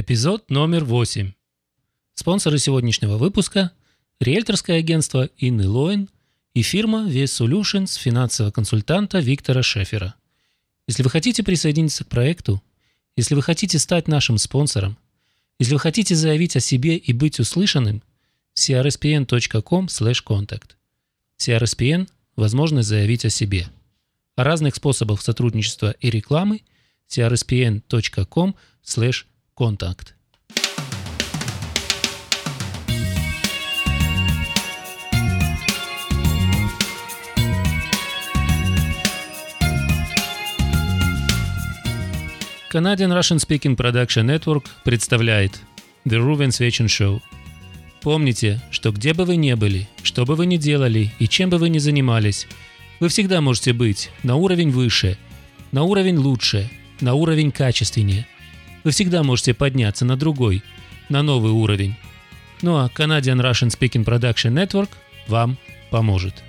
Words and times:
Эпизод 0.00 0.48
номер 0.48 0.84
8. 0.84 1.32
Спонсоры 2.14 2.60
сегодняшнего 2.60 3.16
выпуска– 3.16 3.72
риэлторское 4.20 4.78
агентство 4.78 5.28
Инны 5.38 5.68
Лоин 5.68 6.08
и 6.54 6.62
фирма 6.62 7.08
Вес 7.08 7.40
Solutions 7.40 7.98
финансового 7.98 8.52
консультанта 8.52 9.18
Виктора 9.18 9.64
Шефера. 9.64 10.14
Если 10.86 11.02
вы 11.02 11.10
хотите 11.10 11.42
присоединиться 11.42 12.04
к 12.04 12.08
проекту, 12.08 12.62
если 13.16 13.34
вы 13.34 13.42
хотите 13.42 13.80
стать 13.80 14.06
нашим 14.06 14.38
спонсором, 14.38 14.96
если 15.58 15.74
вы 15.74 15.80
хотите 15.80 16.14
заявить 16.14 16.54
о 16.54 16.60
себе 16.60 16.96
и 16.96 17.12
быть 17.12 17.40
услышанным, 17.40 18.04
crspn.com/contact. 18.54 20.76
CRSPN– 21.38 22.08
возможность 22.36 22.88
заявить 22.88 23.24
о 23.24 23.30
себе. 23.30 23.66
О 24.36 24.44
разных 24.44 24.76
способах 24.76 25.22
сотрудничества 25.22 25.90
и 25.90 26.08
рекламы 26.08 26.62
crspn.com/contact. 29.58 30.14
Canadian 42.70 43.12
Russian 43.12 43.38
Speaking 43.38 43.76
Production 43.76 44.26
Network 44.26 44.66
представляет 44.84 45.60
The 46.04 46.18
Ruven 46.18 46.52
Свечин 46.52 46.86
Show. 46.86 47.20
Помните, 48.02 48.60
что 48.70 48.92
где 48.92 49.14
бы 49.14 49.24
вы 49.24 49.36
ни 49.36 49.54
были, 49.54 49.88
что 50.02 50.24
бы 50.24 50.36
вы 50.36 50.46
ни 50.46 50.58
делали 50.58 51.10
и 51.18 51.26
чем 51.26 51.50
бы 51.50 51.58
вы 51.58 51.70
ни 51.70 51.78
занимались, 51.78 52.46
вы 53.00 53.08
всегда 53.08 53.40
можете 53.40 53.72
быть 53.72 54.10
на 54.22 54.36
уровень 54.36 54.70
выше, 54.70 55.16
на 55.72 55.82
уровень 55.82 56.18
лучше, 56.18 56.68
на 57.00 57.14
уровень 57.14 57.50
качественнее. 57.50 58.26
Вы 58.84 58.90
всегда 58.92 59.22
можете 59.22 59.54
подняться 59.54 60.04
на 60.04 60.16
другой, 60.16 60.62
на 61.08 61.22
новый 61.22 61.52
уровень. 61.52 61.96
Ну 62.62 62.76
а 62.76 62.88
Canadian 62.88 63.40
Russian 63.40 63.68
Speaking 63.68 64.04
Production 64.04 64.52
Network 64.52 64.90
вам 65.26 65.58
поможет. 65.90 66.42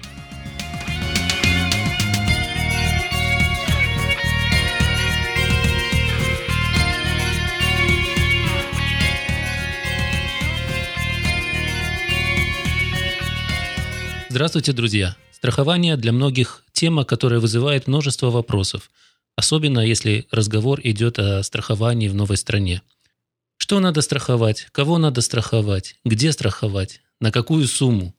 Здравствуйте, 14.30 14.74
друзья! 14.74 15.16
Страхование 15.32 15.98
для 15.98 16.12
многих 16.12 16.64
тема, 16.72 17.04
которая 17.04 17.40
вызывает 17.40 17.88
множество 17.88 18.30
вопросов, 18.30 18.92
особенно 19.40 19.80
если 19.80 20.28
разговор 20.32 20.82
идет 20.84 21.18
о 21.18 21.42
страховании 21.44 22.10
в 22.10 22.14
новой 22.14 22.36
стране. 22.36 22.82
Что 23.56 23.80
надо 23.80 24.02
страховать? 24.02 24.68
Кого 24.74 24.98
надо 24.98 25.22
страховать? 25.22 25.96
Где 26.04 26.34
страховать? 26.34 27.02
На 27.22 27.32
какую 27.32 27.66
сумму? 27.68 28.14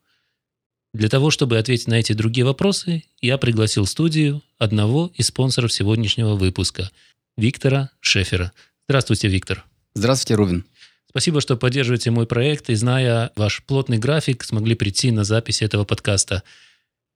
Для 0.95 1.11
того, 1.11 1.31
чтобы 1.31 1.59
ответить 1.59 1.89
на 1.89 2.01
эти 2.01 2.15
другие 2.15 2.47
вопросы, 2.47 3.05
я 3.21 3.37
пригласил 3.37 3.85
в 3.85 3.91
студию 3.91 4.43
одного 4.57 5.13
из 5.15 5.27
спонсоров 5.27 5.73
сегодняшнего 5.73 6.37
выпуска– 6.37 6.91
Виктора 7.37 7.91
Шефера. 8.01 8.53
Здравствуйте, 8.89 9.29
Виктор. 9.29 9.65
Здравствуйте, 9.93 10.37
Рувин. 10.37 10.65
Спасибо, 11.11 11.43
что 11.43 11.59
поддерживаете 11.59 12.11
мой 12.11 12.27
проект 12.27 12.71
и, 12.71 12.75
зная 12.75 13.31
ваш 13.37 13.63
плотный 13.65 13.99
график, 13.99 14.43
смогли 14.43 14.75
прийти 14.75 15.11
на 15.11 15.25
запись 15.25 15.61
этого 15.61 15.85
подкаста. 15.85 16.45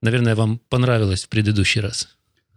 Наверное, 0.03 0.35
вам 0.35 0.59
понравилось 0.69 1.25
в 1.25 1.29
предыдущий 1.31 1.81
раз. 1.81 2.15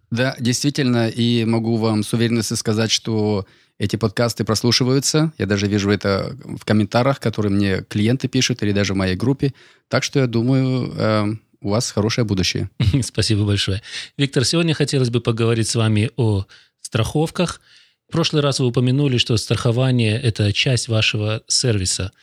Да, 0.09 0.35
действительно, 0.39 1.09
и 1.09 1.45
могу 1.45 1.77
вам 1.77 2.03
с 2.03 2.13
уверенностью 2.13 2.57
сказать, 2.57 2.91
что 2.91 3.45
эти 3.77 3.95
подкасты 3.95 4.43
прослушиваются. 4.43 5.33
Я 5.37 5.45
даже 5.45 5.67
вижу 5.67 5.91
это 5.91 6.35
в 6.43 6.65
комментариях, 6.65 7.19
которые 7.19 7.51
мне 7.51 7.83
клиенты 7.83 8.27
пишут, 8.27 8.63
или 8.63 8.71
даже 8.71 8.93
в 8.93 8.97
моей 8.97 9.15
группе. 9.15 9.53
Так 9.87 10.03
что 10.03 10.19
я 10.19 10.27
думаю, 10.27 10.93
э, 10.95 11.25
у 11.61 11.69
вас 11.69 11.91
хорошее 11.91 12.25
будущее. 12.25 12.69
Спасибо 13.03 13.45
большое. 13.45 13.81
Виктор, 14.17 14.45
сегодня 14.45 14.73
хотелось 14.73 15.09
бы 15.09 15.21
поговорить 15.21 15.67
с 15.67 15.75
вами 15.75 16.11
о 16.15 16.45
страховках– 16.81 17.61
в 18.07 18.11
прошлый 18.13 18.41
раз 18.41 18.59
вы 18.59 18.67
упомянули, 18.67 19.17
что 19.17 19.35
страхование– 19.35 20.19
это 20.23 20.53
часть 20.53 20.87
вашего 20.87 21.43
сервиса. 21.47 22.13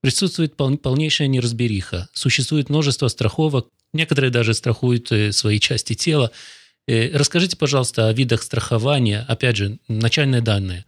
Присутствует 0.00 0.56
пол- 0.56 0.78
полнейшая 0.78 1.28
неразбериха. 1.28 2.08
Существует 2.14 2.70
множество 2.70 3.08
страховок, 3.08 3.68
некоторые 3.92 4.30
даже 4.30 4.54
страхуют 4.54 5.12
э, 5.12 5.32
свои 5.32 5.60
части 5.60 5.92
тела. 5.92 6.32
Э, 6.86 7.16
расскажите, 7.16 7.56
пожалуйста, 7.56 8.08
о 8.08 8.12
видах 8.12 8.42
страхования. 8.42 9.24
Опять 9.28 9.56
же, 9.56 9.78
начальные 9.88 10.40
данные. 10.40 10.84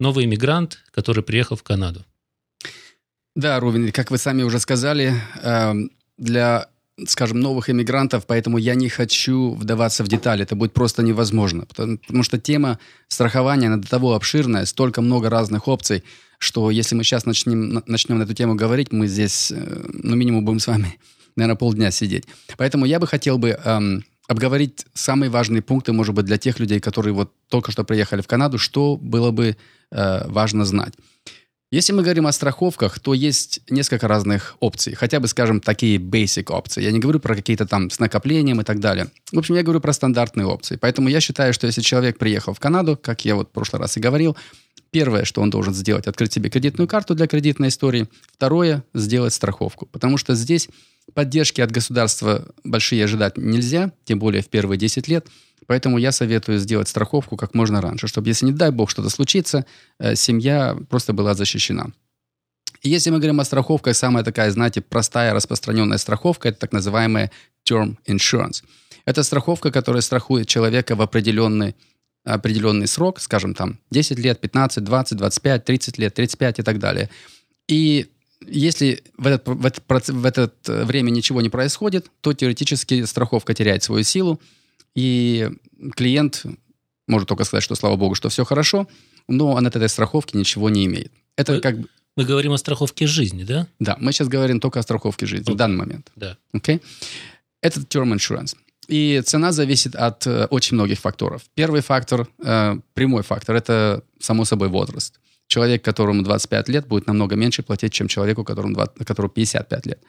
Новый 0.00 0.24
иммигрант, 0.24 0.80
который 0.90 1.22
приехал 1.22 1.56
в 1.56 1.62
Канаду. 1.62 2.04
Да, 3.34 3.60
Рувин, 3.60 3.92
как 3.92 4.10
вы 4.10 4.18
сами 4.18 4.42
уже 4.42 4.58
сказали, 4.60 5.14
эм, 5.42 5.90
для 6.18 6.68
скажем, 7.06 7.40
новых 7.40 7.70
иммигрантов, 7.70 8.26
поэтому 8.26 8.58
я 8.58 8.74
не 8.74 8.88
хочу 8.88 9.54
вдаваться 9.54 10.04
в 10.04 10.08
детали. 10.08 10.42
Это 10.42 10.54
будет 10.54 10.72
просто 10.72 11.02
невозможно. 11.02 11.64
Потому, 11.66 12.22
что 12.22 12.38
тема 12.38 12.78
страхования, 13.08 13.68
она 13.68 13.78
до 13.78 13.88
того 13.88 14.14
обширная, 14.14 14.66
столько 14.66 15.00
много 15.00 15.30
разных 15.30 15.68
опций, 15.68 16.04
что 16.38 16.70
если 16.70 16.94
мы 16.94 17.04
сейчас 17.04 17.24
начнем, 17.24 17.82
начнем 17.86 18.18
на 18.18 18.24
эту 18.24 18.34
тему 18.34 18.54
говорить, 18.54 18.92
мы 18.92 19.06
здесь, 19.06 19.50
э, 19.50 19.84
ну, 19.88 20.16
минимум 20.16 20.44
будем 20.44 20.60
с 20.60 20.66
вами, 20.66 20.98
наверное, 21.36 21.56
полдня 21.56 21.90
сидеть. 21.90 22.24
Поэтому 22.56 22.84
я 22.84 23.00
бы 23.00 23.06
хотел 23.06 23.38
бы 23.38 23.58
эм, 23.64 24.04
обговорить 24.32 24.86
самые 24.94 25.30
важные 25.30 25.62
пункты, 25.62 25.92
может 25.92 26.14
быть, 26.14 26.24
для 26.24 26.38
тех 26.38 26.58
людей, 26.58 26.80
которые 26.80 27.14
вот 27.14 27.32
только 27.48 27.70
что 27.70 27.84
приехали 27.84 28.20
в 28.20 28.26
Канаду, 28.26 28.58
что 28.58 28.96
было 28.96 29.30
бы 29.30 29.56
э, 29.90 30.28
важно 30.28 30.64
знать. 30.64 30.94
Если 31.72 31.94
мы 31.94 32.02
говорим 32.02 32.26
о 32.26 32.32
страховках, 32.32 32.98
то 33.00 33.14
есть 33.14 33.60
несколько 33.70 34.06
разных 34.06 34.56
опций. 34.60 34.94
Хотя 34.94 35.20
бы, 35.20 35.26
скажем, 35.26 35.58
такие 35.58 35.96
basic 35.96 36.52
опции. 36.52 36.82
Я 36.82 36.92
не 36.92 36.98
говорю 36.98 37.18
про 37.18 37.34
какие-то 37.34 37.66
там 37.66 37.88
с 37.88 37.98
накоплением 37.98 38.60
и 38.60 38.64
так 38.64 38.78
далее. 38.78 39.06
В 39.32 39.38
общем, 39.38 39.54
я 39.54 39.62
говорю 39.62 39.80
про 39.80 39.94
стандартные 39.94 40.46
опции. 40.46 40.76
Поэтому 40.76 41.08
я 41.08 41.20
считаю, 41.20 41.54
что 41.54 41.66
если 41.66 41.80
человек 41.80 42.18
приехал 42.18 42.52
в 42.52 42.60
Канаду, 42.60 42.98
как 43.02 43.24
я 43.24 43.36
вот 43.36 43.48
в 43.48 43.52
прошлый 43.52 43.80
раз 43.80 43.96
и 43.96 44.00
говорил, 44.00 44.36
первое, 44.90 45.24
что 45.24 45.40
он 45.40 45.48
должен 45.48 45.72
сделать, 45.72 46.06
открыть 46.06 46.34
себе 46.34 46.50
кредитную 46.50 46.86
карту 46.86 47.14
для 47.14 47.26
кредитной 47.26 47.68
истории. 47.68 48.06
Второе, 48.34 48.84
сделать 48.92 49.32
страховку. 49.32 49.86
Потому 49.86 50.18
что 50.18 50.34
здесь 50.34 50.68
поддержки 51.14 51.60
от 51.60 51.70
государства 51.70 52.46
большие 52.64 53.04
ожидать 53.04 53.36
нельзя, 53.36 53.92
тем 54.04 54.18
более 54.18 54.42
в 54.42 54.48
первые 54.48 54.78
10 54.78 55.08
лет– 55.08 55.26
Поэтому 55.66 55.98
я 55.98 56.12
советую 56.12 56.58
сделать 56.58 56.88
страховку 56.88 57.36
как 57.36 57.54
можно 57.54 57.80
раньше, 57.80 58.08
чтобы, 58.08 58.28
если 58.28 58.46
не 58.46 58.52
дай 58.52 58.70
бог 58.70 58.90
что-то 58.90 59.10
случится, 59.10 59.64
э, 59.98 60.16
семья 60.16 60.76
просто 60.88 61.12
была 61.12 61.34
защищена. 61.34 61.92
И 62.82 62.88
если 62.88 63.10
мы 63.10 63.18
говорим 63.18 63.40
о 63.40 63.44
страховках, 63.44 63.94
самая 63.94 64.24
такая, 64.24 64.50
знаете, 64.50 64.80
простая 64.80 65.32
распространенная 65.32 65.98
страховка– 65.98 66.48
это 66.50 66.58
так 66.58 66.72
называемая 66.72 67.30
term 67.68 67.96
insurance. 68.06 68.64
Это 69.04 69.22
страховка, 69.22 69.70
которая 69.70 70.02
страхует 70.02 70.48
человека 70.48 70.96
в 70.96 71.02
определенный, 71.02 71.76
определенный 72.24 72.88
срок, 72.88 73.20
скажем, 73.20 73.54
там 73.54 73.78
10 73.90 74.18
лет, 74.18 74.40
15, 74.40 74.82
20, 74.82 75.16
25, 75.16 75.64
30 75.64 75.98
лет, 75.98 76.14
35 76.14 76.58
и 76.58 76.62
так 76.62 76.78
далее. 76.78 77.08
И 77.68 78.08
если 78.48 79.02
в 79.16 79.26
этот, 79.26 79.46
в, 79.46 79.66
этот, 79.66 80.08
в 80.08 80.24
это 80.24 80.52
время 80.66 81.10
ничего 81.10 81.40
не 81.40 81.48
происходит, 81.48 82.10
то 82.20 82.32
теоретически 82.32 83.04
страховка 83.04 83.54
теряет 83.54 83.82
свою 83.82 84.04
силу, 84.04 84.40
и 84.94 85.50
клиент 85.94 86.44
может 87.08 87.28
только 87.28 87.44
сказать, 87.44 87.64
что 87.64 87.74
слава 87.74 87.96
богу, 87.96 88.14
что 88.14 88.28
все 88.28 88.44
хорошо, 88.44 88.88
но 89.28 89.52
он 89.52 89.66
от 89.66 89.76
этой 89.76 89.88
страховки 89.88 90.36
ничего 90.36 90.70
не 90.70 90.86
имеет. 90.86 91.12
Это 91.36 91.52
мы, 91.52 91.60
как 91.60 91.78
бы... 91.78 91.88
Мы 92.16 92.24
говорим 92.24 92.52
о 92.52 92.58
страховке 92.58 93.06
жизни, 93.06 93.44
да? 93.44 93.66
Да, 93.78 93.96
мы 94.00 94.12
сейчас 94.12 94.28
говорим 94.28 94.60
только 94.60 94.80
о 94.80 94.82
страховке 94.82 95.26
жизни 95.26 95.48
okay. 95.48 95.54
в 95.54 95.56
данный 95.56 95.76
момент. 95.76 96.10
Да. 96.16 96.36
Okay? 96.54 96.80
Это 97.62 97.80
term 97.80 98.14
insurance. 98.14 98.56
И 98.88 99.22
цена 99.24 99.52
зависит 99.52 99.94
от 99.94 100.26
э, 100.26 100.46
очень 100.46 100.74
многих 100.74 100.98
факторов. 100.98 101.42
Первый 101.54 101.80
фактор, 101.80 102.28
э, 102.44 102.76
прямой 102.94 103.22
фактор, 103.22 103.56
это, 103.56 104.02
само 104.20 104.44
собой, 104.44 104.68
возраст. 104.68 105.20
Человек, 105.46 105.84
которому 105.84 106.22
25 106.22 106.68
лет, 106.68 106.86
будет 106.86 107.06
намного 107.06 107.36
меньше 107.36 107.62
платить, 107.62 107.92
чем 107.92 108.08
человеку, 108.08 108.44
которому, 108.44 108.74
20, 108.74 109.04
которому 109.06 109.30
55 109.30 109.86
лет. 109.86 110.02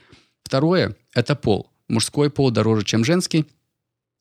Второе– 0.43 0.95
это 1.13 1.35
пол. 1.35 1.69
Мужской 1.89 2.29
пол 2.29 2.51
дороже, 2.51 2.85
чем 2.85 3.03
женский– 3.03 3.45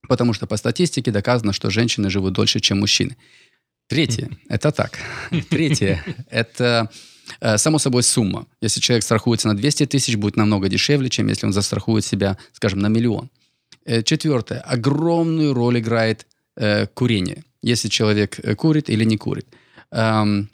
потому 0.09 0.33
что 0.33 0.47
по 0.47 0.57
статистике 0.57 1.11
доказано, 1.11 1.53
что 1.53 1.71
женщины 1.71 2.11
живут 2.11 2.35
дольше, 2.35 2.61
чем 2.61 2.81
мужчины. 2.81 3.17
Третье– 3.89 4.31
это 4.49 4.71
так. 4.71 4.99
Третье– 5.51 6.03
это 6.31 6.91
э, 7.41 7.59
само 7.59 7.79
собой 7.79 8.03
сумма. 8.03 8.47
Если 8.61 8.81
человек 8.81 9.05
страхуется 9.05 9.49
на 9.49 9.57
200 9.57 9.87
тысяч, 9.87 10.17
будет 10.17 10.37
намного 10.37 10.69
дешевле, 10.69 11.09
чем 11.09 11.29
если 11.29 11.47
он 11.47 11.53
застрахует 11.53 12.05
себя, 12.05 12.39
скажем, 12.53 12.81
на 12.81 12.89
миллион. 12.89 13.31
Э, 13.85 14.03
четвертое. 14.03 14.61
Огромную 14.61 15.53
роль 15.55 15.79
играет 15.79 16.27
э, 16.57 16.87
курение. 16.87 17.45
Если 17.63 17.89
человек 17.89 18.39
э, 18.43 18.55
курит 18.55 18.89
или 18.89 19.05
не 19.05 19.19
курит. 19.19 19.47
Эм, 19.91 20.49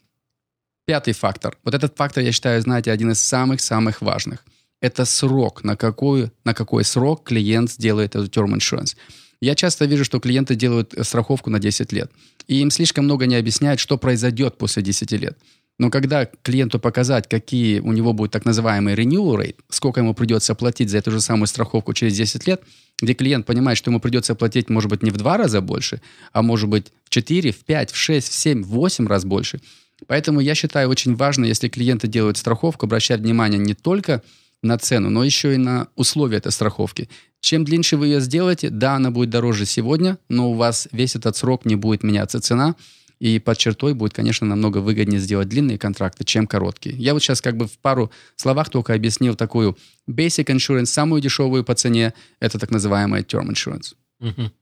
пятый 0.88 1.12
фактор. 1.12 1.58
Вот 1.64 1.75
этот 1.75 1.99
фактор, 1.99 2.25
я 2.25 2.32
считаю, 2.32 2.62
знаете, 2.62 2.90
один 2.90 3.11
из 3.11 3.20
самых-самых 3.20 4.00
важных. 4.00 4.38
Это 4.81 5.05
срок, 5.05 5.62
на 5.62 5.76
какой, 5.76 6.31
на 6.44 6.55
какой 6.55 6.82
срок 6.82 7.25
клиент 7.25 7.70
сделает 7.70 8.17
этот 8.17 8.35
term 8.35 8.55
insurance. 8.56 8.96
Я 9.43 9.55
часто 9.55 9.85
вижу, 9.85 10.05
что 10.05 10.19
клиенты 10.19 10.55
делают 10.55 10.94
страховку 11.02 11.50
на 11.50 11.58
10 11.58 11.93
лет, 11.93 12.11
и 12.46 12.61
им 12.62 12.70
слишком 12.70 13.05
много 13.05 13.26
не 13.26 13.37
объясняют, 13.37 13.81
что 13.81 13.99
произойдет 13.99 14.56
после 14.56 14.82
10 14.82 15.12
лет. 15.12 15.37
Но 15.79 15.90
когда 15.90 16.25
клиенту 16.25 16.81
показать, 16.81 17.29
какие 17.29 17.81
у 17.81 17.93
него 17.93 18.14
будут 18.14 18.32
так 18.32 18.46
называемые 18.46 18.96
renewal 18.96 19.37
rate, 19.37 19.56
сколько 19.69 20.00
ему 20.00 20.14
придется 20.14 20.55
платить 20.55 20.88
за 20.88 20.99
эту 20.99 21.11
же 21.11 21.20
самую 21.20 21.49
страховку 21.49 21.93
через 21.93 22.17
10 22.17 22.46
лет, 22.46 22.62
где 23.02 23.12
клиент 23.12 23.44
понимает, 23.44 23.76
что 23.76 23.91
ему 23.91 24.00
придется 24.00 24.34
платить, 24.34 24.70
может 24.70 24.88
быть, 24.88 25.02
не 25.02 25.11
в 25.11 25.19
два 25.19 25.37
раза 25.37 25.61
больше, 25.61 26.00
а 26.32 26.41
может 26.41 26.70
быть 26.70 26.87
в 27.05 27.11
4, 27.11 27.52
в 27.52 27.64
5, 27.64 27.91
в 27.93 27.96
6, 27.96 28.29
в 28.29 28.34
7, 28.34 28.62
в 28.62 28.69
8 28.69 29.06
раз 29.06 29.26
больше. 29.26 29.61
Поэтому 30.06 30.41
я 30.41 30.55
считаю 30.55 30.89
очень 30.89 31.17
важно, 31.17 31.45
если 31.45 31.69
клиенты 31.69 32.09
делают 32.09 32.37
страховку, 32.37 32.87
обращать 32.87 33.21
внимание 33.21 33.59
не 33.59 33.75
только 33.75 34.23
на 34.62 34.79
цену, 34.79 35.11
но 35.11 35.25
еще 35.25 35.55
и 35.55 35.59
на 35.59 35.89
условия 35.95 36.39
этой 36.39 36.53
страховки. 36.53 37.09
Чем 37.41 37.65
длиннее 37.65 37.99
вы 37.99 38.06
ее 38.06 38.21
сделаете, 38.21 38.71
да, 38.71 38.97
она 38.97 39.11
будет 39.11 39.31
дороже 39.31 39.67
сегодня, 39.67 40.19
но 40.29 40.50
у 40.50 40.55
вас 40.55 40.89
весь 40.93 41.15
этот 41.15 41.37
срок 41.37 41.65
не 41.65 41.77
будет 41.77 42.03
меняться 42.03 42.41
цена, 42.41 42.75
и 43.21 43.39
под 43.39 43.59
чертой 43.59 43.95
будет, 43.95 44.15
конечно, 44.15 44.47
намного 44.47 44.79
выгоднее 44.79 45.21
сделать 45.21 45.49
длинные 45.49 45.79
контракты, 45.79 46.25
чем 46.25 46.47
короткие. 46.47 46.97
Я 46.97 47.15
вот 47.15 47.23
сейчас 47.23 47.41
как 47.41 47.56
бы 47.56 47.67
в 47.67 47.79
пару 47.79 48.12
словах 48.37 48.71
только 48.71 48.94
объяснил 48.94 49.35
такую 49.35 49.77
basic 50.09 50.47
insurance, 50.47 50.87
самую 50.87 51.21
дешевую 51.21 51.65
по 51.65 51.75
цене, 51.75 52.15
это 52.41 52.59
так 52.59 52.71
называемая 52.71 53.23
term 53.23 53.49
insurance. 53.49 53.94
Угу. 54.21 54.53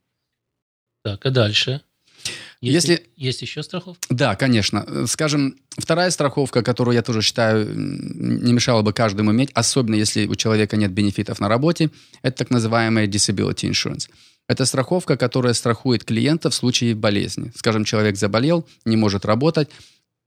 Так, 1.04 1.24
а 1.24 1.30
дальше? 1.30 1.82
Есть, 2.60 2.88
Если... 2.88 3.06
есть 3.16 3.42
еще 3.42 3.62
страховка? 3.62 4.02
Да, 4.08 4.34
конечно. 4.34 5.06
Скажем, 5.06 5.56
вторая 5.76 6.10
страховка, 6.10 6.62
которую 6.62 6.94
я 6.94 7.02
тоже 7.02 7.20
считаю 7.20 7.68
не 7.76 8.52
мешало 8.52 8.82
бы 8.82 8.92
каждому 8.92 9.32
иметь, 9.32 9.50
особенно 9.52 9.94
если 9.94 10.26
у 10.26 10.34
человека 10.34 10.76
нет 10.76 10.90
бенефитов 10.90 11.38
на 11.38 11.48
работе, 11.48 11.90
это 12.22 12.38
так 12.38 12.50
называемая 12.50 13.06
disability 13.06 13.70
insurance. 13.70 14.08
Это 14.48 14.64
страховка, 14.64 15.16
которая 15.16 15.54
страхует 15.54 16.04
клиента 16.04 16.50
в 16.50 16.54
случае 16.54 16.94
болезни. 16.94 17.52
Скажем, 17.56 17.84
человек 17.84 18.16
заболел, 18.16 18.66
не 18.84 18.96
может 18.96 19.24
работать. 19.24 19.68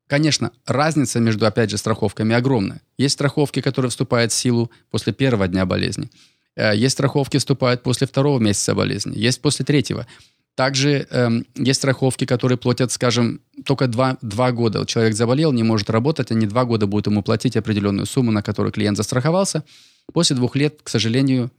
Конечно, 0.07 0.51
разница 0.65 1.19
между, 1.19 1.45
опять 1.45 1.69
же, 1.69 1.77
страховками 1.77 2.35
огромная. 2.35 2.81
Есть 2.97 3.13
страховки, 3.13 3.61
которые 3.61 3.89
вступают 3.89 4.31
в 4.31 4.35
силу 4.35 4.71
после 4.91 5.13
первого 5.13 5.47
дня 5.47 5.65
болезни. 5.65 6.09
Э, 6.55 6.75
есть 6.75 6.93
страховки, 6.93 7.37
вступают 7.37 7.83
после 7.83 8.07
второго 8.07 8.39
месяца 8.39 8.75
болезни. 8.75 9.17
Есть 9.17 9.41
после 9.41 9.65
третьего. 9.65 10.05
Также 10.59 11.07
эм, 11.11 11.45
есть 11.55 11.77
страховки, 11.79 12.25
которые 12.25 12.57
платят, 12.57 12.91
скажем, 12.91 13.39
только 13.63 13.87
два, 13.87 14.17
два 14.21 14.51
года. 14.51 14.79
Вот 14.79 14.89
человек 14.89 15.15
заболел, 15.15 15.53
не 15.53 15.63
может 15.63 15.89
работать, 15.89 16.31
они 16.31 16.47
два 16.47 16.65
года 16.65 16.85
будут 16.85 17.07
ему 17.07 17.23
платить 17.23 17.55
определенную 17.55 18.05
сумму, 18.05 18.31
на 18.31 18.41
которую 18.41 18.73
клиент 18.73 18.97
застраховался. 18.97 19.63
После 20.11 20.35
двух 20.35 20.57
лет, 20.57 20.81
к 20.83 20.89
сожалению, 20.89 21.49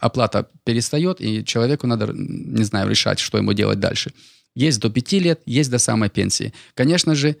оплата 0.00 0.50
перестает, 0.64 1.22
и 1.22 1.42
человеку 1.46 1.86
надо, 1.86 2.12
не 2.12 2.62
знаю, 2.64 2.90
решать, 2.90 3.20
что 3.20 3.38
ему 3.38 3.54
делать 3.54 3.80
дальше. 3.80 4.12
Есть 4.54 4.80
до 4.80 4.90
пяти 4.90 5.18
лет, 5.18 5.40
есть 5.46 5.70
до 5.70 5.78
самой 5.78 6.10
пенсии. 6.10 6.52
Конечно 6.74 7.14
же, 7.14 7.36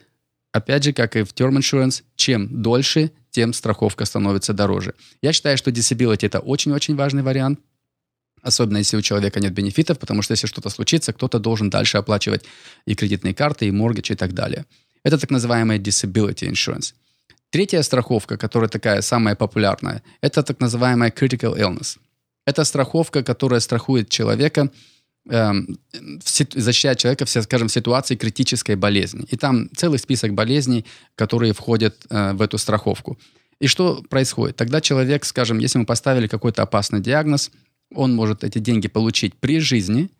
опять 0.52 0.82
же, 0.82 0.94
как 0.94 1.16
и 1.16 1.24
в 1.24 1.34
term 1.34 1.58
insurance, 1.58 2.04
чем 2.16 2.62
дольше, 2.62 3.10
тем 3.32 3.52
страховка 3.52 4.06
становится 4.06 4.54
дороже. 4.54 4.94
Я 5.20 5.34
считаю, 5.34 5.58
что 5.58 5.70
disability– 5.70 6.20
это 6.22 6.38
очень-очень 6.38 6.96
важный 6.96 7.22
вариант, 7.22 7.60
Особенно 8.42 8.78
если 8.78 8.96
у 8.96 9.02
человека 9.02 9.40
нет 9.40 9.52
бенефитов, 9.52 9.98
потому 9.98 10.22
что 10.22 10.32
если 10.32 10.46
что-то 10.46 10.70
случится, 10.70 11.12
кто-то 11.12 11.38
должен 11.38 11.70
дальше 11.70 11.98
оплачивать 11.98 12.44
и 12.86 12.94
кредитные 12.94 13.34
карты, 13.34 13.66
и 13.66 13.70
моргидж, 13.70 14.12
и 14.12 14.16
так 14.16 14.32
далее. 14.32 14.64
Это 15.04 15.18
так 15.18 15.30
называемая 15.30 15.78
disability 15.78 16.50
insurance. 16.50 16.94
Третья 17.50 17.82
страховка, 17.82 18.36
которая 18.36 18.68
такая 18.68 19.00
самая 19.00 19.34
популярная, 19.34 20.02
это 20.20 20.42
так 20.42 20.60
называемая 20.60 21.10
critical 21.10 21.56
illness. 21.58 21.98
Это 22.46 22.64
страховка, 22.64 23.22
которая 23.22 23.60
страхует 23.60 24.08
человека, 24.08 24.70
э, 25.30 25.52
защищает 26.54 26.98
человека, 26.98 27.24
в, 27.24 27.30
скажем, 27.30 27.68
в 27.68 27.72
ситуации 27.72 28.16
критической 28.16 28.76
болезни. 28.76 29.26
И 29.30 29.36
там 29.36 29.68
целый 29.76 29.98
список 29.98 30.34
болезней, 30.34 30.84
которые 31.14 31.52
входят 31.52 32.06
э, 32.10 32.32
в 32.32 32.42
эту 32.42 32.58
страховку. 32.58 33.18
И 33.60 33.66
что 33.66 34.02
происходит? 34.08 34.56
Тогда 34.56 34.80
человек, 34.80 35.24
скажем, 35.24 35.58
если 35.58 35.78
мы 35.78 35.86
поставили 35.86 36.26
какой-то 36.26 36.62
опасный 36.62 37.00
диагноз, 37.00 37.50
он 37.94 38.14
может 38.14 38.44
эти 38.44 38.58
деньги 38.58 38.88
получить 38.88 39.34
при 39.34 39.60
жизни 39.60 40.10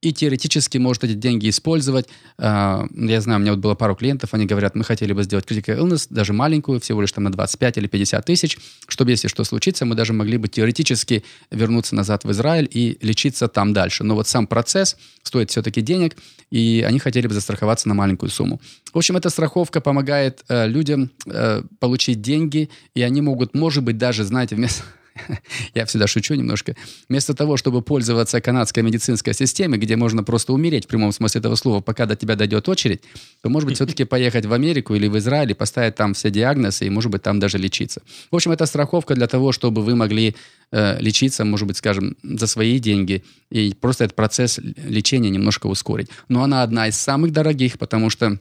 и 0.00 0.12
теоретически 0.12 0.78
может 0.78 1.04
эти 1.04 1.14
деньги 1.14 1.48
использовать. 1.48 2.06
А, 2.38 2.86
я 2.92 3.20
знаю, 3.20 3.40
у 3.40 3.42
меня 3.42 3.52
вот 3.52 3.60
было 3.60 3.74
пару 3.74 3.96
клиентов, 3.96 4.32
они 4.32 4.46
говорят, 4.46 4.76
мы 4.76 4.84
хотели 4.84 5.12
бы 5.12 5.24
сделать 5.24 5.44
critical 5.44 5.76
illness, 5.78 6.06
даже 6.08 6.32
маленькую, 6.32 6.80
всего 6.80 7.00
лишь 7.00 7.10
там 7.10 7.24
на 7.24 7.32
25 7.32 7.78
или 7.78 7.88
50 7.88 8.24
тысяч, 8.24 8.58
чтобы, 8.86 9.10
если 9.10 9.26
что 9.26 9.42
случится, 9.42 9.84
мы 9.86 9.96
даже 9.96 10.12
могли 10.12 10.36
бы 10.38 10.46
теоретически 10.46 11.24
вернуться 11.50 11.96
назад 11.96 12.24
в 12.24 12.30
Израиль 12.30 12.68
и 12.70 12.96
лечиться 13.00 13.48
там 13.48 13.72
дальше. 13.72 14.04
Но 14.04 14.14
вот 14.14 14.28
сам 14.28 14.46
процесс 14.46 14.96
стоит 15.22 15.50
все-таки 15.50 15.80
денег, 15.80 16.16
и 16.50 16.84
они 16.86 17.00
хотели 17.00 17.26
бы 17.26 17.34
застраховаться 17.34 17.88
на 17.88 17.94
маленькую 17.94 18.30
сумму. 18.30 18.60
В 18.92 18.98
общем, 18.98 19.16
эта 19.16 19.30
страховка 19.30 19.80
помогает 19.80 20.44
э, 20.48 20.68
людям 20.68 21.10
э, 21.26 21.62
получить 21.80 22.22
деньги, 22.22 22.70
и 22.94 23.02
они 23.02 23.20
могут, 23.20 23.54
может 23.54 23.82
быть, 23.82 23.98
даже, 23.98 24.24
знаете, 24.24 24.54
вместо 24.54 24.84
я 25.74 25.86
всегда 25.86 26.06
шучу 26.06 26.34
немножко, 26.34 26.76
вместо 27.08 27.34
того, 27.34 27.56
чтобы 27.56 27.82
пользоваться 27.82 28.40
канадской 28.40 28.82
медицинской 28.82 29.34
системой, 29.34 29.78
где 29.78 29.96
можно 29.96 30.22
просто 30.22 30.52
умереть 30.52 30.84
в 30.84 30.88
прямом 30.88 31.12
смысле 31.12 31.40
этого 31.40 31.54
слова, 31.54 31.80
пока 31.80 32.06
до 32.06 32.16
тебя 32.16 32.36
дойдет 32.36 32.68
очередь, 32.68 33.02
то, 33.42 33.48
может 33.48 33.68
быть, 33.68 33.76
все-таки 33.78 34.04
поехать 34.04 34.46
в 34.46 34.52
Америку 34.52 34.94
или 34.94 35.08
в 35.08 35.18
Израиль 35.18 35.50
и 35.50 35.54
поставить 35.54 35.94
там 35.94 36.14
все 36.14 36.30
диагнозы 36.30 36.86
и, 36.86 36.90
может 36.90 37.10
быть, 37.10 37.22
там 37.22 37.38
даже 37.38 37.58
лечиться. 37.58 38.02
В 38.30 38.36
общем, 38.36 38.52
это 38.52 38.66
страховка 38.66 39.14
для 39.14 39.26
того, 39.26 39.52
чтобы 39.52 39.82
вы 39.82 39.94
могли 39.94 40.34
э, 40.72 41.00
лечиться, 41.00 41.44
может 41.44 41.66
быть, 41.66 41.76
скажем, 41.76 42.16
за 42.22 42.46
свои 42.46 42.78
деньги 42.78 43.24
и 43.50 43.74
просто 43.74 44.04
этот 44.04 44.16
процесс 44.16 44.58
лечения 44.58 45.30
немножко 45.30 45.66
ускорить. 45.66 46.08
Но 46.28 46.42
она 46.42 46.62
одна 46.62 46.88
из 46.88 46.96
самых 46.96 47.32
дорогих, 47.32 47.78
потому 47.78 48.10
что 48.10 48.38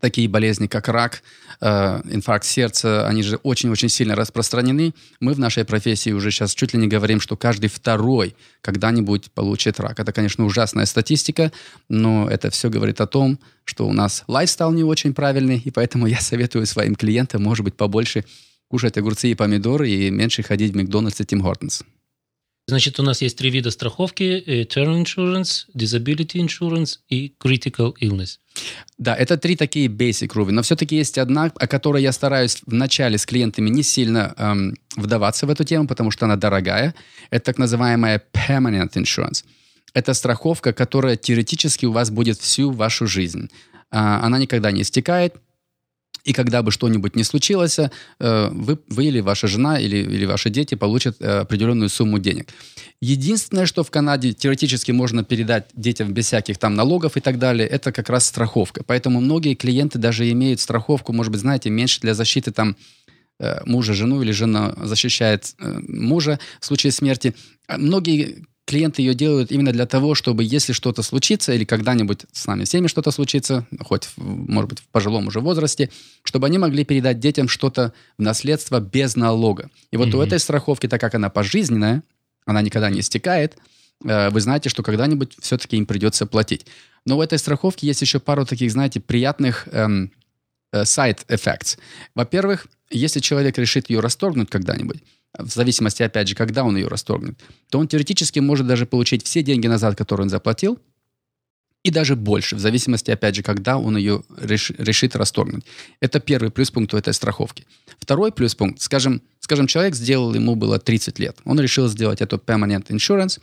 такие 0.00 0.28
болезни, 0.28 0.66
как 0.66 0.88
рак, 0.88 1.22
э, 1.60 2.00
инфаркт 2.10 2.46
сердца, 2.46 3.06
они 3.06 3.22
же 3.22 3.36
очень-очень 3.36 3.88
сильно 3.88 4.14
распространены. 4.14 4.94
Мы 5.20 5.34
в 5.34 5.38
нашей 5.38 5.64
профессии 5.64 6.10
уже 6.10 6.30
сейчас 6.30 6.54
чуть 6.54 6.74
ли 6.74 6.80
не 6.80 6.88
говорим, 6.88 7.20
что 7.20 7.36
каждый 7.36 7.68
второй 7.68 8.34
когда-нибудь 8.60 9.30
получит 9.32 9.80
рак. 9.80 10.00
Это, 10.00 10.12
конечно, 10.12 10.44
ужасная 10.44 10.86
статистика, 10.86 11.52
но 11.88 12.28
это 12.28 12.50
все 12.50 12.70
говорит 12.70 13.00
о 13.00 13.06
том, 13.06 13.38
что 13.64 13.86
у 13.86 13.92
нас 13.92 14.24
лайфстайл 14.28 14.72
не 14.72 14.84
очень 14.84 15.14
правильный, 15.14 15.58
и 15.58 15.70
поэтому 15.70 16.06
я 16.06 16.20
советую 16.20 16.66
своим 16.66 16.94
клиентам, 16.94 17.42
может 17.42 17.64
быть, 17.64 17.74
побольше 17.74 18.24
кушать 18.68 18.98
огурцы 18.98 19.30
и 19.30 19.34
помидоры 19.34 19.88
и 19.88 20.10
меньше 20.10 20.42
ходить 20.42 20.72
в 20.72 20.76
Макдональдс 20.76 21.20
и 21.20 21.24
Тим 21.24 21.42
Хортонс. 21.42 21.84
Значит, 22.68 22.98
у 22.98 23.04
нас 23.04 23.22
есть 23.22 23.38
три 23.38 23.50
вида 23.50 23.70
страховки. 23.70 24.42
Э, 24.44 24.64
term 24.64 25.00
insurance, 25.00 25.66
disability 25.72 26.44
insurance 26.44 26.98
и 27.08 27.32
critical 27.40 27.94
illness. 28.02 28.38
Да, 28.98 29.14
это 29.14 29.36
три 29.36 29.54
такие 29.54 29.88
basic, 29.88 30.32
Руби. 30.34 30.52
Но 30.52 30.62
все-таки 30.62 30.96
есть 30.96 31.16
одна, 31.18 31.52
о 31.54 31.66
которой 31.68 32.02
я 32.02 32.10
стараюсь 32.10 32.62
вначале 32.66 33.18
с 33.18 33.26
клиентами 33.26 33.70
не 33.70 33.84
сильно 33.84 34.34
эм, 34.36 34.74
вдаваться 34.96 35.46
в 35.46 35.50
эту 35.50 35.62
тему, 35.62 35.86
потому 35.86 36.10
что 36.10 36.24
она 36.24 36.36
дорогая. 36.36 36.94
Это 37.30 37.44
так 37.44 37.58
называемая 37.58 38.20
permanent 38.32 38.94
insurance. 38.94 39.44
Это 39.94 40.12
страховка, 40.14 40.72
которая 40.72 41.16
теоретически 41.16 41.86
у 41.86 41.92
вас 41.92 42.10
будет 42.10 42.38
всю 42.38 42.72
вашу 42.72 43.06
жизнь. 43.06 43.48
А, 43.90 44.26
она 44.26 44.38
никогда 44.38 44.72
не 44.72 44.82
истекает, 44.82 45.36
и 46.26 46.32
когда 46.32 46.62
бы 46.62 46.72
что-нибудь 46.72 47.16
не 47.16 47.24
случилось, 47.24 47.78
э, 47.78 48.48
вы, 48.50 48.78
вы 48.88 49.04
или 49.04 49.20
ваша 49.20 49.46
жена 49.46 49.78
или, 49.78 49.96
или 49.96 50.26
ваши 50.26 50.50
дети 50.50 50.74
получат 50.74 51.16
э, 51.20 51.40
определенную 51.40 51.88
сумму 51.88 52.18
денег. 52.18 52.48
Единственное, 53.00 53.66
что 53.66 53.84
в 53.84 53.90
Канаде 53.90 54.32
теоретически 54.32 54.92
можно 54.92 55.22
передать 55.22 55.66
детям 55.74 56.12
без 56.12 56.26
всяких 56.26 56.58
там 56.58 56.74
налогов 56.74 57.16
и 57.16 57.20
так 57.20 57.38
далее, 57.38 57.68
это 57.68 57.92
как 57.92 58.10
раз 58.10 58.26
страховка. 58.26 58.82
Поэтому 58.84 59.20
многие 59.20 59.54
клиенты 59.54 59.98
даже 59.98 60.28
имеют 60.30 60.60
страховку, 60.60 61.12
может 61.12 61.30
быть, 61.30 61.40
знаете, 61.40 61.70
меньше 61.70 62.00
для 62.00 62.14
защиты 62.14 62.50
там 62.50 62.76
мужа, 63.64 63.94
жену 63.94 64.22
или 64.22 64.32
жена 64.32 64.74
защищает 64.82 65.54
мужа 65.58 66.38
в 66.60 66.66
случае 66.66 66.92
смерти. 66.92 67.34
А 67.66 67.76
многие 67.78 68.46
клиенты 68.66 69.00
ее 69.00 69.14
делают 69.14 69.52
именно 69.52 69.72
для 69.72 69.86
того, 69.86 70.14
чтобы 70.14 70.42
если 70.42 70.72
что-то 70.72 71.02
случится 71.02 71.52
или 71.52 71.64
когда-нибудь 71.64 72.26
с 72.32 72.46
нами 72.46 72.64
всеми 72.64 72.88
что-то 72.88 73.12
случится, 73.12 73.64
хоть, 73.80 74.08
может 74.16 74.68
быть, 74.68 74.80
в 74.80 74.88
пожилом 74.88 75.28
уже 75.28 75.40
возрасте, 75.40 75.88
чтобы 76.24 76.48
они 76.48 76.58
могли 76.58 76.84
передать 76.84 77.20
детям 77.20 77.48
что-то 77.48 77.92
в 78.18 78.22
наследство 78.22 78.80
без 78.80 79.14
налога. 79.14 79.70
И 79.92 79.96
вот 79.96 80.08
mm-hmm. 80.08 80.16
у 80.16 80.20
этой 80.20 80.38
страховки, 80.40 80.88
так 80.88 81.00
как 81.00 81.14
она 81.14 81.30
пожизненная, 81.30 82.02
она 82.44 82.60
никогда 82.60 82.90
не 82.90 83.00
истекает, 83.00 83.56
э, 84.04 84.30
вы 84.30 84.40
знаете, 84.40 84.68
что 84.68 84.82
когда-нибудь 84.82 85.36
все-таки 85.40 85.76
им 85.76 85.86
придется 85.86 86.26
платить. 86.26 86.66
Но 87.04 87.18
у 87.18 87.22
этой 87.22 87.38
страховки 87.38 87.86
есть 87.86 88.02
еще 88.02 88.18
пару 88.18 88.44
таких, 88.44 88.72
знаете, 88.72 88.98
приятных 88.98 89.68
эм, 89.70 90.10
э, 90.72 90.82
side 90.82 91.24
effects. 91.28 91.78
Во-первых, 92.16 92.66
если 92.90 93.20
человек 93.20 93.58
решит 93.58 93.90
ее 93.90 94.00
расторгнуть 94.00 94.50
когда-нибудь, 94.50 95.02
в 95.38 95.50
зависимости, 95.52 96.02
опять 96.02 96.28
же, 96.28 96.34
когда 96.34 96.64
он 96.64 96.76
ее 96.76 96.88
расторгнет, 96.88 97.38
то 97.70 97.78
он 97.78 97.88
теоретически 97.88 98.38
может 98.38 98.66
даже 98.66 98.86
получить 98.86 99.24
все 99.24 99.42
деньги 99.42 99.66
назад, 99.66 99.96
которые 99.96 100.24
он 100.24 100.30
заплатил, 100.30 100.78
и 101.82 101.90
даже 101.90 102.16
больше, 102.16 102.56
в 102.56 102.58
зависимости, 102.58 103.12
опять 103.12 103.36
же, 103.36 103.44
когда 103.44 103.78
он 103.78 103.96
ее 103.96 104.24
реш, 104.36 104.70
решит 104.76 105.14
расторгнуть. 105.14 105.64
Это 106.00 106.18
первый 106.18 106.50
плюс-пункт 106.50 106.92
у 106.94 106.96
этой 106.96 107.14
страховки. 107.14 107.64
Второй 108.00 108.32
плюс-пункт, 108.32 108.80
скажем, 108.80 109.22
скажем, 109.38 109.68
человек 109.68 109.94
сделал, 109.94 110.34
ему 110.34 110.56
было 110.56 110.80
30 110.80 111.20
лет, 111.20 111.36
он 111.44 111.60
решил 111.60 111.86
сделать 111.86 112.20
эту 112.20 112.38
permanent 112.38 112.88
insurance, 112.88 113.38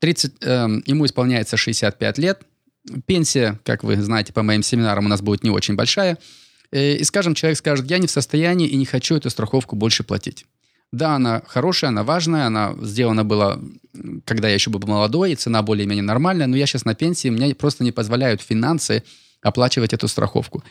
30, 0.00 0.34
э, 0.42 0.68
ему 0.84 1.06
исполняется 1.06 1.56
65 1.56 2.18
лет, 2.18 2.42
пенсия, 3.06 3.58
как 3.64 3.84
вы 3.84 3.96
знаете 4.02 4.34
по 4.34 4.42
моим 4.42 4.62
семинарам, 4.62 5.06
у 5.06 5.08
нас 5.08 5.22
будет 5.22 5.42
не 5.42 5.50
очень 5.50 5.76
большая, 5.76 6.18
и, 6.72 7.02
скажем, 7.04 7.34
человек 7.34 7.58
скажет, 7.58 7.90
я 7.90 7.98
не 7.98 8.06
в 8.06 8.10
состоянии 8.10 8.68
и 8.68 8.76
не 8.76 8.84
хочу 8.84 9.16
эту 9.16 9.30
страховку 9.30 9.76
больше 9.76 10.04
платить. 10.04 10.46
Да, 10.92 11.16
она 11.16 11.42
хорошая, 11.46 11.90
она 11.90 12.04
важная, 12.04 12.46
она 12.46 12.74
сделана 12.80 13.24
была, 13.24 13.58
когда 14.24 14.48
я 14.48 14.54
еще 14.54 14.70
был 14.70 14.80
молодой, 14.86 15.32
и 15.32 15.36
цена 15.36 15.62
более-менее 15.62 16.02
нормальная, 16.02 16.46
но 16.46 16.56
я 16.56 16.66
сейчас 16.66 16.84
на 16.84 16.94
пенсии, 16.94 17.28
мне 17.28 17.54
просто 17.54 17.84
не 17.84 17.92
позволяют 17.92 18.40
финансы 18.40 19.02
оплачивать 19.42 19.92
эту 19.92 20.08
страховку. 20.08 20.62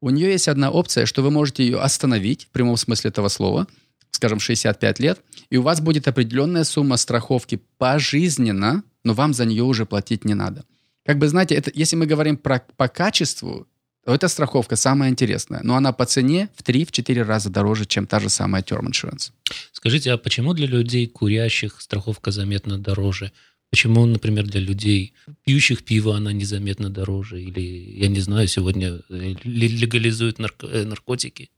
У 0.00 0.10
нее 0.10 0.32
есть 0.32 0.48
одна 0.48 0.70
опция, 0.70 1.06
что 1.06 1.22
вы 1.22 1.30
можете 1.30 1.64
ее 1.64 1.80
остановить, 1.80 2.46
в 2.46 2.48
прямом 2.48 2.76
смысле 2.76 3.10
этого 3.10 3.28
слова, 3.28 3.68
скажем, 4.10 4.40
65 4.40 4.98
лет, 4.98 5.20
и 5.48 5.56
у 5.56 5.62
вас 5.62 5.80
будет 5.80 6.08
определенная 6.08 6.64
сумма 6.64 6.96
страховки 6.96 7.62
пожизненно, 7.78 8.82
но 9.04 9.14
вам 9.14 9.32
за 9.32 9.44
нее 9.44 9.62
уже 9.62 9.86
платить 9.86 10.24
не 10.24 10.34
надо. 10.34 10.64
Как 11.04 11.18
бы, 11.18 11.28
знаете, 11.28 11.54
это, 11.54 11.70
если 11.74 11.96
мы 11.96 12.06
говорим 12.06 12.36
про, 12.36 12.62
по 12.76 12.88
качеству, 12.88 13.66
эта 14.06 14.28
страховка 14.28 14.76
самая 14.76 15.10
интересная, 15.10 15.60
но 15.62 15.76
она 15.76 15.92
по 15.92 16.04
цене 16.06 16.48
в 16.56 16.62
3-4 16.62 17.22
раза 17.22 17.50
дороже, 17.50 17.84
чем 17.86 18.06
та 18.06 18.20
же 18.20 18.28
самая 18.28 18.62
Term 18.62 18.86
Insurance. 18.90 19.30
Скажите, 19.72 20.12
а 20.12 20.18
почему 20.18 20.54
для 20.54 20.66
людей 20.66 21.06
курящих 21.06 21.80
страховка 21.80 22.30
заметно 22.30 22.78
дороже? 22.78 23.32
Почему, 23.70 24.04
например, 24.04 24.44
для 24.44 24.60
людей, 24.60 25.14
пьющих 25.44 25.84
пиво, 25.84 26.16
она 26.16 26.32
незаметно 26.32 26.90
дороже? 26.90 27.40
Или, 27.40 27.60
я 28.00 28.08
не 28.08 28.20
знаю, 28.20 28.46
сегодня 28.48 29.00
э, 29.08 29.34
легализуют 29.44 30.38
нарко- 30.38 30.68
э, 30.70 30.84
наркотики? 30.84 31.48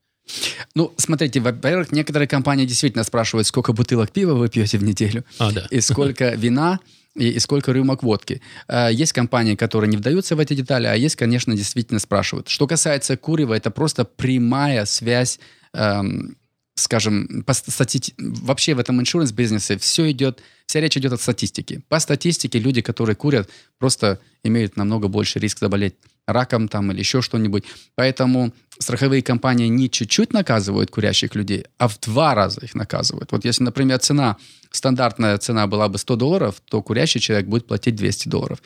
Ну, 0.75 0.93
смотрите, 0.97 1.41
во-первых, 1.41 1.93
некоторые 1.93 2.29
компании 2.29 2.67
действительно 2.67 3.05
спрашивают, 3.05 3.47
сколько 3.47 3.73
бутылок 3.73 4.11
пива 4.11 4.35
вы 4.35 4.49
пьете 4.49 4.79
в 4.79 4.83
неделю, 4.83 5.25
а, 5.39 5.53
да. 5.53 5.67
и 5.71 5.81
сколько 5.81 6.31
вина, 6.37 6.81
и, 7.15 7.29
и 7.29 7.39
сколько 7.39 7.73
рюмок 7.73 8.03
водки. 8.03 8.41
А, 8.67 8.89
есть 8.89 9.13
компании, 9.13 9.55
которые 9.55 9.91
не 9.91 9.97
вдаются 9.97 10.37
в 10.37 10.41
эти 10.41 10.55
детали, 10.55 10.87
а 10.87 10.95
есть, 10.95 11.17
конечно, 11.17 11.55
действительно 11.55 12.01
спрашивают. 12.01 12.49
Что 12.49 12.67
касается 12.67 13.17
курева, 13.17 13.55
это 13.55 13.71
просто 13.71 14.05
прямая 14.05 14.85
связь 14.85 15.39
эм, 15.73 16.37
скажем, 16.75 17.45
по 17.45 17.55
стати... 17.55 18.15
вообще 18.19 18.75
в 18.75 18.79
этом 18.79 19.01
иншуренс 19.01 19.33
бизнесе 19.33 19.79
все 19.79 20.11
идет, 20.11 20.43
вся 20.67 20.81
речь 20.81 20.97
идет 20.97 21.13
от 21.13 21.21
статистики. 21.21 21.83
По 21.89 22.01
статистике 22.01 22.59
люди, 22.59 22.81
которые 22.81 23.17
курят, 23.17 23.49
просто 23.79 24.21
имеют 24.43 24.77
намного 24.77 25.09
больше 25.09 25.39
риск 25.39 25.61
заболеть 25.61 25.95
раком 26.27 26.69
там 26.69 26.91
или 26.91 26.99
еще 26.99 27.23
что-нибудь. 27.23 27.65
Поэтому 27.95 28.53
страховые 28.79 29.23
компании 29.23 29.69
не 29.69 29.91
чуть-чуть 29.91 30.33
наказывают 30.33 30.91
курящих 30.91 31.35
людей, 31.35 31.65
а 31.79 31.89
в 31.89 31.99
два 32.01 32.35
раза 32.35 32.61
их 32.63 32.75
наказывают. 32.75 33.33
Вот 33.33 33.45
если, 33.45 33.63
например, 33.63 33.99
цена, 33.99 34.37
стандартная 34.71 35.39
цена 35.39 35.67
была 35.67 35.89
бы 35.89 35.99
100 35.99 36.17
долларов, 36.17 36.57
то 36.69 36.83
курящий 36.83 37.21
человек 37.21 37.47
будет 37.47 37.67
платить 37.67 37.95
200 37.95 38.29
долларов. 38.29 38.59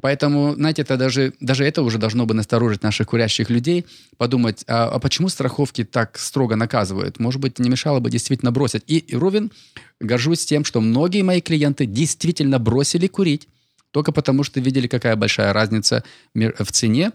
Поэтому, 0.00 0.54
знаете, 0.54 0.82
это 0.82 0.96
даже, 0.96 1.34
даже 1.38 1.64
это 1.64 1.82
уже 1.82 1.98
должно 1.98 2.26
бы 2.26 2.34
насторожить 2.34 2.82
наших 2.82 3.06
курящих 3.06 3.48
людей, 3.48 3.86
подумать, 4.16 4.64
а, 4.66 4.88
а 4.88 4.98
почему 4.98 5.28
страховки 5.28 5.84
так 5.84 6.18
строго 6.18 6.56
наказывают? 6.56 7.20
Может 7.20 7.40
быть, 7.40 7.60
не 7.60 7.70
мешало 7.70 8.00
бы 8.00 8.10
действительно 8.10 8.50
бросить. 8.50 8.82
И, 8.88 8.98
и 8.98 9.14
Ровен, 9.14 9.52
горжусь 10.00 10.44
тем, 10.44 10.64
что 10.64 10.80
многие 10.80 11.22
мои 11.22 11.40
клиенты 11.40 11.86
действительно 11.86 12.58
бросили 12.58 13.06
курить, 13.06 13.46
только 13.92 14.10
потому 14.10 14.42
что 14.42 14.58
видели, 14.58 14.88
какая 14.88 15.14
большая 15.14 15.52
разница 15.52 16.02
в 16.34 16.72
цене, 16.72 17.12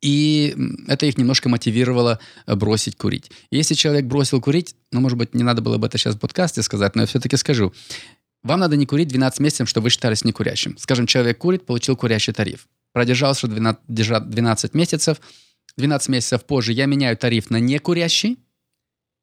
и 0.00 0.54
это 0.86 1.06
их 1.06 1.18
немножко 1.18 1.48
мотивировало 1.48 2.18
э, 2.46 2.54
бросить 2.54 2.96
курить. 2.96 3.30
Если 3.50 3.74
человек 3.74 4.04
бросил 4.04 4.40
курить, 4.40 4.76
ну, 4.92 5.00
может 5.00 5.18
быть, 5.18 5.34
не 5.34 5.42
надо 5.42 5.62
было 5.62 5.78
бы 5.78 5.86
это 5.86 5.98
сейчас 5.98 6.14
в 6.14 6.18
подкасте 6.18 6.62
сказать, 6.62 6.94
но 6.94 7.02
я 7.02 7.06
все-таки 7.06 7.36
скажу. 7.36 7.72
Вам 8.42 8.60
надо 8.60 8.76
не 8.76 8.86
курить 8.86 9.08
12 9.08 9.40
месяцев, 9.40 9.68
чтобы 9.68 9.84
вы 9.84 9.90
считались 9.90 10.24
некурящим. 10.24 10.76
Скажем, 10.78 11.06
человек 11.06 11.38
курит, 11.38 11.64
получил 11.64 11.96
курящий 11.96 12.32
тариф. 12.32 12.68
Продержался 12.92 13.48
12, 13.48 13.80
12 13.88 14.74
месяцев. 14.74 15.20
12 15.76 16.08
месяцев 16.10 16.44
позже 16.44 16.72
я 16.72 16.86
меняю 16.86 17.16
тариф 17.16 17.50
на 17.50 17.58
некурящий. 17.58 18.38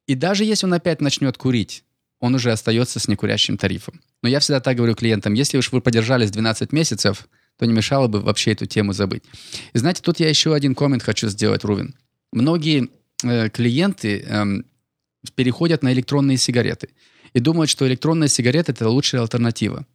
И 0.06 0.14
даже 0.14 0.44
если 0.44 0.66
он 0.66 0.74
опять 0.74 1.00
начнет 1.00 1.38
курить, 1.38 1.84
он 2.18 2.34
уже 2.34 2.52
остается 2.52 2.98
с 2.98 3.08
некурящим 3.08 3.56
тарифом. 3.56 4.00
Но 4.22 4.28
я 4.28 4.40
всегда 4.40 4.60
так 4.60 4.76
говорю 4.76 4.94
клиентам, 4.94 5.34
если 5.34 5.56
уж 5.58 5.72
вы 5.72 5.80
подержались 5.80 6.30
12 6.30 6.72
месяцев, 6.72 7.28
то 7.58 7.66
не 7.66 7.72
мешало 7.72 8.08
бы 8.08 8.20
вообще 8.20 8.52
эту 8.52 8.66
тему 8.66 8.92
забыть. 8.92 9.22
И 9.72 9.78
знаете, 9.78 10.02
тут 10.02 10.20
я 10.20 10.28
еще 10.28 10.54
один 10.54 10.74
коммент 10.74 11.02
хочу 11.02 11.28
сделать, 11.28 11.64
Рувин. 11.64 11.94
Многие 12.32 12.88
э, 13.22 13.48
клиенты 13.50 14.24
э, 14.26 14.44
переходят 15.34 15.82
на 15.82 15.92
электронные 15.92 16.38
сигареты 16.38 16.88
и 17.32 17.40
думают, 17.40 17.70
что 17.70 17.86
электронная 17.86 18.28
сигарета– 18.28 18.72
это 18.72 18.88
лучшая 18.88 19.22
альтернатива. 19.22 19.86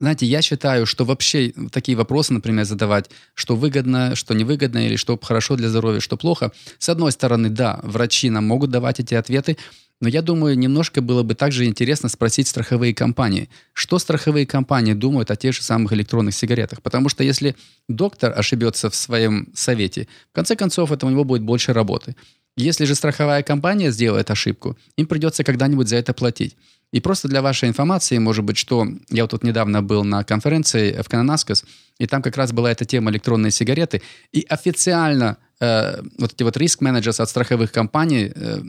Знаете, 0.00 0.26
я 0.26 0.42
считаю, 0.42 0.86
что 0.86 1.04
вообще 1.04 1.52
такие 1.72 1.98
вопросы, 1.98 2.32
например, 2.32 2.64
задавать, 2.64 3.10
что 3.34 3.56
выгодно, 3.56 4.14
что 4.14 4.32
невыгодно, 4.32 4.86
или 4.86 4.94
что 4.94 5.18
хорошо 5.20 5.56
для 5.56 5.68
здоровья, 5.68 5.98
что 5.98 6.16
плохо. 6.16 6.52
С 6.78 6.88
одной 6.88 7.10
стороны, 7.10 7.48
да, 7.48 7.80
врачи 7.82 8.30
нам 8.30 8.46
могут 8.46 8.70
давать 8.70 9.00
эти 9.00 9.14
ответы, 9.14 9.56
но 10.00 10.08
я 10.08 10.22
думаю, 10.22 10.56
немножко 10.56 11.00
было 11.00 11.22
бы 11.22 11.34
также 11.34 11.64
интересно 11.64 12.08
спросить 12.08 12.46
страховые 12.46 12.94
компании, 12.94 13.48
что 13.72 13.98
страховые 13.98 14.46
компании 14.46 14.94
думают 14.94 15.30
о 15.30 15.36
тех 15.36 15.54
же 15.54 15.62
самых 15.62 15.92
электронных 15.92 16.34
сигаретах. 16.34 16.82
Потому 16.82 17.08
что 17.08 17.24
если 17.24 17.56
доктор 17.88 18.32
ошибется 18.38 18.90
в 18.90 18.94
своем 18.94 19.48
совете, 19.54 20.06
в 20.30 20.34
конце 20.34 20.54
концов, 20.54 20.92
это 20.92 21.06
у 21.06 21.10
него 21.10 21.24
будет 21.24 21.42
больше 21.42 21.72
работы. 21.72 22.14
Если 22.56 22.84
же 22.84 22.94
страховая 22.94 23.42
компания 23.42 23.90
сделает 23.90 24.30
ошибку, 24.30 24.76
им 24.96 25.06
придется 25.06 25.44
когда-нибудь 25.44 25.88
за 25.88 25.96
это 25.96 26.12
платить. 26.12 26.56
И 26.92 27.00
просто 27.00 27.28
для 27.28 27.42
вашей 27.42 27.68
информации, 27.68 28.18
может 28.18 28.44
быть, 28.44 28.56
что 28.56 28.86
я 29.10 29.24
вот 29.24 29.30
тут 29.30 29.44
недавно 29.44 29.82
был 29.82 30.04
на 30.04 30.24
конференции 30.24 31.00
в 31.02 31.08
Кананаскас, 31.08 31.64
и 31.98 32.06
там 32.06 32.22
как 32.22 32.36
раз 32.36 32.52
была 32.52 32.70
эта 32.70 32.84
тема 32.84 33.10
электронные 33.10 33.50
сигареты, 33.50 34.00
и 34.32 34.46
официально 34.48 35.36
э, 35.60 36.00
вот 36.18 36.32
эти 36.32 36.42
вот 36.42 36.56
риск-менеджеры 36.56 37.14
от 37.18 37.28
страховых 37.28 37.72
компаний 37.72 38.32
э, 38.34 38.60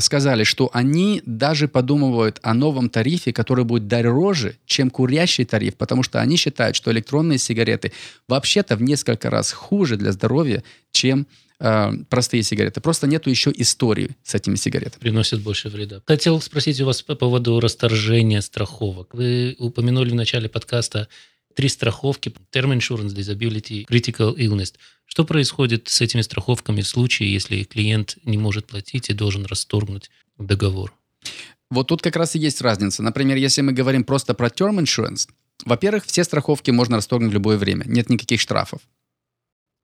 сказали, 0.00 0.44
что 0.44 0.70
они 0.72 1.22
даже 1.26 1.68
подумывают 1.68 2.38
о 2.42 2.54
новом 2.54 2.88
тарифе, 2.88 3.32
который 3.32 3.64
будет 3.64 3.86
дороже, 3.86 4.56
чем 4.66 4.90
курящий 4.90 5.44
тариф, 5.44 5.76
потому 5.76 6.02
что 6.02 6.20
они 6.20 6.36
считают, 6.36 6.76
что 6.76 6.90
электронные 6.92 7.38
сигареты 7.38 7.92
вообще-то 8.28 8.76
в 8.76 8.82
несколько 8.82 9.30
раз 9.30 9.52
хуже 9.52 9.96
для 9.96 10.12
здоровья, 10.12 10.62
чем 10.92 11.26
э, 11.60 11.92
простые 12.08 12.42
сигареты. 12.42 12.80
Просто 12.80 13.06
нету 13.06 13.30
еще 13.30 13.52
истории 13.54 14.16
с 14.22 14.34
этими 14.34 14.56
сигаретами. 14.56 15.00
Приносят 15.00 15.40
больше 15.40 15.68
вреда. 15.68 16.02
Хотел 16.06 16.40
спросить 16.40 16.80
у 16.80 16.86
вас 16.86 17.02
по 17.02 17.14
поводу 17.14 17.60
расторжения 17.60 18.40
страховок. 18.40 19.14
Вы 19.14 19.56
упомянули 19.58 20.10
в 20.10 20.14
начале 20.14 20.48
подкаста 20.48 21.08
три 21.54 21.68
страховки, 21.68 22.32
Term 22.52 22.76
Insurance, 22.76 23.14
Disability, 23.14 23.86
Critical 23.86 24.34
Illness. 24.36 24.74
Что 25.04 25.24
происходит 25.24 25.88
с 25.88 26.00
этими 26.00 26.22
страховками 26.22 26.80
в 26.80 26.88
случае, 26.88 27.32
если 27.32 27.64
клиент 27.64 28.18
не 28.24 28.38
может 28.38 28.66
платить 28.66 29.10
и 29.10 29.14
должен 29.14 29.44
расторгнуть 29.44 30.10
договор? 30.38 30.94
Вот 31.70 31.88
тут 31.88 32.02
как 32.02 32.16
раз 32.16 32.34
и 32.34 32.38
есть 32.38 32.60
разница. 32.60 33.02
Например, 33.02 33.36
если 33.36 33.62
мы 33.62 33.72
говорим 33.72 34.04
просто 34.04 34.34
про 34.34 34.48
Term 34.48 34.78
Insurance, 34.82 35.28
во-первых, 35.64 36.04
все 36.04 36.24
страховки 36.24 36.70
можно 36.70 36.96
расторгнуть 36.96 37.30
в 37.30 37.34
любое 37.34 37.56
время. 37.56 37.84
Нет 37.86 38.10
никаких 38.10 38.40
штрафов. 38.40 38.80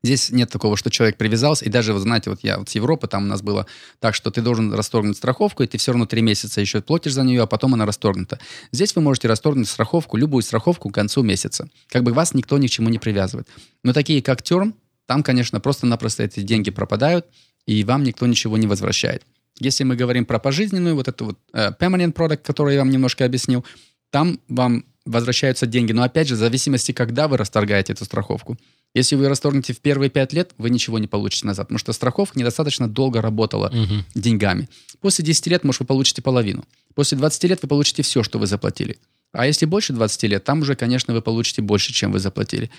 Здесь 0.04 0.30
нет 0.30 0.48
такого, 0.48 0.76
что 0.76 0.90
человек 0.90 1.16
привязался, 1.16 1.64
и 1.64 1.68
даже, 1.68 1.92
вы 1.92 1.98
знаете, 1.98 2.30
вот 2.30 2.40
я 2.42 2.58
вот 2.58 2.68
с 2.68 2.74
Европы, 2.76 3.08
там 3.08 3.24
у 3.24 3.26
нас 3.26 3.42
было 3.42 3.66
так, 3.98 4.14
что 4.14 4.30
ты 4.30 4.40
должен 4.42 4.72
расторгнуть 4.72 5.16
страховку, 5.16 5.64
и 5.64 5.66
ты 5.66 5.76
все 5.76 5.90
равно 5.90 6.06
три 6.06 6.22
месяца 6.22 6.60
еще 6.60 6.80
платишь 6.80 7.14
за 7.14 7.24
нее, 7.24 7.42
а 7.42 7.46
потом 7.46 7.74
она 7.74 7.84
расторгнута. 7.84 8.38
Здесь 8.70 8.94
вы 8.94 9.02
можете 9.02 9.26
расторгнуть 9.26 9.68
страховку, 9.68 10.16
любую 10.16 10.42
страховку 10.42 10.90
к 10.90 10.94
концу 10.94 11.22
месяца. 11.22 11.68
Как 11.88 12.04
бы 12.04 12.12
вас 12.12 12.32
никто 12.32 12.58
ни 12.58 12.68
к 12.68 12.70
чему 12.70 12.90
не 12.90 12.98
привязывает. 12.98 13.48
Но 13.82 13.92
такие, 13.92 14.22
как 14.22 14.42
терм, 14.42 14.76
там, 15.06 15.24
конечно, 15.24 15.58
просто-напросто 15.58 16.22
эти 16.22 16.40
деньги 16.40 16.70
пропадают, 16.70 17.26
и 17.66 17.82
вам 17.82 18.04
никто 18.04 18.26
ничего 18.26 18.56
не 18.56 18.68
возвращает. 18.68 19.24
Если 19.58 19.82
мы 19.82 19.96
говорим 19.96 20.24
про 20.24 20.38
пожизненную, 20.38 20.94
вот 20.94 21.08
эту 21.08 21.24
вот 21.24 21.38
uh, 21.52 21.76
permanent 21.76 22.12
product, 22.12 22.42
который 22.44 22.74
я 22.74 22.80
вам 22.80 22.90
немножко 22.90 23.24
объяснил, 23.24 23.64
там 24.10 24.38
вам 24.48 24.84
возвращаются 25.04 25.66
деньги. 25.66 25.92
Но 25.92 26.02
опять 26.02 26.28
же, 26.28 26.34
в 26.34 26.38
зависимости, 26.38 26.92
когда 26.92 27.26
вы 27.26 27.36
расторгаете 27.36 27.94
эту 27.94 28.04
страховку. 28.04 28.56
Если 28.94 29.16
вы 29.16 29.28
расторгнете 29.28 29.72
в 29.72 29.80
первые 29.80 30.10
пять 30.10 30.32
лет, 30.32 30.52
вы 30.58 30.70
ничего 30.70 30.98
не 30.98 31.06
получите 31.06 31.46
назад, 31.46 31.68
потому 31.68 31.78
что 31.78 31.92
страховка 31.92 32.38
недостаточно 32.38 32.88
долго 32.88 33.20
работала 33.20 33.68
угу. 33.68 34.04
деньгами. 34.14 34.68
После 35.00 35.24
10 35.24 35.46
лет, 35.48 35.64
может, 35.64 35.80
вы 35.80 35.86
получите 35.86 36.22
половину. 36.22 36.64
После 36.94 37.18
20 37.18 37.44
лет 37.44 37.62
вы 37.62 37.68
получите 37.68 38.02
все, 38.02 38.22
что 38.22 38.38
вы 38.38 38.46
заплатили. 38.46 38.98
А 39.32 39.46
если 39.46 39.66
больше 39.66 39.92
20 39.92 40.22
лет, 40.24 40.44
там 40.44 40.62
уже, 40.62 40.74
конечно, 40.74 41.12
вы 41.12 41.20
получите 41.20 41.62
больше, 41.62 41.92
чем 41.92 42.12
вы 42.12 42.18
заплатили. 42.18 42.70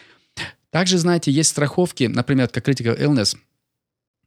Также, 0.71 0.97
знаете, 0.97 1.31
есть 1.31 1.49
страховки, 1.49 2.05
например, 2.05 2.47
как 2.49 2.67
Critical 2.67 2.99
Illness, 2.99 3.37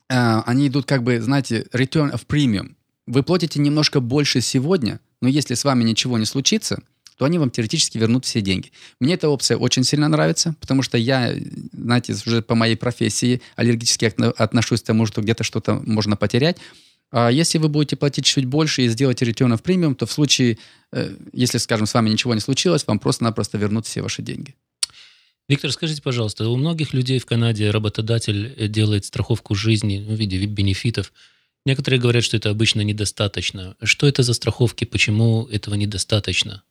э, 0.09 0.43
они 0.47 0.69
идут 0.69 0.87
как 0.87 1.03
бы, 1.03 1.21
знаете, 1.21 1.67
return 1.73 2.13
of 2.13 2.27
premium. 2.27 2.75
Вы 3.07 3.23
платите 3.23 3.61
немножко 3.61 4.01
больше 4.01 4.41
сегодня, 4.41 5.01
но 5.21 5.29
если 5.29 5.55
с 5.55 5.65
вами 5.65 5.85
ничего 5.85 6.19
не 6.19 6.25
случится, 6.25 6.83
то 7.23 7.27
они 7.27 7.39
вам 7.39 7.51
теоретически 7.51 7.99
вернут 7.99 8.25
все 8.25 8.41
деньги. 8.41 8.73
Мне 8.99 9.15
эта 9.15 9.29
опция 9.29 9.57
очень 9.57 9.85
сильно 9.85 10.09
нравится, 10.09 10.57
потому 10.59 10.83
что 10.83 10.99
я, 10.99 11.33
знаете, 11.73 12.15
уже 12.27 12.43
по 12.43 12.57
моей 12.57 12.75
профессии 12.75 13.41
аллергически 13.55 14.13
отношусь 14.39 14.83
к 14.83 14.87
тому, 14.87 15.07
что 15.07 15.23
где-то 15.23 15.45
что-то 15.45 15.81
можно 15.87 16.17
потерять. 16.17 16.57
А 17.13 17.31
если 17.31 17.59
вы 17.59 17.69
будете 17.69 17.95
платить 17.95 18.25
чуть 18.25 18.47
больше 18.47 18.83
и 18.83 18.89
сделаете 18.89 19.25
return 19.25 19.57
premium, 19.63 19.95
то 19.95 20.05
в 20.05 20.11
случае, 20.11 20.59
э, 20.91 21.15
если, 21.33 21.59
скажем, 21.59 21.87
с 21.87 21.95
вами 21.95 22.11
ничего 22.11 22.35
не 22.35 22.41
случилось, 22.41 22.85
вам 22.89 22.99
просто-напросто 22.99 23.57
вернут 23.57 23.87
все 23.87 24.03
ваши 24.03 24.21
деньги. 24.21 24.57
Виктор, 25.49 25.71
скажите, 25.71 26.03
пожалуйста, 26.03 26.49
у 26.49 26.57
многих 26.57 26.93
людей 26.93 27.21
в 27.21 27.27
Канаде 27.27 27.71
работодатель 27.71 28.53
э, 28.57 28.67
делает 28.67 29.05
страховку 29.05 29.55
жизни 29.55 30.05
в 30.05 30.13
виде 30.15 30.45
бенефитов. 30.45 31.13
Некоторые 31.65 32.01
говорят, 32.01 32.25
что 32.25 32.37
это 32.37 32.51
обычно 32.51 32.81
недостаточно. 32.81 33.77
Что 33.81 34.09
это 34.09 34.25
за 34.25 34.35
страховки? 34.35 34.85
Почему 34.85 35.47
этого 35.47 35.77
недостаточно? 35.77 36.65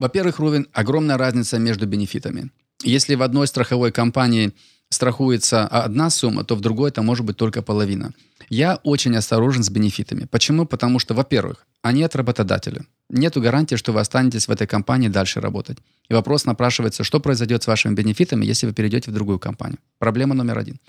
Во-первых, 0.00 0.38
Рувен, 0.38 0.66
огромная 0.72 1.18
разница 1.18 1.58
между 1.58 1.86
бенефитами. 1.86 2.50
Если 2.82 3.14
в 3.14 3.22
одной 3.22 3.46
страховой 3.46 3.92
компании 3.92 4.52
страхуется 4.88 5.66
одна 5.68 6.10
сумма, 6.10 6.42
то 6.42 6.56
в 6.56 6.60
другой 6.60 6.88
это 6.88 7.02
может 7.02 7.24
быть 7.24 7.36
только 7.36 7.62
половина. 7.62 8.12
Я 8.48 8.80
очень 8.82 9.14
осторожен 9.14 9.62
с 9.62 9.68
бенефитами. 9.68 10.26
Почему? 10.30 10.66
Потому 10.66 10.98
что, 10.98 11.14
во-первых, 11.14 11.66
они 11.82 12.02
от 12.02 12.16
работодателя. 12.16 12.84
Нет 13.10 13.36
гарантии, 13.36 13.76
что 13.76 13.92
вы 13.92 14.00
останетесь 14.00 14.48
в 14.48 14.50
этой 14.50 14.66
компании 14.66 15.08
дальше 15.08 15.40
работать. 15.40 15.78
И 16.08 16.14
вопрос 16.14 16.46
напрашивается, 16.46 17.04
что 17.04 17.20
произойдет 17.20 17.62
с 17.62 17.66
вашими 17.66 17.94
бенефитами, 17.94 18.46
если 18.46 18.66
вы 18.66 18.72
перейдете 18.72 19.10
в 19.10 19.14
другую 19.14 19.38
компанию. 19.38 19.78
Проблема 19.98 20.34
номер 20.34 20.58
один. 20.58 20.80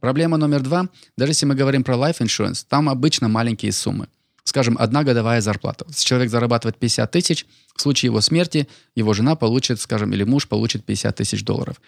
Проблема 0.00 0.36
номер 0.36 0.60
два, 0.60 0.88
даже 1.16 1.32
если 1.32 1.46
мы 1.46 1.54
говорим 1.54 1.82
про 1.82 1.94
life 1.94 2.20
insurance, 2.20 2.64
там 2.68 2.88
обычно 2.88 3.28
маленькие 3.28 3.72
суммы. 3.72 4.06
Скажем, 4.50 4.76
одна 4.80 5.04
годовая 5.04 5.40
зарплата. 5.40 5.84
Если 5.86 6.04
человек 6.04 6.28
зарабатывает 6.28 6.76
50 6.76 7.08
тысяч, 7.08 7.46
в 7.76 7.80
случае 7.80 8.08
его 8.08 8.20
смерти 8.20 8.66
его 8.96 9.12
жена 9.12 9.36
получит, 9.36 9.80
скажем, 9.80 10.12
или 10.12 10.24
муж 10.24 10.48
получит 10.48 10.84
50 10.84 11.14
тысяч 11.14 11.44
долларов. 11.44 11.80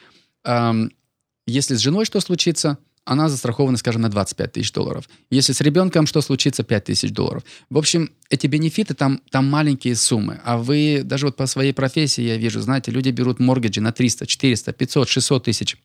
Если 1.45 1.75
с 1.75 1.81
женой 1.81 2.05
что 2.05 2.21
случится, 2.21 2.79
она 3.05 3.29
застрахована, 3.29 3.77
скажем, 3.79 4.03
на 4.03 4.09
25 4.11 4.53
тысяч 4.53 4.71
долларов. 4.71 5.09
Если 5.29 5.53
с 5.53 5.61
ребенком 5.61 6.07
что 6.07 6.21
случится, 6.21 6.63
5 6.63 6.85
тысяч 6.85 7.11
долларов. 7.11 7.43
В 7.69 7.79
общем, 7.79 8.13
эти 8.31 8.47
бенефиты, 8.47 8.95
там, 8.95 9.21
там 9.33 9.51
маленькие 9.51 9.97
суммы. 9.97 10.41
А 10.45 10.57
вы, 10.57 11.01
даже 11.03 11.27
вот 11.27 11.37
по 11.37 11.47
своей 11.47 11.73
профессии, 11.73 12.23
я 12.23 12.37
вижу, 12.37 12.61
знаете, 12.61 12.93
люди 12.93 13.11
берут 13.11 13.41
моргиджи 13.41 13.81
на 13.81 13.91
300, 13.91 14.25
400, 14.29 14.73
500, 14.73 15.09
600 15.09 15.45
тысяч. 15.45 15.77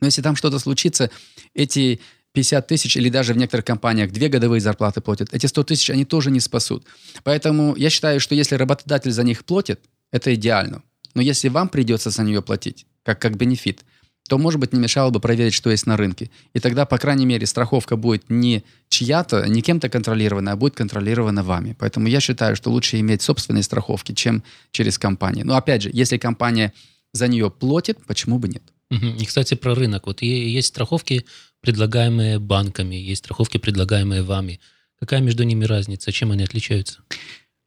Но 0.00 0.08
если 0.08 0.22
там 0.22 0.34
что-то 0.34 0.58
случится, 0.58 1.08
эти 1.54 2.00
50 2.34 2.66
тысяч 2.66 2.96
или 2.96 3.08
даже 3.08 3.32
в 3.32 3.36
некоторых 3.36 3.64
компаниях 3.64 4.10
две 4.10 4.28
годовые 4.28 4.60
зарплаты 4.60 5.00
платят, 5.00 5.32
эти 5.32 5.46
100 5.46 5.62
тысяч 5.64 5.90
они 5.90 6.04
тоже 6.04 6.30
не 6.30 6.40
спасут. 6.40 6.84
Поэтому 7.22 7.74
я 7.76 7.90
считаю, 7.90 8.20
что 8.20 8.34
если 8.34 8.56
работодатель 8.56 9.12
за 9.12 9.22
них 9.22 9.44
платит, 9.44 9.80
это 10.10 10.34
идеально. 10.34 10.82
Но 11.14 11.22
если 11.22 11.48
вам 11.48 11.68
придется 11.68 12.10
за 12.10 12.22
нее 12.22 12.42
платить, 12.42 12.86
как, 13.04 13.20
как 13.20 13.36
бенефит, 13.36 13.84
то, 14.28 14.38
может 14.38 14.58
быть, 14.58 14.72
не 14.72 14.80
мешало 14.80 15.10
бы 15.10 15.20
проверить, 15.20 15.54
что 15.54 15.70
есть 15.70 15.86
на 15.86 15.96
рынке. 15.96 16.30
И 16.54 16.58
тогда, 16.58 16.86
по 16.86 16.98
крайней 16.98 17.26
мере, 17.26 17.46
страховка 17.46 17.96
будет 17.96 18.30
не 18.30 18.64
чья-то, 18.88 19.46
не 19.46 19.62
кем-то 19.62 19.88
контролирована, 19.88 20.52
а 20.52 20.56
будет 20.56 20.74
контролирована 20.74 21.42
вами. 21.42 21.76
Поэтому 21.78 22.08
я 22.08 22.20
считаю, 22.20 22.56
что 22.56 22.70
лучше 22.70 22.98
иметь 23.00 23.22
собственные 23.22 23.62
страховки, 23.62 24.12
чем 24.12 24.42
через 24.70 24.98
компании. 24.98 25.42
Но, 25.42 25.56
опять 25.56 25.82
же, 25.82 25.90
если 25.92 26.16
компания 26.16 26.72
за 27.12 27.28
нее 27.28 27.50
платит, 27.50 27.98
почему 28.06 28.38
бы 28.38 28.48
нет? 28.48 28.62
И, 28.90 29.24
кстати, 29.24 29.54
про 29.54 29.74
рынок. 29.74 30.06
Вот 30.06 30.22
есть 30.22 30.68
страховки, 30.68 31.26
предлагаемые 31.64 32.38
банками, 32.38 32.94
есть 32.94 33.24
страховки, 33.24 33.58
предлагаемые 33.58 34.22
вами. 34.22 34.60
Какая 35.00 35.20
между 35.20 35.44
ними 35.44 35.64
разница? 35.64 36.12
Чем 36.12 36.30
они 36.30 36.44
отличаются? 36.44 37.00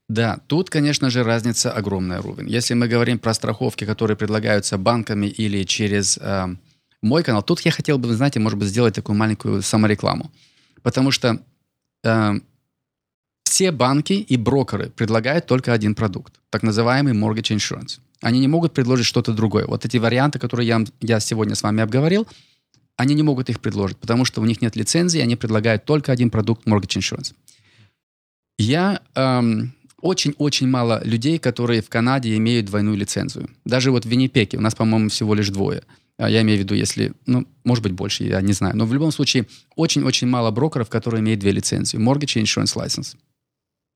Да, 0.08 0.39
тут, 0.48 0.70
конечно 0.70 1.10
же, 1.10 1.24
разница 1.24 1.72
огромная, 1.72 2.22
Рубин. 2.22 2.46
Если 2.46 2.75
мы 2.75 2.88
говорим 2.88 3.18
про 3.18 3.34
страховки, 3.34 3.86
которые 3.86 4.16
предлагаются 4.16 4.77
банками 4.77 5.25
или 5.25 5.63
через 5.63 6.20
э, 6.22 6.46
мой 7.01 7.24
канал, 7.24 7.42
тут 7.42 7.62
я 7.62 7.72
хотел 7.72 7.98
бы, 7.98 8.13
знаете, 8.16 8.39
может 8.39 8.60
быть, 8.60 8.68
сделать 8.68 8.94
такую 8.94 9.18
маленькую 9.18 9.62
саморекламу. 9.62 10.32
Потому 10.84 11.12
что 11.12 11.39
э, 12.04 12.34
все 13.44 13.72
банки 13.72 14.13
и 14.13 14.38
брокеры 14.38 14.89
предлагают 14.89 15.48
только 15.48 15.74
один 15.74 15.96
продукт, 15.96 16.39
так 16.50 16.63
называемый 16.63 17.13
mortgage 17.13 17.56
insurance. 17.56 18.00
Они 18.22 18.39
не 18.39 18.48
могут 18.48 18.74
предложить 18.74 19.08
что-то 19.08 19.34
другое. 19.34 19.66
Вот 19.66 19.86
эти 19.86 19.98
варианты, 19.98 20.38
которые 20.38 20.68
я, 20.68 20.86
я 21.01 21.20
сегодня 21.20 21.56
с 21.56 21.63
вами 21.63 21.82
обговорил, 21.82 22.27
они 22.98 23.13
не 23.13 23.24
могут 23.24 23.50
их 23.50 23.60
предложить, 23.62 23.98
потому 23.98 24.25
что 24.25 24.42
у 24.42 24.46
них 24.46 24.62
нет 24.62 24.75
лицензии, 24.75 25.22
они 25.22 25.36
предлагают 25.36 25.86
только 25.86 26.12
один 26.12 26.30
продукт 26.30 26.68
mortgage 26.68 26.98
insurance. 26.98 27.34
Я 28.58 29.02
эм, 29.13 29.76
очень-очень 30.02 30.67
мало 30.67 31.02
людей, 31.04 31.38
которые 31.38 31.82
в 31.82 31.89
Канаде 31.89 32.36
имеют 32.36 32.65
двойную 32.65 32.98
лицензию. 32.98 33.50
Даже 33.65 33.91
вот 33.91 34.06
в 34.06 34.10
Виннипеке 34.10 34.58
у 34.58 34.62
нас, 34.62 34.76
по-моему, 34.76 35.10
всего 35.10 35.36
лишь 35.36 35.50
двое. 35.50 35.84
А 36.17 36.28
я 36.30 36.41
имею 36.41 36.58
в 36.58 36.62
виду, 36.63 36.74
если, 36.74 37.13
ну, 37.28 37.48
может 37.63 37.84
быть, 37.84 37.91
больше, 37.91 38.24
я 38.24 38.41
не 38.41 38.54
знаю. 38.54 38.76
Но 38.76 38.88
в 38.88 38.93
любом 38.93 39.12
случае, 39.12 39.45
очень-очень 39.76 40.28
мало 40.28 40.50
брокеров, 40.50 40.89
которые 40.89 41.21
имеют 41.21 41.39
две 41.39 41.52
лицензии. 41.52 41.98
Mortgage 41.98 42.39
и 42.39 42.43
Insurance 42.43 42.76
License. 42.76 43.15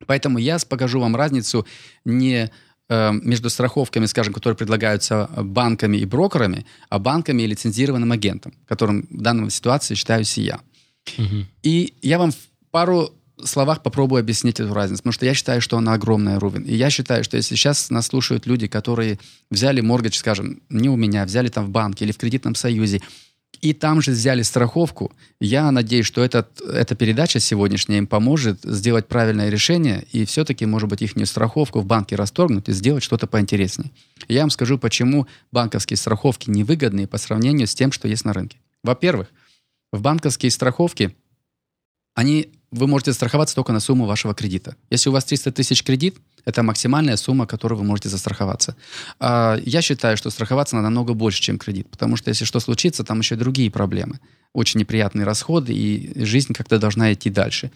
Поэтому 0.05 0.37
я 0.37 0.57
покажу 0.69 0.99
вам 0.99 1.15
разницу 1.15 1.65
не 2.05 2.51
между 2.91 3.49
страховками, 3.49 4.05
скажем, 4.05 4.33
которые 4.33 4.57
предлагаются 4.57 5.29
банками 5.37 5.97
и 5.97 6.05
брокерами, 6.05 6.65
а 6.89 6.99
банками 6.99 7.43
и 7.43 7.47
лицензированным 7.47 8.11
агентом, 8.11 8.53
которым 8.67 9.07
в 9.09 9.21
данной 9.21 9.49
ситуации 9.49 9.95
считаюсь 9.95 10.37
и 10.37 10.41
я. 10.41 10.59
Угу. 11.17 11.45
И 11.63 11.93
я 12.01 12.19
вам 12.19 12.31
пару 12.71 13.11
словах 13.43 13.81
попробую 13.81 14.19
объяснить 14.19 14.59
эту 14.59 14.73
разницу, 14.73 15.01
потому 15.01 15.13
что 15.13 15.25
я 15.25 15.33
считаю, 15.33 15.61
что 15.61 15.77
она 15.77 15.93
огромная, 15.93 16.39
Рувен. 16.39 16.63
И 16.63 16.75
я 16.75 16.89
считаю, 16.89 17.23
что 17.23 17.37
если 17.37 17.55
сейчас 17.55 17.89
нас 17.89 18.07
слушают 18.07 18.45
люди, 18.45 18.67
которые 18.67 19.19
взяли 19.49 19.81
моргидж, 19.81 20.17
скажем, 20.17 20.61
не 20.69 20.89
у 20.89 20.95
меня, 20.95 21.25
взяли 21.25 21.47
там 21.47 21.65
в 21.65 21.69
банке 21.69 22.05
или 22.05 22.11
в 22.11 22.17
кредитном 22.17 22.55
союзе, 22.55 23.01
и 23.59 23.73
там 23.73 24.01
же 24.01 24.11
взяли 24.11 24.41
страховку, 24.41 25.11
я 25.39 25.69
надеюсь, 25.71 26.05
что 26.05 26.23
этот, 26.23 26.61
эта 26.61 26.95
передача 26.95 27.39
сегодняшняя 27.39 27.99
им 27.99 28.07
поможет 28.07 28.61
сделать 28.63 29.07
правильное 29.07 29.49
решение 29.49 30.05
и 30.11 30.25
все-таки, 30.25 30.65
может 30.65 30.89
быть, 30.89 31.01
их 31.01 31.11
страховку 31.27 31.79
в 31.79 31.85
банке 31.85 32.15
расторгнуть 32.15 32.69
и 32.69 32.73
сделать 32.73 33.03
что-то 33.03 33.27
поинтереснее. 33.27 33.91
Я 34.27 34.41
вам 34.41 34.49
скажу, 34.49 34.79
почему 34.79 35.27
банковские 35.51 35.97
страховки 35.97 36.49
невыгодные 36.49 37.07
по 37.07 37.17
сравнению 37.17 37.67
с 37.67 37.75
тем, 37.75 37.91
что 37.91 38.07
есть 38.07 38.25
на 38.25 38.33
рынке. 38.33 38.57
Во-первых, 38.83 39.27
в 39.91 40.01
банковские 40.01 40.51
страховки 40.51 41.15
они 42.15 42.60
вы 42.71 42.87
можете 42.87 43.11
страховаться 43.13 43.53
только 43.53 43.73
на 43.73 43.79
сумму 43.79 44.05
вашего 44.05 44.33
кредита. 44.33 44.75
Если 44.89 45.09
у 45.09 45.11
вас 45.11 45.25
300 45.25 45.51
тысяч 45.51 45.83
кредит, 45.83 46.17
это 46.45 46.63
максимальная 46.63 47.17
сумма, 47.17 47.45
которую 47.45 47.79
вы 47.79 47.85
можете 47.85 48.09
застраховаться. 48.09 48.75
А 49.19 49.59
я 49.65 49.81
считаю, 49.81 50.17
что 50.17 50.29
страховаться 50.29 50.75
надо 50.75 50.85
намного 50.85 51.13
больше, 51.13 51.41
чем 51.41 51.57
кредит, 51.57 51.89
потому 51.89 52.15
что 52.15 52.29
если 52.29 52.45
что 52.45 52.59
случится, 52.59 53.03
там 53.03 53.19
еще 53.19 53.35
другие 53.35 53.69
проблемы. 53.69 54.19
Очень 54.53 54.79
неприятные 54.79 55.25
расходы, 55.25 55.73
и 55.73 56.23
жизнь 56.25 56.53
как-то 56.53 56.79
должна 56.79 57.13
идти 57.13 57.29
дальше. 57.29 57.71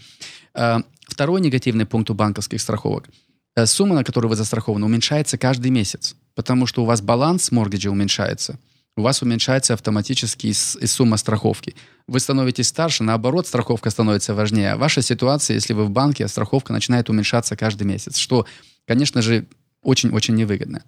А 0.53 0.81
второй 1.07 1.41
негативный 1.41 1.85
пункт 1.85 2.09
у 2.09 2.13
банковских 2.13 2.61
страховок. 2.61 3.09
Э, 3.55 3.65
сумма, 3.65 3.95
на 3.95 4.03
которую 4.03 4.29
вы 4.29 4.35
застрахованы, 4.35 4.85
уменьшается 4.85 5.37
каждый 5.37 5.71
месяц, 5.71 6.15
потому 6.35 6.67
что 6.67 6.83
у 6.83 6.85
вас 6.85 7.01
баланс 7.01 7.51
моргиджа 7.51 7.89
уменьшается– 7.89 8.57
у 8.97 9.01
вас 9.01 9.21
уменьшается 9.21 9.73
автоматически 9.73 10.47
и 10.47 10.53
сумма 10.53 11.17
страховки. 11.17 11.75
Вы 12.07 12.19
становитесь 12.19 12.67
старше, 12.67 13.03
наоборот, 13.03 13.47
страховка 13.47 13.89
становится 13.89 14.35
важнее. 14.35 14.75
Ваша 14.75 15.01
ситуация, 15.01 15.55
если 15.55 15.73
вы 15.73 15.85
в 15.85 15.89
банке, 15.89 16.27
страховка 16.27 16.71
начинает 16.71 17.09
уменьшаться 17.09 17.55
каждый 17.55 17.83
месяц, 17.83 18.17
что, 18.17 18.45
конечно 18.85 19.21
же, 19.21 19.47
очень-очень 19.81 20.35
невыгодно. 20.35 20.83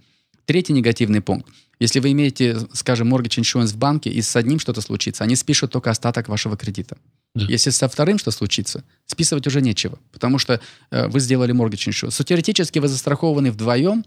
Третий 0.46 0.74
негативный 0.74 1.22
пункт. 1.22 1.50
Если 1.80 2.00
вы 2.00 2.12
имеете, 2.12 2.58
скажем, 2.74 3.14
mortgage 3.14 3.40
insurance 3.40 3.74
в 3.74 3.78
банке, 3.78 4.10
и 4.10 4.22
с 4.22 4.36
одним 4.36 4.60
что-то 4.60 4.82
случится, 4.82 5.24
они 5.24 5.36
спишут 5.36 5.72
только 5.72 5.90
остаток 5.90 6.28
вашего 6.28 6.56
кредита. 6.56 6.98
Да. 7.36 7.46
Если 7.48 7.70
со 7.70 7.88
вторым 7.88 8.18
что 8.18 8.32
случится, 8.32 8.84
списывать 9.06 9.46
уже 9.46 9.62
нечего, 9.62 10.00
потому 10.12 10.40
что 10.40 10.60
э, 10.90 11.08
вы 11.08 11.20
сделали 11.20 11.54
mortgage 11.54 11.90
insurance. 11.90 12.10
So, 12.10 12.24
теоретически 12.24 12.80
вы 12.80 12.88
застрахованы 12.88 13.52
вдвоем, 13.52 14.06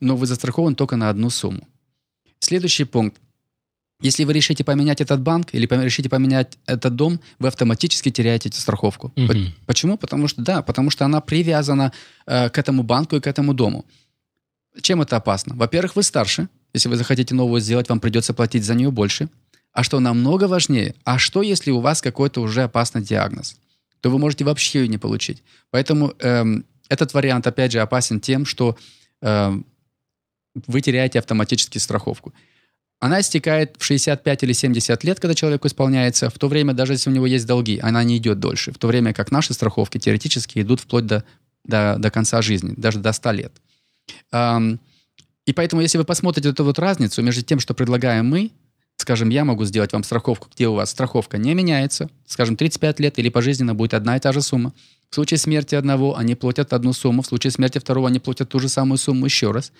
но 0.00 0.16
вы 0.16 0.26
застрахованы 0.26 0.74
только 0.74 0.96
на 0.96 1.10
одну 1.10 1.30
сумму. 1.30 1.66
Следующий 2.38 2.84
пункт. 2.84 3.20
Если 4.02 4.24
вы 4.24 4.32
решите 4.32 4.64
поменять 4.64 5.00
этот 5.00 5.20
банк 5.20 5.48
или 5.52 5.66
решите 5.84 6.08
поменять 6.08 6.58
этот 6.66 6.96
дом, 6.96 7.20
вы 7.38 7.48
автоматически 7.48 8.10
теряете 8.10 8.48
эту 8.48 8.58
страховку. 8.58 9.12
Угу. 9.16 9.32
Почему? 9.66 9.96
Потому 9.96 10.28
что 10.28 10.42
да, 10.42 10.62
потому 10.62 10.90
что 10.90 11.04
она 11.04 11.20
привязана 11.20 11.92
э, 12.26 12.50
к 12.50 12.58
этому 12.58 12.82
банку 12.82 13.16
и 13.16 13.20
к 13.20 13.26
этому 13.26 13.54
дому. 13.54 13.84
Чем 14.80 15.02
это 15.02 15.16
опасно? 15.16 15.54
Во-первых, 15.54 15.96
вы 15.96 16.02
старше. 16.02 16.48
Если 16.74 16.88
вы 16.88 16.96
захотите 16.96 17.34
новую 17.34 17.60
сделать, 17.60 17.88
вам 17.88 18.00
придется 18.00 18.34
платить 18.34 18.64
за 18.64 18.74
нее 18.74 18.90
больше. 18.90 19.28
А 19.72 19.82
что 19.82 20.00
намного 20.00 20.44
важнее, 20.44 20.94
а 21.04 21.18
что 21.18 21.42
если 21.42 21.70
у 21.70 21.80
вас 21.80 22.02
какой-то 22.02 22.42
уже 22.42 22.62
опасный 22.62 23.02
диагноз? 23.02 23.56
То 24.00 24.10
вы 24.10 24.18
можете 24.18 24.44
вообще 24.44 24.80
ее 24.80 24.88
не 24.88 24.98
получить. 24.98 25.42
Поэтому 25.70 26.12
эм, 26.18 26.64
этот 26.88 27.14
вариант, 27.14 27.46
опять 27.46 27.72
же, 27.72 27.80
опасен 27.80 28.20
тем, 28.20 28.44
что 28.44 28.76
эм, 29.20 29.64
вы 30.66 30.80
теряете 30.80 31.18
автоматически 31.18 31.78
страховку 31.78 32.34
она 33.02 33.20
истекает 33.20 33.74
в 33.80 33.84
65 33.84 34.44
или 34.44 34.52
70 34.52 35.02
лет, 35.02 35.18
когда 35.18 35.34
человеку 35.34 35.66
исполняется. 35.66 36.30
В 36.30 36.38
то 36.38 36.46
время, 36.46 36.72
даже 36.72 36.92
если 36.92 37.10
у 37.10 37.12
него 37.12 37.26
есть 37.26 37.46
долги, 37.46 37.80
она 37.82 38.04
не 38.04 38.16
идет 38.18 38.38
дольше. 38.38 38.70
В 38.70 38.78
то 38.78 38.86
время 38.86 39.12
как 39.12 39.32
наши 39.32 39.54
страховки 39.54 39.98
теоретически 39.98 40.60
идут 40.60 40.78
вплоть 40.78 41.04
до, 41.06 41.24
до, 41.64 41.96
до 41.98 42.10
конца 42.12 42.40
жизни, 42.42 42.74
даже 42.76 43.00
до 43.00 43.12
100 43.12 43.32
лет. 43.32 43.52
И 44.32 45.52
поэтому, 45.52 45.82
если 45.82 45.98
вы 45.98 46.04
посмотрите 46.04 46.50
эту 46.50 46.62
вот 46.62 46.78
разницу 46.78 47.20
между 47.22 47.42
тем, 47.42 47.58
что 47.58 47.74
предлагаем 47.74 48.28
мы, 48.28 48.52
скажем, 48.98 49.30
я 49.30 49.44
могу 49.44 49.64
сделать 49.64 49.92
вам 49.92 50.04
страховку, 50.04 50.46
где 50.54 50.68
у 50.68 50.74
вас 50.74 50.92
страховка 50.92 51.38
не 51.38 51.54
меняется, 51.54 52.08
скажем, 52.24 52.54
35 52.54 53.00
лет 53.00 53.18
или 53.18 53.30
пожизненно 53.30 53.74
будет 53.74 53.94
одна 53.94 54.16
и 54.16 54.20
та 54.20 54.30
же 54.30 54.42
сумма. 54.42 54.72
В 55.10 55.16
случае 55.16 55.38
смерти 55.38 55.74
одного 55.74 56.16
они 56.16 56.36
платят 56.36 56.72
одну 56.72 56.92
сумму, 56.92 57.22
в 57.22 57.26
случае 57.26 57.50
смерти 57.50 57.78
второго 57.78 58.06
они 58.06 58.20
платят 58.20 58.50
ту 58.50 58.60
же 58.60 58.68
самую 58.68 58.98
сумму 58.98 59.26
еще 59.26 59.50
раз. 59.50 59.72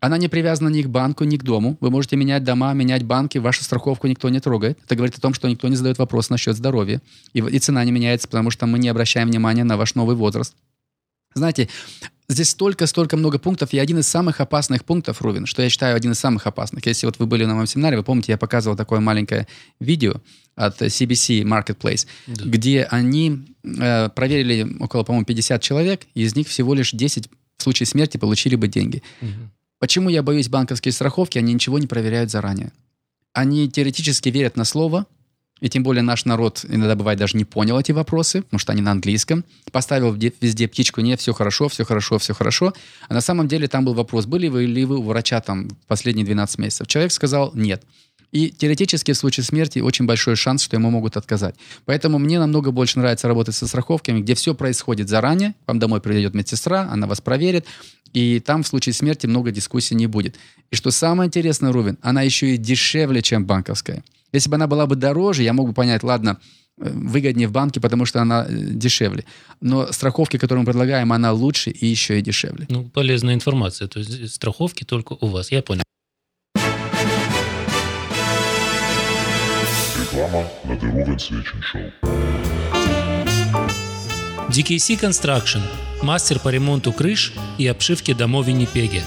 Она 0.00 0.16
не 0.16 0.28
привязана 0.28 0.68
ни 0.68 0.82
к 0.82 0.88
банку, 0.88 1.24
ни 1.24 1.36
к 1.36 1.42
дому. 1.42 1.76
Вы 1.80 1.90
можете 1.90 2.16
менять 2.16 2.42
дома, 2.42 2.72
менять 2.72 3.04
банки, 3.04 3.36
вашу 3.36 3.62
страховку 3.62 4.06
никто 4.06 4.30
не 4.30 4.40
трогает. 4.40 4.78
Это 4.84 4.96
говорит 4.96 5.16
о 5.16 5.20
том, 5.20 5.34
что 5.34 5.48
никто 5.48 5.68
не 5.68 5.76
задает 5.76 5.98
вопрос 5.98 6.30
насчет 6.30 6.56
здоровья. 6.56 7.02
И, 7.34 7.40
и 7.40 7.58
цена 7.58 7.84
не 7.84 7.92
меняется, 7.92 8.26
потому 8.26 8.50
что 8.50 8.66
мы 8.66 8.78
не 8.78 8.88
обращаем 8.88 9.28
внимания 9.28 9.62
на 9.62 9.76
ваш 9.76 9.94
новый 9.94 10.16
возраст. 10.16 10.54
Знаете, 11.34 11.68
здесь 12.28 12.48
столько-столько 12.48 13.18
много 13.18 13.38
пунктов, 13.38 13.74
и 13.74 13.78
один 13.78 13.98
из 13.98 14.08
самых 14.08 14.40
опасных 14.40 14.86
пунктов, 14.86 15.20
Рувин, 15.20 15.44
что 15.44 15.62
я 15.62 15.68
считаю 15.68 15.94
один 15.94 16.12
из 16.12 16.18
самых 16.18 16.46
опасных. 16.46 16.86
Если 16.86 17.06
вот 17.06 17.18
вы 17.18 17.26
были 17.26 17.44
на 17.44 17.54
моем 17.54 17.66
семинаре, 17.66 17.98
вы 17.98 18.02
помните, 18.02 18.32
я 18.32 18.38
показывал 18.38 18.76
такое 18.76 19.00
маленькое 19.00 19.46
видео 19.80 20.14
от 20.56 20.80
CBC 20.80 21.42
Marketplace, 21.42 22.06
да. 22.26 22.44
где 22.46 22.84
они 22.84 23.54
э, 23.64 24.08
проверили 24.08 24.76
около, 24.80 25.04
по-моему, 25.04 25.26
50 25.26 25.60
человек, 25.62 26.06
и 26.14 26.22
из 26.22 26.34
них 26.34 26.48
всего 26.48 26.74
лишь 26.74 26.92
10 26.92 27.28
в 27.58 27.62
случае 27.62 27.86
смерти 27.86 28.16
получили 28.16 28.56
бы 28.56 28.66
деньги. 28.66 29.02
Угу. 29.20 29.50
Почему 29.80 30.10
я 30.10 30.22
боюсь 30.22 30.48
банковские 30.48 30.92
страховки? 30.92 31.38
Они 31.38 31.54
ничего 31.54 31.78
не 31.78 31.86
проверяют 31.86 32.30
заранее. 32.30 32.70
Они 33.32 33.68
теоретически 33.68 34.28
верят 34.28 34.56
на 34.56 34.64
слово, 34.64 35.06
и 35.60 35.68
тем 35.68 35.82
более 35.82 36.02
наш 36.02 36.26
народ 36.26 36.64
иногда 36.68 36.94
бывает 36.94 37.18
даже 37.18 37.36
не 37.36 37.44
понял 37.44 37.78
эти 37.78 37.92
вопросы, 37.92 38.42
потому 38.42 38.58
что 38.58 38.72
они 38.72 38.82
на 38.82 38.92
английском. 38.92 39.44
Поставил 39.72 40.12
везде 40.12 40.68
птичку, 40.68 41.00
не, 41.00 41.16
все 41.16 41.32
хорошо, 41.32 41.68
все 41.68 41.84
хорошо, 41.84 42.18
все 42.18 42.34
хорошо. 42.34 42.74
А 43.08 43.14
на 43.14 43.22
самом 43.22 43.48
деле 43.48 43.68
там 43.68 43.84
был 43.84 43.94
вопрос, 43.94 44.26
были 44.26 44.48
вы 44.48 44.66
ли 44.66 44.84
вы 44.84 44.98
у 44.98 45.02
врача 45.02 45.40
там 45.40 45.68
последние 45.86 46.26
12 46.26 46.58
месяцев. 46.58 46.86
Человек 46.86 47.12
сказал 47.12 47.50
нет. 47.54 47.82
И 48.32 48.50
теоретически 48.50 49.12
в 49.12 49.16
случае 49.16 49.44
смерти 49.44 49.80
очень 49.80 50.06
большой 50.06 50.36
шанс, 50.36 50.62
что 50.62 50.76
ему 50.76 50.90
могут 50.90 51.16
отказать. 51.16 51.56
Поэтому 51.84 52.18
мне 52.18 52.38
намного 52.38 52.70
больше 52.70 52.98
нравится 52.98 53.26
работать 53.26 53.56
со 53.56 53.66
страховками, 53.66 54.20
где 54.20 54.34
все 54.34 54.54
происходит 54.54 55.08
заранее. 55.08 55.54
Вам 55.66 55.78
домой 55.78 56.00
придет 56.00 56.34
медсестра, 56.34 56.88
она 56.90 57.06
вас 57.06 57.20
проверит, 57.20 57.66
и 58.12 58.40
там 58.40 58.62
в 58.62 58.66
случае 58.66 58.92
смерти 58.92 59.26
много 59.26 59.50
дискуссий 59.50 59.94
не 59.94 60.06
будет. 60.06 60.36
И 60.70 60.76
что 60.76 60.90
самое 60.90 61.28
интересное, 61.28 61.72
Рубин, 61.72 61.98
она 62.02 62.22
еще 62.22 62.54
и 62.54 62.56
дешевле, 62.56 63.22
чем 63.22 63.44
банковская. 63.44 64.04
Если 64.32 64.48
бы 64.48 64.56
она 64.56 64.66
была 64.66 64.86
бы 64.86 64.96
дороже, 64.96 65.42
я 65.42 65.52
мог 65.52 65.68
бы 65.68 65.72
понять, 65.72 66.02
ладно, 66.02 66.38
э, 66.78 66.90
выгоднее 66.90 67.48
в 67.48 67.52
банке, 67.52 67.80
потому 67.80 68.06
что 68.06 68.22
она 68.22 68.46
э, 68.48 68.52
дешевле. 68.52 69.24
Но 69.60 69.92
страховки, 69.92 70.36
которые 70.36 70.62
мы 70.62 70.66
предлагаем, 70.66 71.12
она 71.12 71.32
лучше 71.32 71.70
и 71.70 71.86
еще 71.86 72.18
и 72.18 72.22
дешевле. 72.22 72.66
Ну, 72.68 72.84
полезная 72.88 73.34
информация. 73.34 73.88
То 73.88 73.98
есть 73.98 74.34
страховки 74.34 74.84
только 74.84 75.16
у 75.20 75.26
вас. 75.26 75.50
Я 75.50 75.62
понял. 75.62 75.82
Реклама 80.00 80.48
на 80.64 80.72
The 80.72 80.92
Ruven 80.92 81.18
Свечин 81.18 81.62
Шоу. 81.62 82.59
DKC 84.50 85.00
Construction– 85.00 85.62
мастер 86.02 86.40
по 86.40 86.48
ремонту 86.48 86.92
крыш 86.92 87.32
и 87.56 87.68
обшивке 87.68 88.14
домов 88.14 88.48
Виннипеге. 88.48 89.04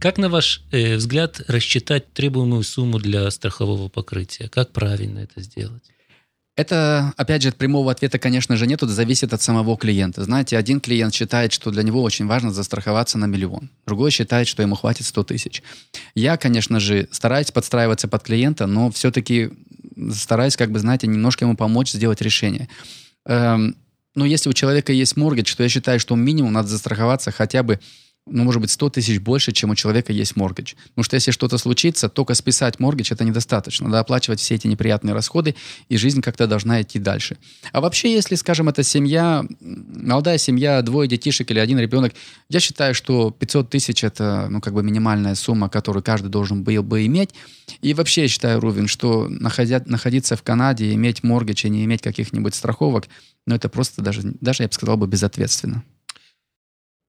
Как, 0.00 0.18
на 0.18 0.28
ваш 0.28 0.62
э, 0.72 0.96
взгляд, 0.96 1.40
рассчитать 1.48 2.12
требуемую 2.12 2.62
сумму 2.62 2.98
для 2.98 3.30
страхового 3.30 3.88
покрытия? 3.88 4.48
Как 4.48 4.72
правильно 4.72 5.20
это 5.20 5.40
сделать? 5.40 5.82
Это, 6.56 7.12
опять 7.16 7.42
же, 7.42 7.52
прямого 7.52 7.92
ответа, 7.92 8.18
конечно 8.18 8.56
же, 8.56 8.66
нет, 8.66 8.82
это 8.82 8.92
зависит 8.92 9.32
от 9.34 9.42
самого 9.42 9.76
клиента. 9.76 10.24
Знаете, 10.24 10.56
один 10.56 10.80
клиент 10.80 11.14
считает, 11.14 11.52
что 11.52 11.70
для 11.70 11.82
него 11.82 12.02
очень 12.02 12.26
важно 12.26 12.50
застраховаться 12.50 13.18
на 13.18 13.26
миллион, 13.26 13.70
другой 13.86 14.10
считает, 14.10 14.48
что 14.48 14.62
ему 14.62 14.74
хватит 14.74 15.04
100 15.04 15.24
тысяч. 15.24 15.62
Я, 16.14 16.38
конечно 16.38 16.80
же, 16.80 17.08
стараюсь 17.10 17.50
подстраиваться 17.50 18.08
под 18.08 18.22
клиента, 18.22 18.66
но 18.66 18.90
все-таки 18.90 19.50
стараюсь, 20.14 20.56
как 20.56 20.70
бы, 20.70 20.78
знаете, 20.78 21.06
немножко 21.06 21.44
ему 21.44 21.56
помочь 21.56 21.92
сделать 21.92 22.22
решение. 22.22 22.68
Эм, 23.26 23.76
но 24.14 24.24
если 24.24 24.48
у 24.48 24.54
человека 24.54 24.92
есть 24.92 25.16
моргидж, 25.16 25.54
то 25.54 25.62
я 25.62 25.68
считаю, 25.68 26.00
что 26.00 26.16
минимум 26.16 26.54
надо 26.54 26.68
застраховаться 26.68 27.32
хотя 27.32 27.62
бы 27.62 27.80
ну, 28.26 28.42
может 28.42 28.60
быть, 28.60 28.70
100 28.70 28.90
тысяч 28.90 29.20
больше, 29.20 29.52
чем 29.52 29.70
у 29.70 29.74
человека 29.76 30.12
есть 30.12 30.34
моргидж. 30.34 30.74
Потому 30.88 31.04
что 31.04 31.14
если 31.14 31.30
что-то 31.30 31.58
случится, 31.58 32.08
только 32.08 32.34
списать 32.34 32.80
моргидж 32.80 33.12
это 33.12 33.24
недостаточно. 33.24 33.86
Надо 33.86 34.00
оплачивать 34.00 34.40
все 34.40 34.56
эти 34.56 34.66
неприятные 34.66 35.14
расходы, 35.14 35.54
и 35.88 35.96
жизнь 35.96 36.20
как-то 36.22 36.48
должна 36.48 36.82
идти 36.82 36.98
дальше. 36.98 37.36
А 37.72 37.80
вообще, 37.80 38.12
если, 38.12 38.34
скажем, 38.34 38.68
это 38.68 38.82
семья, 38.82 39.44
молодая 39.60 40.38
семья, 40.38 40.82
двое 40.82 41.08
детишек 41.08 41.50
или 41.52 41.60
один 41.60 41.78
ребенок, 41.78 42.14
я 42.48 42.58
считаю, 42.58 42.94
что 42.94 43.30
500 43.30 43.70
тысяч 43.70 44.02
это, 44.02 44.48
ну, 44.50 44.60
как 44.60 44.74
бы 44.74 44.82
минимальная 44.82 45.36
сумма, 45.36 45.68
которую 45.68 46.02
каждый 46.02 46.28
должен 46.28 46.64
был 46.64 46.82
бы 46.82 47.06
иметь. 47.06 47.30
И 47.80 47.94
вообще, 47.94 48.22
я 48.22 48.28
считаю, 48.28 48.60
Рувин, 48.60 48.88
что 48.88 49.28
находя, 49.28 49.82
находиться 49.86 50.36
в 50.36 50.42
Канаде, 50.42 50.92
иметь 50.94 51.22
моргидж 51.22 51.66
и 51.66 51.70
не 51.70 51.84
иметь 51.84 52.02
каких-нибудь 52.02 52.54
страховок, 52.54 53.06
ну, 53.46 53.54
это 53.54 53.68
просто 53.68 54.02
даже, 54.02 54.22
даже, 54.40 54.64
я 54.64 54.68
бы 54.68 54.74
сказал, 54.74 54.96
бы 54.96 55.06
безответственно. 55.06 55.84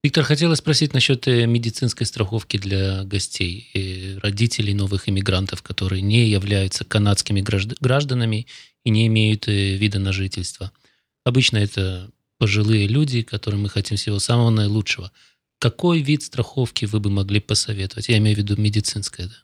Виктор, 0.04 0.24
хотела 0.24 0.56
спросить 0.56 0.94
насчет 0.94 1.28
э, 1.28 1.48
медицинской 1.48 2.06
страховки 2.06 2.58
для 2.58 3.04
гостей, 3.04 3.70
и 3.74 4.18
родителей 4.22 4.74
новых 4.74 5.10
иммигрантов, 5.10 5.64
которые 5.64 6.02
не 6.02 6.28
являются 6.28 6.86
канадскими 6.86 7.42
гражданами 7.42 8.48
и 8.84 8.90
не 8.90 9.08
имеют 9.08 9.48
э, 9.48 9.76
вида 9.76 10.00
на 10.00 10.14
жительство. 10.14 10.72
Обычно 11.26 11.58
это 11.58 12.12
пожилые 12.38 12.88
люди, 12.88 13.24
которым 13.24 13.64
мы 13.64 13.70
хотим 13.70 13.98
всего 13.98 14.20
самого 14.20 14.52
наилучшего. 14.52 15.12
Какой 15.60 16.02
вид 16.02 16.22
страховки 16.22 16.86
вы 16.86 17.00
бы 17.00 17.10
могли 17.10 17.40
посоветовать? 17.40 18.08
Я 18.08 18.20
имею 18.20 18.36
в 18.36 18.40
виду 18.40 18.56
медицинское, 18.56 19.26
да? 19.26 19.36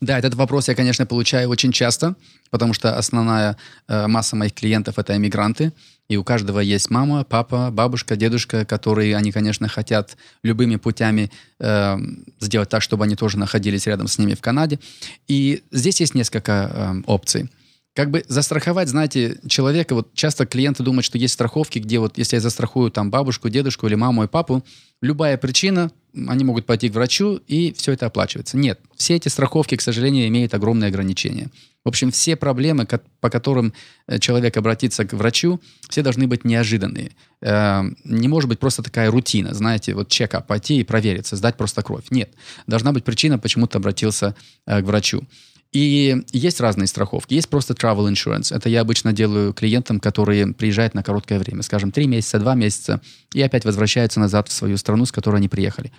Да, 0.00 0.18
этот 0.18 0.34
вопрос 0.34 0.68
я, 0.68 0.74
конечно, 0.74 1.06
получаю 1.06 1.48
очень 1.48 1.72
часто, 1.72 2.16
потому 2.50 2.74
что 2.74 2.96
основная 2.96 3.56
э, 3.88 4.06
масса 4.06 4.36
моих 4.36 4.52
клиентов 4.52 4.98
это 4.98 5.16
иммигранты, 5.16 5.72
и 6.08 6.16
у 6.16 6.24
каждого 6.24 6.60
есть 6.60 6.90
мама, 6.90 7.24
папа, 7.24 7.70
бабушка, 7.70 8.16
дедушка, 8.16 8.64
которые 8.64 9.16
они, 9.16 9.32
конечно, 9.32 9.68
хотят 9.68 10.16
любыми 10.42 10.76
путями 10.76 11.30
э, 11.58 11.96
сделать 12.40 12.68
так, 12.68 12.82
чтобы 12.82 13.04
они 13.04 13.16
тоже 13.16 13.38
находились 13.38 13.86
рядом 13.86 14.06
с 14.06 14.18
ними 14.18 14.34
в 14.34 14.40
Канаде. 14.40 14.78
И 15.26 15.62
здесь 15.72 16.00
есть 16.00 16.14
несколько 16.14 16.70
э, 16.72 17.02
опций. 17.06 17.50
Как 17.96 18.10
бы 18.10 18.24
застраховать, 18.28 18.88
знаете, 18.88 19.38
человека, 19.48 19.94
вот 19.94 20.12
часто 20.12 20.44
клиенты 20.44 20.82
думают, 20.82 21.06
что 21.06 21.16
есть 21.16 21.32
страховки, 21.32 21.78
где 21.78 21.98
вот 21.98 22.18
если 22.18 22.36
я 22.36 22.40
застрахую 22.40 22.90
там 22.90 23.10
бабушку, 23.10 23.48
дедушку 23.48 23.86
или 23.86 23.94
маму 23.94 24.24
и 24.24 24.28
папу, 24.28 24.62
любая 25.00 25.38
причина, 25.38 25.90
они 26.28 26.44
могут 26.44 26.66
пойти 26.66 26.90
к 26.90 26.94
врачу, 26.94 27.40
и 27.46 27.72
все 27.72 27.92
это 27.92 28.04
оплачивается. 28.04 28.58
Нет, 28.58 28.80
все 28.96 29.16
эти 29.16 29.28
страховки, 29.28 29.76
к 29.76 29.80
сожалению, 29.80 30.28
имеют 30.28 30.52
огромные 30.52 30.88
ограничения. 30.88 31.48
В 31.86 31.88
общем, 31.88 32.10
все 32.10 32.34
проблемы, 32.34 32.84
по 33.20 33.30
которым 33.30 33.72
э, 34.08 34.18
человек 34.18 34.56
обратится 34.56 35.04
к 35.04 35.12
врачу, 35.12 35.60
все 35.88 36.02
должны 36.02 36.26
быть 36.26 36.44
неожиданные. 36.44 37.12
Э, 37.40 37.84
не 38.02 38.26
может 38.26 38.48
быть 38.48 38.58
просто 38.58 38.82
такая 38.82 39.08
рутина, 39.08 39.54
знаете, 39.54 39.94
вот 39.94 40.08
чекап, 40.08 40.48
пойти 40.48 40.80
и 40.80 40.82
провериться, 40.82 41.36
сдать 41.36 41.56
просто 41.56 41.84
кровь. 41.84 42.06
Нет, 42.10 42.30
должна 42.66 42.90
быть 42.90 43.04
причина, 43.04 43.38
почему 43.38 43.68
ты 43.68 43.78
обратился 43.78 44.34
э, 44.66 44.82
к 44.82 44.84
врачу. 44.84 45.22
И 45.70 46.24
есть 46.32 46.60
разные 46.60 46.88
страховки. 46.88 47.34
Есть 47.34 47.48
просто 47.48 47.74
travel 47.74 48.10
insurance. 48.10 48.52
Это 48.52 48.68
я 48.68 48.80
обычно 48.80 49.12
делаю 49.12 49.52
клиентам, 49.52 50.00
которые 50.00 50.54
приезжают 50.54 50.94
на 50.94 51.04
короткое 51.04 51.38
время, 51.38 51.62
скажем, 51.62 51.92
три 51.92 52.08
месяца, 52.08 52.40
два 52.40 52.56
месяца, 52.56 53.00
и 53.32 53.40
опять 53.42 53.64
возвращаются 53.64 54.18
назад 54.18 54.48
в 54.48 54.52
свою 54.52 54.76
страну, 54.76 55.06
с 55.06 55.12
которой 55.12 55.36
они 55.36 55.48
приехали. 55.48 55.92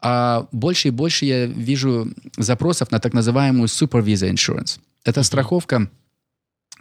А 0.00 0.46
больше 0.52 0.88
и 0.88 0.92
больше 0.92 1.24
я 1.24 1.46
вижу 1.46 2.12
запросов 2.36 2.92
на 2.92 3.00
так 3.00 3.12
называемую 3.12 3.66
super 3.66 4.04
visa 4.04 4.30
insurance. 4.30 4.78
Это 5.06 5.22
страховка, 5.22 5.88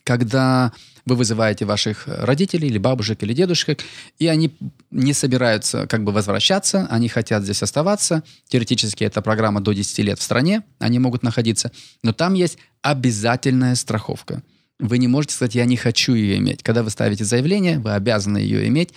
когда 0.03 0.73
вы 1.05 1.15
вызываете 1.15 1.65
ваших 1.65 2.07
родителей 2.07 2.67
или 2.67 2.79
бабушек 2.79 3.21
или 3.21 3.33
дедушек, 3.33 3.83
и 4.17 4.25
они 4.25 4.57
не 4.89 5.13
собираются 5.13 5.85
как 5.85 6.03
бы 6.03 6.11
возвращаться, 6.11 6.87
они 6.89 7.07
хотят 7.07 7.43
здесь 7.43 7.61
оставаться. 7.61 8.23
Теоретически 8.47 9.03
эта 9.03 9.21
программа 9.21 9.61
до 9.61 9.73
10 9.73 9.99
лет 9.99 10.19
в 10.19 10.23
стране, 10.23 10.63
они 10.79 10.97
могут 10.97 11.21
находиться. 11.21 11.71
Но 12.01 12.13
там 12.13 12.33
есть 12.33 12.57
обязательная 12.81 13.75
страховка. 13.75 14.41
Вы 14.79 14.97
не 14.97 15.07
можете 15.07 15.35
сказать, 15.35 15.53
я 15.53 15.65
не 15.65 15.77
хочу 15.77 16.15
ее 16.15 16.37
иметь. 16.39 16.63
Когда 16.63 16.81
вы 16.81 16.89
ставите 16.89 17.23
заявление, 17.25 17.77
вы 17.77 17.93
обязаны 17.93 18.39
ее 18.39 18.67
иметь. 18.67 18.89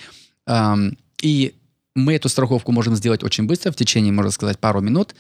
И 1.23 1.55
мы 1.95 2.15
эту 2.15 2.31
страховку 2.31 2.73
можем 2.73 2.97
сделать 2.97 3.23
очень 3.23 3.45
быстро, 3.45 3.73
в 3.73 3.77
течение, 3.77 4.13
можно 4.13 4.31
сказать, 4.31 4.59
пару 4.59 4.81
минут. 4.81 5.15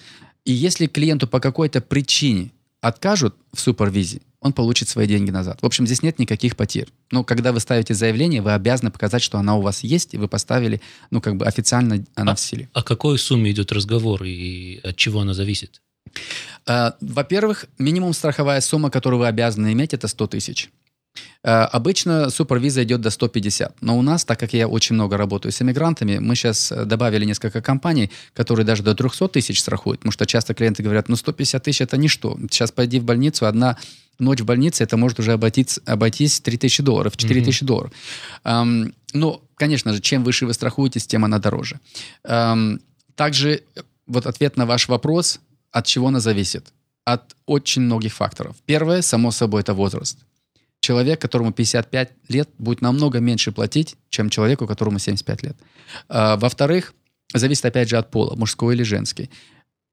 И 0.47 0.53
если 0.53 0.87
клиенту 0.87 1.29
по 1.29 1.41
какой-то 1.41 1.83
причине 1.83 2.53
откажут 2.81 3.35
в 3.53 3.61
супервизии, 3.61 4.23
он 4.41 4.53
получит 4.53 4.89
свои 4.89 5.07
деньги 5.07 5.31
назад. 5.31 5.59
В 5.63 5.67
общем, 5.67 5.87
здесь 5.87 6.03
нет 6.03 6.19
никаких 6.19 6.57
потерь. 6.57 6.89
Но 7.11 7.25
когда 7.25 7.53
вы 7.53 7.61
ставите 7.61 7.95
заявление, 7.95 8.41
вы 8.41 8.53
обязаны 8.53 8.91
показать, 8.91 9.23
что 9.23 9.39
она 9.39 9.57
у 9.57 9.61
вас 9.61 9.83
есть, 9.83 10.15
и 10.15 10.17
вы 10.17 10.29
поставили, 10.29 10.81
ну, 11.11 11.21
как 11.21 11.37
бы 11.37 11.47
официально 11.47 12.05
она 12.15 12.33
а, 12.33 12.35
в 12.35 12.41
силе. 12.41 12.69
О 12.73 12.83
какой 12.83 13.19
сумме 13.19 13.51
идет 13.51 13.73
разговор 13.73 14.23
и 14.23 14.81
от 14.85 14.97
чего 14.97 15.21
она 15.21 15.35
зависит? 15.35 15.83
Э, 16.67 16.93
во-первых, 17.01 17.67
минимум 17.79 18.13
страховая 18.13 18.61
сумма, 18.61 18.91
которую 18.91 19.21
вы 19.21 19.27
обязаны 19.27 19.73
иметь, 19.73 19.93
это 19.93 20.07
100 20.07 20.27
тысяч. 20.29 20.71
Э, 21.43 21.63
обычно 21.63 22.31
супервиза 22.31 22.83
идет 22.83 23.01
до 23.01 23.11
150, 23.11 23.81
но 23.81 23.99
у 23.99 24.03
нас, 24.03 24.25
так 24.25 24.39
как 24.41 24.53
я 24.53 24.69
очень 24.69 24.95
много 24.95 25.17
работаю 25.17 25.53
с 25.53 25.63
иммигрантами, 25.63 26.19
мы 26.19 26.35
сейчас 26.35 26.73
э, 26.73 26.85
добавили 26.85 27.25
несколько 27.25 27.63
компаний, 27.63 28.11
которые 28.35 28.67
даже 28.67 28.83
до 28.83 28.95
300 28.95 29.29
тысяч 29.29 29.61
страхуют, 29.61 30.01
потому 30.01 30.13
что 30.13 30.27
часто 30.27 30.55
клиенты 30.55 30.83
говорят, 30.83 31.09
ну 31.09 31.17
150 31.17 31.63
тысяч 31.63 31.81
это 31.81 31.97
ничто, 31.97 32.37
сейчас 32.51 32.73
пойди 32.73 32.99
в 32.99 33.05
больницу, 33.05 33.47
одна 33.47 33.79
ночь 34.19 34.41
в 34.41 34.45
больнице, 34.45 34.83
это 34.83 34.97
может 34.97 35.21
уже 35.21 35.33
обойтись, 35.33 35.79
обойтись 35.87 36.41
3 36.41 36.59
тысячи 36.59 36.83
долларов, 36.83 37.17
4 37.17 37.45
тысячи 37.45 37.63
mm-hmm. 37.63 37.67
долларов. 37.67 37.93
Эм, 38.45 38.95
ну, 39.13 39.41
конечно 39.55 39.93
же, 39.93 40.01
чем 40.01 40.25
выше 40.25 40.45
вы 40.45 40.55
страхуетесь, 40.55 41.07
тем 41.07 41.25
она 41.25 41.39
дороже. 41.39 41.79
Эм, 42.25 42.81
также 43.15 43.63
вот 44.07 44.27
ответ 44.27 44.57
на 44.57 44.67
ваш 44.67 44.89
вопрос, 44.89 45.41
от 45.71 45.87
чего 45.87 46.09
она 46.09 46.19
зависит? 46.19 46.67
От 47.05 47.37
очень 47.47 47.83
многих 47.83 48.13
факторов. 48.13 48.57
Первое, 48.67 49.03
само 49.03 49.31
собой, 49.31 49.61
это 49.61 49.73
возраст 49.73 50.19
человек, 50.89 51.21
которому 51.21 51.53
55 51.53 52.11
лет, 52.29 52.49
будет 52.59 52.81
намного 52.81 53.21
меньше 53.21 53.53
платить, 53.53 53.97
чем 54.09 54.31
человеку, 54.31 54.67
которому 54.67 54.99
75 54.99 55.43
лет. 55.43 55.57
А, 56.09 56.37
во-вторых, 56.37 56.95
зависит 57.35 57.67
опять 57.67 57.91
же 57.91 57.99
от 57.99 58.11
пола, 58.11 58.37
мужской 58.37 58.75
или 58.75 58.85
женский. 58.85 59.29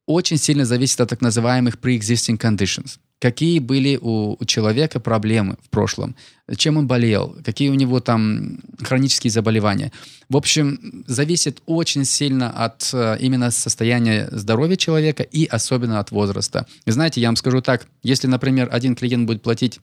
Очень 0.08 0.38
сильно 0.38 0.66
зависит 0.66 1.02
от 1.02 1.10
так 1.10 1.22
называемых 1.22 1.76
pre-existing 1.82 2.38
conditions. 2.38 3.00
Какие 3.20 3.60
были 3.60 4.00
у, 4.02 4.38
человека 4.46 5.00
проблемы 5.00 5.58
в 5.66 5.70
прошлом, 5.70 6.16
чем 6.56 6.78
он 6.78 6.88
болел, 6.88 7.36
какие 7.44 7.70
у 7.70 7.74
него 7.74 8.00
там 8.00 8.60
хронические 8.82 9.32
заболевания. 9.32 9.92
В 10.30 10.38
общем, 10.38 11.04
зависит 11.08 11.62
очень 11.66 12.06
сильно 12.06 12.66
от 12.66 12.90
э, 12.94 13.18
именно 13.20 13.52
состояния 13.52 14.30
здоровья 14.32 14.76
человека 14.76 15.24
и 15.24 15.46
особенно 15.46 16.00
от 16.00 16.12
возраста. 16.12 16.66
И 16.88 16.92
знаете, 16.92 17.20
я 17.20 17.28
вам 17.28 17.36
скажу 17.36 17.62
так, 17.62 17.88
если, 18.04 18.28
например, 18.28 18.70
один 18.72 18.96
клиент 18.96 19.28
будет 19.28 19.42
платить 19.42 19.80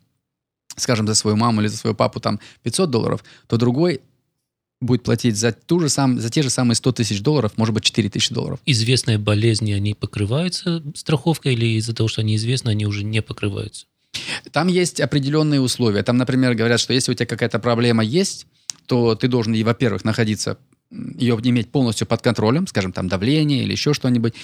скажем, 0.76 1.06
за 1.06 1.14
свою 1.14 1.36
маму 1.36 1.60
или 1.60 1.68
за 1.68 1.76
своего 1.76 1.96
папу 1.96 2.20
там 2.20 2.40
500 2.62 2.90
долларов, 2.90 3.24
то 3.46 3.56
другой 3.56 4.00
будет 4.80 5.04
платить 5.04 5.36
за, 5.36 5.52
ту 5.52 5.80
же 5.80 5.88
сам, 5.88 6.20
за 6.20 6.28
те 6.28 6.42
же 6.42 6.50
самые 6.50 6.74
100 6.74 6.92
тысяч 6.92 7.22
долларов, 7.22 7.52
может 7.56 7.74
быть, 7.74 7.84
4 7.84 8.08
тысячи 8.10 8.34
долларов. 8.34 8.60
Известные 8.66 9.18
болезни, 9.18 9.72
они 9.72 9.94
покрываются 9.94 10.82
страховкой 10.94 11.54
или 11.54 11.78
из-за 11.78 11.94
того, 11.94 12.08
что 12.08 12.20
они 12.20 12.36
известны, 12.36 12.70
они 12.70 12.84
уже 12.86 13.04
не 13.04 13.22
покрываются? 13.22 13.86
Там 14.50 14.68
есть 14.68 15.00
определенные 15.00 15.60
условия. 15.60 16.02
Там, 16.02 16.16
например, 16.18 16.54
говорят, 16.54 16.80
что 16.80 16.92
если 16.92 17.12
у 17.12 17.14
тебя 17.14 17.26
какая-то 17.26 17.58
проблема 17.58 18.04
есть, 18.04 18.46
то 18.86 19.14
ты 19.14 19.28
должен, 19.28 19.54
во-первых, 19.64 20.04
находиться, 20.04 20.58
ее 20.90 21.38
иметь 21.42 21.70
полностью 21.70 22.06
под 22.06 22.20
контролем, 22.20 22.66
скажем, 22.66 22.92
там 22.92 23.08
давление 23.08 23.62
или 23.62 23.72
еще 23.72 23.94
что-нибудь. 23.94 24.34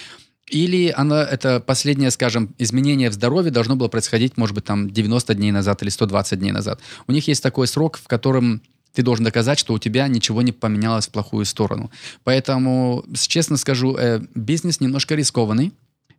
Или 0.51 0.93
она, 0.97 1.23
это 1.23 1.61
последнее, 1.61 2.11
скажем, 2.11 2.55
изменение 2.59 3.11
в 3.11 3.13
здоровье 3.13 3.51
должно 3.51 3.77
было 3.77 3.89
происходить, 3.89 4.37
может 4.37 4.55
быть, 4.55 4.65
там 4.65 4.91
90 4.91 5.35
дней 5.35 5.53
назад 5.53 5.83
или 5.83 5.91
120 5.91 6.39
дней 6.39 6.53
назад. 6.53 6.81
У 7.07 7.13
них 7.13 7.29
есть 7.29 7.43
такой 7.43 7.67
срок, 7.67 7.99
в 7.99 8.09
котором 8.09 8.63
ты 8.93 9.03
должен 9.03 9.25
доказать, 9.25 9.59
что 9.59 9.75
у 9.75 9.79
тебя 9.79 10.09
ничего 10.09 10.43
не 10.43 10.53
поменялось 10.53 11.07
в 11.07 11.11
плохую 11.11 11.45
сторону. 11.45 11.91
Поэтому, 12.25 13.05
честно 13.15 13.57
скажу, 13.57 13.97
э, 13.97 14.21
бизнес 14.35 14.81
немножко 14.81 15.15
рискованный, 15.15 15.73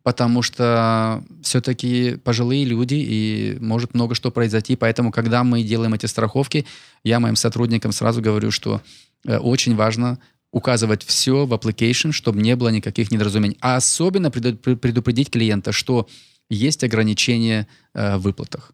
потому 0.03 0.41
что 0.41 1.23
все-таки 1.43 2.15
пожилые 2.23 2.65
люди 2.65 2.95
и 2.95 3.57
может 3.59 3.93
много 3.93 4.15
что 4.15 4.31
произойти. 4.31 4.75
Поэтому, 4.75 5.11
когда 5.11 5.43
мы 5.43 5.63
делаем 5.63 5.93
эти 5.93 6.05
страховки, 6.05 6.65
я 7.03 7.19
моим 7.19 7.35
сотрудникам 7.35 7.91
сразу 7.91 8.21
говорю, 8.21 8.51
что 8.51 8.81
э, 9.25 9.37
очень 9.37 9.75
важно 9.75 10.19
указывать 10.51 11.03
все 11.03 11.45
в 11.45 11.53
application, 11.53 12.11
чтобы 12.11 12.41
не 12.41 12.55
было 12.55 12.69
никаких 12.69 13.11
недоразумений. 13.11 13.57
А 13.61 13.75
особенно 13.75 14.31
предупредить 14.31 15.29
клиента, 15.29 15.71
что 15.71 16.07
есть 16.49 16.83
ограничения 16.83 17.67
э, 17.93 18.17
в 18.17 18.21
выплатах. 18.21 18.73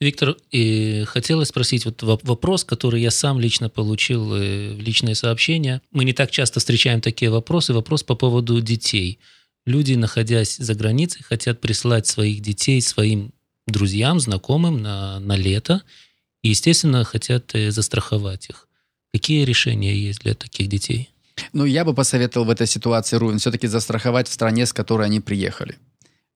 Виктор, 0.00 0.36
и 0.50 1.04
хотелось 1.06 1.48
спросить 1.48 1.84
вот 1.84 2.02
вопрос, 2.02 2.64
который 2.64 3.00
я 3.00 3.10
сам 3.10 3.38
лично 3.38 3.68
получил 3.68 4.34
э, 4.34 4.74
в 4.74 4.80
личные 4.80 5.14
сообщения. 5.14 5.80
Мы 5.92 6.04
не 6.04 6.12
так 6.12 6.30
часто 6.30 6.58
встречаем 6.58 7.00
такие 7.00 7.30
вопросы. 7.30 7.72
Вопрос 7.72 8.02
по 8.02 8.16
поводу 8.16 8.60
детей. 8.60 9.18
Люди, 9.66 9.94
находясь 9.94 10.56
за 10.56 10.74
границей, 10.74 11.22
хотят 11.22 11.60
прислать 11.60 12.06
своих 12.06 12.40
детей 12.40 12.82
своим 12.82 13.32
друзьям, 13.66 14.20
знакомым 14.20 14.82
на, 14.82 15.20
на 15.20 15.36
лето. 15.36 15.82
И, 16.42 16.50
естественно, 16.50 17.04
хотят 17.04 17.54
э, 17.54 17.70
застраховать 17.70 18.50
их. 18.50 18.68
Какие 19.14 19.44
решения 19.44 19.96
есть 19.96 20.22
для 20.22 20.34
таких 20.34 20.66
детей? 20.66 21.08
Ну, 21.52 21.64
я 21.64 21.84
бы 21.84 21.94
посоветовал 21.94 22.46
в 22.46 22.50
этой 22.50 22.66
ситуации, 22.66 23.14
Рувен, 23.14 23.38
все-таки 23.38 23.68
застраховать 23.68 24.26
в 24.26 24.32
стране, 24.32 24.66
с 24.66 24.72
которой 24.72 25.06
они 25.06 25.20
приехали. 25.20 25.76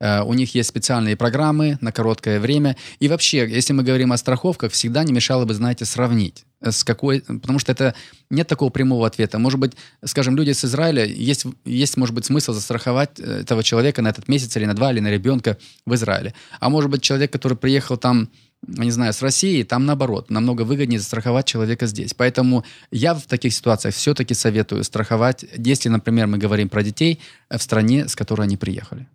Uh, 0.01 0.23
у 0.23 0.33
них 0.33 0.55
есть 0.55 0.69
специальные 0.69 1.17
программы 1.17 1.77
на 1.81 1.91
короткое 1.91 2.39
время. 2.39 2.77
И 3.01 3.09
вообще, 3.09 3.39
если 3.39 3.73
мы 3.73 3.83
говорим 3.83 4.13
о 4.13 4.17
страховках, 4.17 4.71
всегда 4.71 5.03
не 5.03 5.11
мешало 5.11 5.43
бы, 5.43 5.53
знаете, 5.53 5.83
сравнить 5.83 6.45
э, 6.61 6.71
с 6.71 6.85
какой, 6.85 7.19
потому 7.19 7.59
что 7.59 7.73
это 7.73 7.95
нет 8.29 8.47
такого 8.47 8.69
прямого 8.69 9.05
ответа. 9.05 9.39
Может 9.39 9.59
быть, 9.59 9.73
скажем, 10.05 10.37
люди 10.37 10.53
с 10.53 10.63
Израиля, 10.63 11.03
есть, 11.03 11.45
есть 11.65 11.97
может 11.97 12.15
быть, 12.15 12.23
смысл 12.23 12.53
застраховать 12.53 13.19
э, 13.19 13.41
этого 13.41 13.61
человека 13.61 14.01
на 14.01 14.07
этот 14.07 14.29
месяц 14.29 14.55
или 14.55 14.63
на 14.63 14.73
два, 14.73 14.93
или 14.93 15.01
на 15.01 15.11
ребенка 15.11 15.57
в 15.85 15.93
Израиле. 15.95 16.33
А 16.61 16.69
может 16.69 16.89
быть, 16.89 17.01
человек, 17.01 17.33
который 17.33 17.57
приехал 17.57 17.97
там 17.97 18.29
не 18.67 18.91
знаю, 18.91 19.13
с 19.13 19.21
Россией, 19.21 19.63
там 19.63 19.85
наоборот, 19.85 20.29
намного 20.29 20.63
выгоднее 20.63 20.99
застраховать 20.99 21.45
человека 21.45 21.85
здесь. 21.85 22.13
Поэтому 22.13 22.65
я 22.91 23.13
в 23.13 23.25
таких 23.25 23.53
ситуациях 23.53 23.95
все-таки 23.95 24.33
советую 24.33 24.83
страховать, 24.83 25.45
если, 25.55 25.89
например, 25.89 26.27
мы 26.27 26.37
говорим 26.37 26.69
про 26.69 26.83
детей 26.83 27.19
э, 27.49 27.57
в 27.57 27.63
стране, 27.63 28.07
с 28.07 28.15
которой 28.15 28.43
они 28.43 28.57
приехали. 28.57 29.07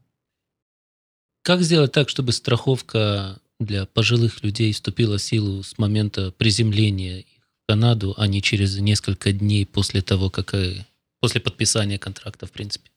Как 1.42 1.60
сделать 1.62 1.92
так, 1.92 2.08
чтобы 2.08 2.32
страховка 2.32 3.38
для 3.60 3.86
пожилых 3.86 4.42
людей 4.42 4.72
вступила 4.72 5.18
в 5.18 5.22
силу 5.22 5.62
с 5.62 5.78
момента 5.78 6.32
приземления 6.32 7.20
их 7.20 7.26
в 7.64 7.66
Канаду, 7.68 8.14
а 8.16 8.26
не 8.26 8.42
через 8.42 8.78
несколько 8.78 9.32
дней 9.32 9.66
после 9.66 10.00
того, 10.00 10.30
как 10.30 10.54
э, 10.54 10.86
после 11.20 11.40
подписания 11.40 11.98
контракта, 11.98 12.46
в 12.46 12.50
принципе? 12.50 12.90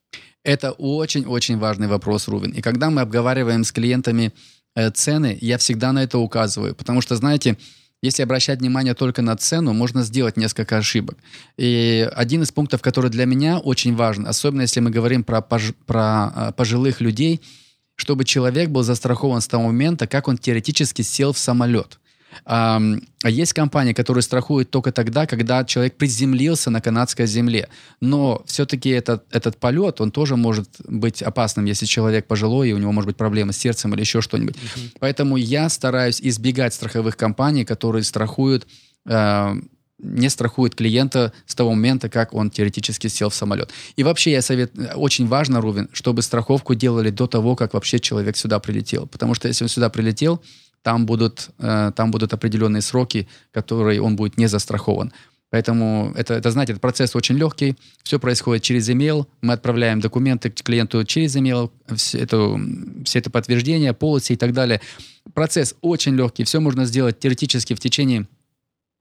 Это 0.43 0.71
очень-очень 0.71 1.57
важный 1.57 1.87
вопрос, 1.87 2.29
Рувин. 2.29 2.51
И 2.51 2.61
когда 2.61 2.89
мы 2.89 3.01
обговариваем 3.01 3.65
с 3.65 3.71
клиентами 3.73 4.31
цены, 4.93 5.37
я 5.41 5.57
всегда 5.57 5.91
на 5.91 6.03
это 6.03 6.17
указываю. 6.17 6.75
Потому 6.75 7.01
что, 7.01 7.15
знаете, 7.15 7.57
если 8.01 8.21
обращать 8.21 8.59
внимание 8.59 8.93
только 8.93 9.21
на 9.21 9.35
цену, 9.35 9.73
можно 9.73 10.03
сделать 10.03 10.37
несколько 10.37 10.77
ошибок. 10.77 11.17
И 11.57 12.07
один 12.15 12.43
из 12.43 12.51
пунктов, 12.51 12.81
который 12.81 13.09
для 13.09 13.25
меня 13.25 13.57
очень 13.57 13.95
важен, 13.95 14.27
особенно 14.27 14.61
если 14.61 14.79
мы 14.79 14.91
говорим 14.91 15.23
про, 15.23 15.41
пож 15.41 15.73
про 15.87 16.31
э, 16.35 16.51
пожилых 16.55 17.01
людей, 17.01 17.41
чтобы 17.95 18.23
человек 18.23 18.69
был 18.69 18.83
застрахован 18.83 19.41
с 19.41 19.47
того 19.47 19.63
момента, 19.67 20.05
как 20.05 20.27
он 20.27 20.37
теоретически 20.37 21.01
сел 21.01 21.33
в 21.33 21.39
самолет. 21.39 21.99
А 22.45 22.79
есть 23.25 23.53
компании, 23.53 23.93
которые 23.93 24.21
страхуют 24.21 24.69
только 24.69 24.91
тогда, 24.91 25.25
когда 25.25 25.63
человек 25.65 25.95
приземлился 25.97 26.69
на 26.69 26.81
канадской 26.81 27.27
земле. 27.27 27.67
Но 27.99 28.43
все-таки 28.45 28.89
этот, 28.89 29.25
этот 29.31 29.57
полет, 29.57 30.01
он 30.01 30.11
тоже 30.11 30.35
может 30.35 30.69
быть 30.87 31.21
опасным, 31.21 31.65
если 31.65 31.85
человек 31.85 32.27
пожилой, 32.27 32.69
и 32.69 32.73
у 32.73 32.77
него 32.77 32.91
может 32.91 33.07
быть 33.07 33.17
проблемы 33.17 33.53
с 33.53 33.57
сердцем 33.57 33.93
или 33.93 34.01
еще 34.01 34.21
что-нибудь. 34.21 34.55
Uh-huh. 34.55 34.97
Поэтому 34.99 35.37
я 35.37 35.69
стараюсь 35.69 36.21
избегать 36.21 36.73
страховых 36.73 37.17
компаний, 37.17 37.65
которые 37.65 38.03
страхуют 38.03 38.67
э, 39.05 39.55
не 39.99 40.29
страхует 40.29 40.75
клиента 40.75 41.33
с 41.45 41.55
того 41.55 41.71
момента, 41.71 42.09
как 42.09 42.33
он 42.33 42.51
теоретически 42.51 43.07
сел 43.07 43.29
в 43.29 43.35
самолет. 43.35 43.71
И 43.95 44.03
вообще 44.03 44.31
я 44.31 44.41
совет, 44.41 44.71
очень 44.95 45.27
важно, 45.27 45.59
Рувин, 45.59 45.89
чтобы 45.91 46.21
страховку 46.21 46.75
делали 46.75 47.09
до 47.09 47.27
того, 47.27 47.55
как 47.55 47.73
вообще 47.73 47.99
человек 47.99 48.37
сюда 48.37 48.59
прилетел. 48.59 49.07
Потому 49.07 49.33
что 49.33 49.47
если 49.47 49.63
он 49.63 49.69
сюда 49.69 49.89
прилетел, 49.89 50.41
там 50.81 51.05
будут, 51.05 51.49
э, 51.59 51.91
там 51.95 52.11
будут 52.11 52.33
определенные 52.33 52.81
сроки, 52.81 53.27
которые 53.51 54.01
он 54.01 54.15
будет 54.15 54.37
не 54.37 54.47
застрахован. 54.47 55.11
Поэтому 55.49 56.11
это, 56.15 56.33
это, 56.33 56.51
знаете, 56.51 56.73
этот 56.73 56.81
процесс 56.81 57.15
очень 57.15 57.37
легкий. 57.37 57.75
Все 58.03 58.19
происходит 58.19 58.63
через 58.63 58.89
email. 58.89 59.27
Мы 59.41 59.53
отправляем 59.53 60.01
документы 60.01 60.49
к 60.49 60.55
клиенту 60.61 61.05
через 61.05 61.35
email, 61.37 61.71
все 61.95 62.19
это, 62.19 62.59
все 63.05 63.19
это 63.19 63.29
подтверждение, 63.29 63.93
полосы 63.93 64.33
и 64.33 64.35
так 64.35 64.51
далее. 64.51 64.81
Процесс 65.33 65.75
очень 65.81 66.15
легкий. 66.15 66.43
Все 66.43 66.59
можно 66.59 66.85
сделать 66.85 67.19
теоретически 67.19 67.75
в 67.75 67.79
течение 67.79 68.27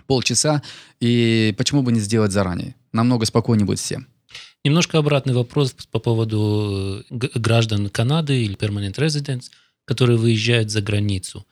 полчаса. 0.07 0.63
И 1.01 1.53
почему 1.59 1.83
бы 1.83 1.91
не 1.91 2.01
сделать 2.01 2.31
заранее? 2.31 2.77
Намного 2.93 3.27
спокойнее 3.27 3.67
будет 3.67 3.81
всем. 3.81 4.07
Немножко 4.65 4.99
обратный 4.99 5.35
вопрос 5.35 5.75
по 5.91 5.99
поводу 5.99 7.05
э, 7.11 7.29
граждан 7.35 7.89
Канады 7.89 8.43
или 8.43 8.57
permanent 8.57 8.95
residents, 8.95 9.45
которые 9.85 10.19
выезжают 10.19 10.71
за 10.71 10.81
границу. 10.81 11.45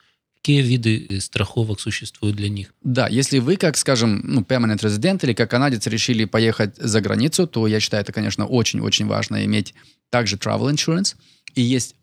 Какие 0.45 0.61
виды 0.61 1.07
э, 1.09 1.19
страховок 1.21 1.79
существуют 1.79 2.35
для 2.35 2.49
них? 2.49 2.71
Да, 2.83 3.07
если 3.07 3.39
вы, 3.39 3.57
как, 3.57 3.75
скажем, 3.77 4.21
ну, 4.23 4.41
permanent 4.41 4.77
resident 4.77 5.21
или 5.23 5.33
как 5.33 5.49
канадец 5.49 5.87
решили 5.87 6.25
поехать 6.25 6.75
за 6.77 7.01
границу, 7.01 7.47
то 7.47 7.65
я 7.65 7.79
считаю, 7.79 8.03
это, 8.03 8.13
конечно, 8.13 8.45
очень-очень 8.45 9.07
важно 9.07 9.43
иметь 9.45 9.73
также 10.11 10.35
travel 10.35 10.71
insurance. 10.71 11.15
И 11.55 11.63
есть 11.63 11.95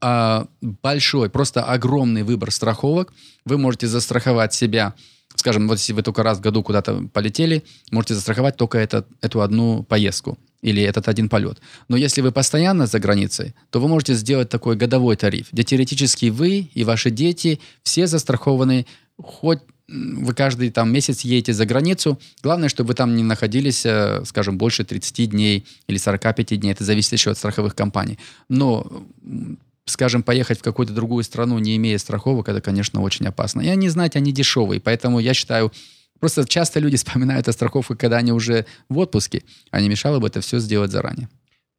а, 0.00 0.48
большой, 0.60 1.30
просто 1.30 1.62
огромный 1.62 2.24
выбор 2.24 2.50
страховок. 2.50 3.12
Вы 3.44 3.58
можете 3.58 3.86
застраховать 3.86 4.52
себя, 4.52 4.94
скажем, 5.36 5.68
вот 5.68 5.78
если 5.78 5.92
вы 5.92 6.02
только 6.02 6.24
раз 6.24 6.38
в 6.38 6.40
году 6.40 6.64
куда-то 6.64 7.08
полетели, 7.12 7.62
можете 7.92 8.14
застраховать 8.14 8.56
только 8.56 8.78
это, 8.78 9.06
эту 9.20 9.40
одну 9.40 9.84
поездку. 9.84 10.36
Или 10.64 10.82
этот 10.82 11.08
один 11.08 11.28
полет. 11.28 11.60
Но 11.88 11.96
если 11.96 12.22
вы 12.22 12.32
постоянно 12.32 12.86
за 12.86 12.98
границей, 12.98 13.54
то 13.70 13.80
вы 13.80 13.88
можете 13.88 14.14
сделать 14.14 14.48
такой 14.48 14.76
годовой 14.76 15.16
тариф, 15.16 15.48
где 15.52 15.62
теоретически 15.62 16.30
вы 16.30 16.70
и 16.74 16.84
ваши 16.84 17.10
дети 17.10 17.60
все 17.82 18.06
застрахованы, 18.06 18.86
хоть 19.22 19.60
вы 19.86 20.32
каждый 20.32 20.70
там 20.70 20.90
месяц 20.90 21.20
едете 21.20 21.52
за 21.52 21.66
границу. 21.66 22.18
Главное, 22.42 22.70
чтобы 22.70 22.88
вы 22.88 22.94
там 22.94 23.14
не 23.14 23.22
находились, 23.22 23.84
э, 23.84 24.22
скажем, 24.24 24.56
больше 24.56 24.84
30 24.84 25.26
дней 25.26 25.66
или 25.86 25.98
45 25.98 26.58
дней. 26.58 26.72
Это 26.72 26.84
зависит 26.84 27.12
еще 27.12 27.30
от 27.30 27.36
страховых 27.36 27.74
компаний. 27.74 28.18
Но 28.48 29.04
скажем, 29.84 30.22
поехать 30.22 30.60
в 30.60 30.62
какую-то 30.62 30.94
другую 30.94 31.22
страну, 31.24 31.58
не 31.58 31.76
имея 31.76 31.98
страховок, 31.98 32.48
это, 32.48 32.62
конечно, 32.62 33.02
очень 33.02 33.26
опасно. 33.26 33.60
И 33.60 33.68
они, 33.68 33.90
знаете, 33.90 34.18
они 34.18 34.32
дешевые, 34.32 34.80
поэтому 34.80 35.20
я 35.20 35.34
считаю, 35.34 35.70
Просто 36.20 36.46
часто 36.46 36.80
люди 36.80 36.96
вспоминают 37.02 37.48
о 37.48 37.52
страховках, 37.52 37.98
когда 37.98 38.18
они 38.18 38.32
уже 38.32 38.66
в 38.88 38.98
отпуске, 38.98 39.42
а 39.70 39.80
не 39.80 39.88
мешало 39.88 40.18
бы 40.20 40.26
это 40.26 40.40
все 40.40 40.58
сделать 40.58 40.90
заранее. 40.90 41.28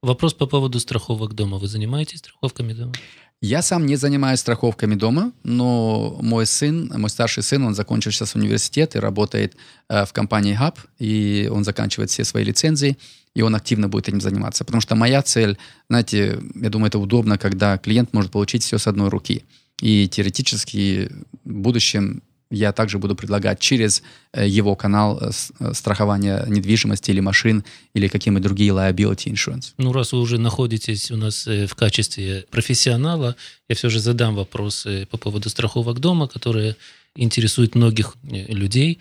Вопрос 0.02 0.34
по 0.34 0.46
поводу 0.46 0.80
страховок 0.80 1.34
дома. 1.34 1.58
Вы 1.58 1.68
занимаетесь 1.68 2.20
страховками 2.20 2.74
дома? 2.74 2.94
Я 3.42 3.62
сам 3.62 3.86
не 3.86 3.96
занимаюсь 3.96 4.40
страховками 4.40 4.96
дома, 4.96 5.32
но 5.44 6.18
мой 6.22 6.46
сын, 6.46 6.92
мой 6.96 7.10
старший 7.10 7.44
сын, 7.44 7.64
он 7.64 7.76
закончил 7.76 8.12
сейчас 8.12 8.36
университет 8.36 8.96
и 8.96 9.00
работает 9.00 9.56
э, 9.90 10.06
в 10.06 10.14
компании 10.14 10.58
Hub, 10.60 10.78
и 11.00 11.50
он 11.52 11.64
заканчивает 11.64 12.10
все 12.10 12.24
свои 12.24 12.44
лицензии, 12.44 12.98
и 13.34 13.42
он 13.42 13.54
активно 13.54 13.88
будет 13.88 14.08
этим 14.08 14.22
заниматься. 14.22 14.64
Потому 14.64 14.82
что 14.82 14.96
моя 14.96 15.22
цель, 15.22 15.58
знаете, 15.90 16.40
я 16.56 16.70
думаю, 16.70 16.88
это 16.88 16.98
удобно, 16.98 17.38
когда 17.38 17.78
клиент 17.78 18.14
может 18.14 18.32
получить 18.32 18.64
все 18.64 18.78
с 18.78 18.88
одной 18.88 19.10
руки. 19.10 19.44
И 19.82 20.08
теоретически 20.08 21.12
в 21.44 21.52
будущем 21.52 22.24
я 22.50 22.72
также 22.72 23.00
буду 23.00 23.16
предлагать 23.16 23.60
через 23.60 24.04
э, 24.34 24.48
его 24.48 24.76
канал 24.76 25.20
э, 25.20 25.32
э, 25.60 25.74
страхования 25.74 26.46
недвижимости 26.48 27.12
или 27.12 27.20
машин 27.20 27.64
или 27.94 28.08
какие-нибудь 28.08 28.44
другие 28.44 28.72
liability 28.72 29.32
insurance. 29.34 29.74
Ну, 29.78 29.92
раз 29.92 30.14
вы 30.14 30.20
уже 30.20 30.38
находитесь 30.38 31.12
у 31.12 31.18
нас 31.18 31.46
в 31.46 31.76
качестве 31.76 32.46
профессионала, 32.52 33.36
я 33.68 33.76
все 33.76 33.90
же 33.90 34.00
задам 34.00 34.36
вопросы 34.36 35.08
по 35.10 35.18
поводу 35.18 35.50
страховок 35.50 36.00
дома, 36.00 36.28
которые 36.28 36.76
интересуют 37.16 37.76
многих 37.76 38.16
людей. 38.24 39.00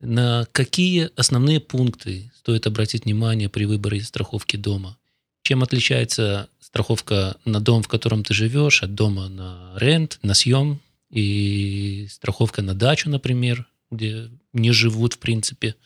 На 0.00 0.46
какие 0.52 1.10
основные 1.16 1.60
пункты 1.60 2.30
стоит 2.38 2.66
обратить 2.66 3.04
внимание 3.06 3.48
при 3.48 3.64
выборе 3.64 4.02
страховки 4.02 4.56
дома? 4.56 4.98
Чем 5.42 5.62
отличается 5.62 6.48
страховка 6.60 7.36
на 7.44 7.60
дом, 7.60 7.82
в 7.82 7.88
котором 7.88 8.24
ты 8.24 8.34
живешь, 8.34 8.82
от 8.82 8.94
дома 8.94 9.28
на 9.28 9.72
рент, 9.76 10.18
на 10.22 10.34
съем 10.34 10.80
и 11.14 12.08
страховка 12.10 12.60
на 12.60 12.74
дачу, 12.74 13.08
например, 13.08 13.68
где 13.90 14.30
не 14.52 14.72
живут 14.72 15.14
в 15.14 15.18
принципе. 15.18 15.76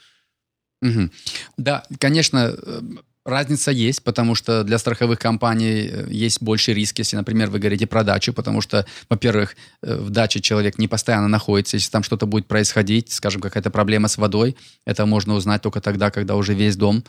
Угу. 0.80 1.10
Да, 1.58 1.82
конечно, 2.00 2.54
э, 2.56 2.80
разница 3.26 3.70
есть, 3.70 4.02
потому 4.04 4.34
что 4.34 4.64
для 4.64 4.78
страховых 4.78 5.18
компаний 5.18 5.90
э, 5.90 6.06
есть 6.10 6.40
больше 6.40 6.72
риск, 6.72 6.98
если, 7.00 7.16
например, 7.16 7.50
вы 7.50 7.58
говорите 7.58 7.86
про 7.86 8.04
дачу, 8.04 8.32
потому 8.32 8.62
что, 8.62 8.86
во-первых, 9.10 9.54
э, 9.82 9.96
в 9.96 10.08
даче 10.08 10.40
человек 10.40 10.78
не 10.78 10.88
постоянно 10.88 11.28
находится, 11.28 11.76
если 11.76 11.90
там 11.90 12.02
что-то 12.02 12.24
будет 12.24 12.46
происходить, 12.46 13.12
скажем, 13.12 13.42
какая-то 13.42 13.70
проблема 13.70 14.08
с 14.08 14.16
водой, 14.16 14.56
это 14.86 15.04
можно 15.04 15.34
узнать 15.34 15.60
только 15.60 15.82
тогда, 15.82 16.10
когда 16.10 16.36
уже 16.36 16.54
весь 16.54 16.76
дом, 16.76 17.04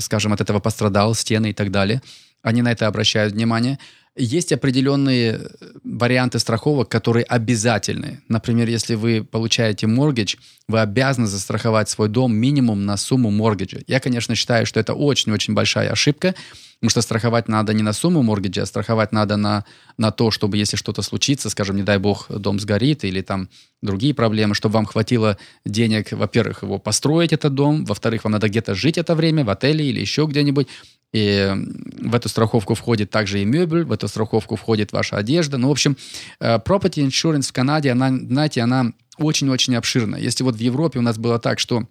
скажем, 0.00 0.34
от 0.34 0.42
этого 0.42 0.60
пострадал, 0.60 1.14
стены 1.14 1.50
и 1.50 1.54
так 1.54 1.70
далее. 1.70 2.02
Они 2.42 2.60
на 2.60 2.72
это 2.72 2.86
обращают 2.86 3.32
внимание. 3.32 3.78
Есть 4.14 4.52
определенные 4.52 5.32
э, 5.32 5.48
варианты 5.84 6.38
страховок, 6.38 6.90
которые 6.90 7.24
обязательны. 7.24 8.20
Например, 8.28 8.68
если 8.68 8.94
вы 8.94 9.24
получаете 9.24 9.86
моргидж, 9.86 10.36
вы 10.68 10.80
обязаны 10.80 11.26
застраховать 11.26 11.88
свой 11.88 12.10
дом 12.10 12.34
минимум 12.34 12.84
на 12.84 12.98
сумму 12.98 13.30
моргиджа. 13.30 13.78
Я, 13.86 14.00
конечно, 14.00 14.34
считаю, 14.34 14.66
что 14.66 14.78
это 14.78 14.92
очень-очень 14.92 15.54
большая 15.54 15.90
ошибка, 15.90 16.34
потому 16.74 16.90
что 16.90 17.00
страховать 17.00 17.48
надо 17.48 17.72
не 17.72 17.82
на 17.82 17.94
сумму 17.94 18.22
моргиджа, 18.22 18.62
а 18.62 18.66
страховать 18.66 19.12
надо 19.12 19.38
на, 19.38 19.64
на 19.96 20.10
то, 20.10 20.30
чтобы 20.30 20.58
если 20.58 20.76
что-то 20.76 21.00
случится, 21.00 21.48
скажем, 21.48 21.76
не 21.76 21.82
дай 21.82 21.96
бог, 21.96 22.26
дом 22.28 22.60
сгорит 22.60 23.04
или 23.04 23.22
там 23.22 23.48
другие 23.80 24.12
проблемы, 24.12 24.54
чтобы 24.54 24.74
вам 24.74 24.84
хватило 24.84 25.38
денег, 25.64 26.12
во-первых, 26.12 26.64
его 26.64 26.78
построить, 26.78 27.32
этот 27.32 27.54
дом, 27.54 27.86
во-вторых, 27.86 28.24
вам 28.24 28.32
надо 28.32 28.50
где-то 28.50 28.74
жить 28.74 28.98
это 28.98 29.14
время, 29.14 29.42
в 29.42 29.48
отеле 29.48 29.86
или 29.86 30.00
еще 30.00 30.26
где-нибудь, 30.26 30.68
и 31.12 31.54
в 32.00 32.14
эту 32.14 32.28
страховку 32.28 32.74
входит 32.74 33.10
также 33.10 33.42
и 33.42 33.44
мебель, 33.44 33.84
в 33.84 33.92
эту 33.92 34.08
страховку 34.08 34.56
входит 34.56 34.92
ваша 34.92 35.16
одежда. 35.16 35.58
Ну, 35.58 35.68
в 35.68 35.72
общем, 35.72 35.96
э, 36.40 36.56
property 36.56 37.06
insurance 37.06 37.48
в 37.48 37.52
Канаде, 37.52 37.90
она, 37.90 38.08
знаете, 38.08 38.62
она 38.62 38.92
очень-очень 39.18 39.76
обширна. 39.76 40.16
Если 40.16 40.42
вот 40.42 40.56
в 40.56 40.60
Европе 40.60 40.98
у 40.98 41.02
нас 41.02 41.18
было 41.18 41.38
так, 41.38 41.58
что 41.58 41.86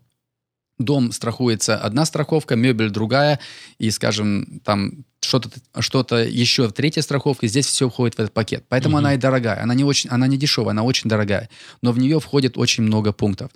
дом 0.80 1.12
страхуется 1.12 1.78
одна 1.78 2.06
страховка, 2.06 2.56
мебель 2.56 2.90
другая, 2.90 3.40
и, 3.78 3.92
скажем, 3.92 4.62
там 4.64 5.06
что-то 5.22 5.52
что 5.80 6.04
еще 6.18 6.70
третья 6.72 7.02
страховка, 7.02 7.46
здесь 7.48 7.68
все 7.68 7.90
входит 7.90 8.16
в 8.16 8.20
этот 8.20 8.34
пакет. 8.34 8.66
Поэтому 8.70 8.98
mm-hmm. 8.98 9.00
она 9.00 9.14
и 9.14 9.18
дорогая. 9.18 9.62
Она 9.62 9.76
не, 9.76 9.84
очень, 9.84 10.10
она 10.10 10.26
не 10.26 10.38
дешевая, 10.38 10.72
она 10.72 10.84
очень 10.84 11.10
дорогая. 11.10 11.50
Но 11.84 11.92
в 11.92 12.00
нее 12.00 12.20
входит 12.20 12.58
очень 12.58 12.84
много 12.84 13.14
пунктов. 13.14 13.52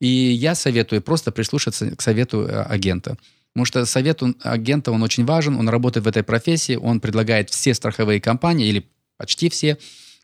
И 0.00 0.06
я 0.06 0.54
советую 0.54 1.02
просто 1.02 1.32
прислушаться 1.32 1.94
к 1.96 2.00
совету 2.00 2.42
э, 2.42 2.62
агента. 2.62 3.16
Потому 3.58 3.66
что 3.66 3.84
совет 3.86 4.22
он, 4.22 4.36
агента, 4.44 4.92
он 4.92 5.02
очень 5.02 5.24
важен, 5.24 5.56
он 5.56 5.68
работает 5.68 6.06
в 6.06 6.08
этой 6.08 6.22
профессии, 6.22 6.76
он 6.76 7.00
предлагает 7.00 7.50
все 7.50 7.74
страховые 7.74 8.20
компании, 8.20 8.68
или 8.68 8.88
почти 9.16 9.50
все, 9.50 9.78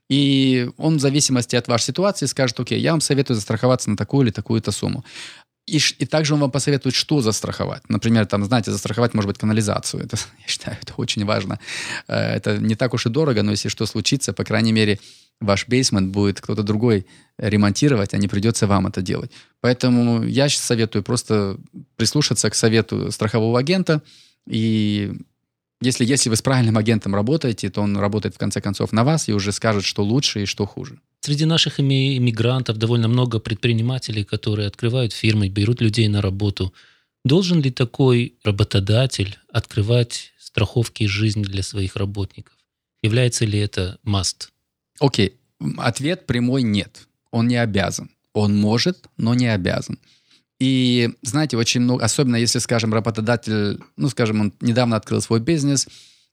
и 0.08 0.70
он 0.76 0.98
в 0.98 1.00
зависимости 1.00 1.56
от 1.56 1.66
вашей 1.66 1.86
ситуации 1.86 2.26
скажет, 2.26 2.60
окей, 2.60 2.78
я 2.78 2.92
вам 2.92 3.00
советую 3.00 3.34
застраховаться 3.34 3.90
на 3.90 3.96
такую 3.96 4.26
или 4.26 4.30
такую-то 4.30 4.70
сумму. 4.70 5.04
И, 5.66 5.80
и 5.98 6.06
также 6.06 6.34
он 6.34 6.40
вам 6.40 6.52
посоветует, 6.52 6.94
что 6.94 7.22
застраховать. 7.22 7.82
Например, 7.88 8.24
там, 8.24 8.44
знаете, 8.44 8.70
застраховать, 8.70 9.14
может 9.14 9.26
быть, 9.26 9.38
канализацию. 9.38 10.02
Это, 10.04 10.16
я 10.40 10.46
считаю, 10.46 10.76
это 10.80 10.94
очень 10.96 11.24
важно. 11.24 11.58
Э, 12.06 12.36
это 12.36 12.58
не 12.58 12.76
так 12.76 12.94
уж 12.94 13.06
и 13.06 13.08
дорого, 13.08 13.42
но 13.42 13.50
если 13.50 13.68
что 13.68 13.84
случится, 13.86 14.32
по 14.32 14.44
крайней 14.44 14.72
мере, 14.72 15.00
ваш 15.40 15.68
бейсмент 15.68 16.10
будет 16.10 16.40
кто-то 16.40 16.62
другой 16.62 17.06
ремонтировать, 17.38 18.14
а 18.14 18.18
не 18.18 18.28
придется 18.28 18.66
вам 18.66 18.86
это 18.86 19.02
делать. 19.02 19.30
Поэтому 19.60 20.24
я 20.24 20.48
сейчас 20.48 20.62
советую 20.62 21.02
просто 21.02 21.58
прислушаться 21.96 22.48
к 22.50 22.54
совету 22.54 23.10
страхового 23.10 23.58
агента. 23.58 24.02
И 24.48 25.12
если, 25.80 26.04
если 26.04 26.30
вы 26.30 26.36
с 26.36 26.42
правильным 26.42 26.78
агентом 26.78 27.14
работаете, 27.14 27.70
то 27.70 27.82
он 27.82 27.96
работает 27.96 28.34
в 28.34 28.38
конце 28.38 28.60
концов 28.60 28.92
на 28.92 29.04
вас 29.04 29.28
и 29.28 29.32
уже 29.32 29.52
скажет, 29.52 29.84
что 29.84 30.04
лучше 30.04 30.42
и 30.42 30.46
что 30.46 30.66
хуже. 30.66 30.98
Среди 31.20 31.44
наших 31.46 31.80
иммигрантов 31.80 32.76
довольно 32.76 33.08
много 33.08 33.38
предпринимателей, 33.38 34.24
которые 34.24 34.68
открывают 34.68 35.12
фирмы, 35.12 35.48
берут 35.48 35.80
людей 35.80 36.08
на 36.08 36.22
работу. 36.22 36.72
Должен 37.24 37.62
ли 37.62 37.70
такой 37.70 38.34
работодатель 38.44 39.38
открывать 39.50 40.32
страховки 40.38 41.04
жизни 41.04 41.42
для 41.42 41.62
своих 41.62 41.96
работников? 41.96 42.54
Является 43.02 43.44
ли 43.44 43.58
это 43.58 43.98
must? 44.06 44.50
Окей, 45.00 45.38
ответ 45.78 46.26
прямой 46.26 46.62
нет. 46.62 47.08
Он 47.30 47.48
не 47.48 47.56
обязан. 47.56 48.10
Он 48.32 48.56
может, 48.56 49.08
но 49.16 49.34
не 49.34 49.46
обязан. 49.46 49.98
И, 50.60 51.10
знаете, 51.22 51.56
очень 51.56 51.80
много, 51.80 52.04
особенно 52.04 52.36
если, 52.36 52.58
скажем, 52.58 52.94
работодатель, 52.94 53.80
ну, 53.96 54.08
скажем, 54.08 54.40
он 54.40 54.52
недавно 54.60 54.96
открыл 54.96 55.20
свой 55.20 55.40
бизнес, 55.40 55.88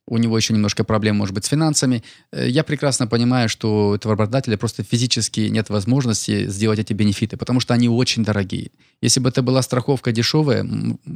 у 0.06 0.16
него 0.16 0.36
еще 0.36 0.52
немножко 0.52 0.84
проблем, 0.84 1.16
может 1.16 1.34
быть, 1.34 1.44
с 1.44 1.48
финансами. 1.48 2.02
Э, 2.32 2.48
я 2.48 2.64
прекрасно 2.64 3.06
понимаю, 3.06 3.48
что 3.48 3.90
у 3.90 3.94
этого 3.94 4.14
работодателя 4.14 4.56
просто 4.56 4.82
физически 4.82 5.42
нет 5.42 5.70
возможности 5.70 6.48
сделать 6.48 6.78
эти 6.78 6.92
бенефиты, 6.92 7.36
потому 7.36 7.60
что 7.60 7.74
они 7.74 7.88
очень 7.88 8.24
дорогие. 8.24 8.70
Если 9.00 9.20
бы 9.20 9.28
это 9.28 9.42
была 9.42 9.62
страховка 9.62 10.12
дешевая, 10.12 10.66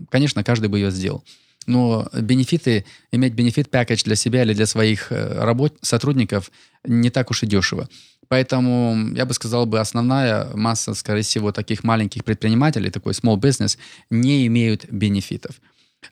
конечно, 0.09 0.44
каждый 0.44 0.68
бы 0.68 0.78
ее 0.78 0.90
сделал 0.90 1.24
но 1.66 2.09
бенефиты, 2.12 2.85
иметь 3.12 3.35
бенефит 3.35 3.70
пакетч 3.70 4.05
для 4.05 4.16
себя 4.16 4.42
или 4.42 4.55
для 4.55 4.66
своих 4.66 5.12
э, 5.12 5.44
работ, 5.44 5.76
сотрудников 5.83 6.50
не 6.85 7.11
так 7.11 7.31
уж 7.31 7.42
и 7.42 7.46
дешево. 7.46 7.88
Поэтому 8.29 9.12
я 9.14 9.24
бы 9.24 9.35
сказал, 9.35 9.66
бы 9.66 9.79
основная 9.79 10.48
масса, 10.55 10.94
скорее 10.94 11.22
всего, 11.22 11.52
таких 11.52 11.85
маленьких 11.85 12.24
предпринимателей, 12.24 12.90
такой 12.90 13.12
small 13.12 13.37
business, 13.37 13.79
не 14.11 14.46
имеют 14.46 14.87
бенефитов. 14.90 15.61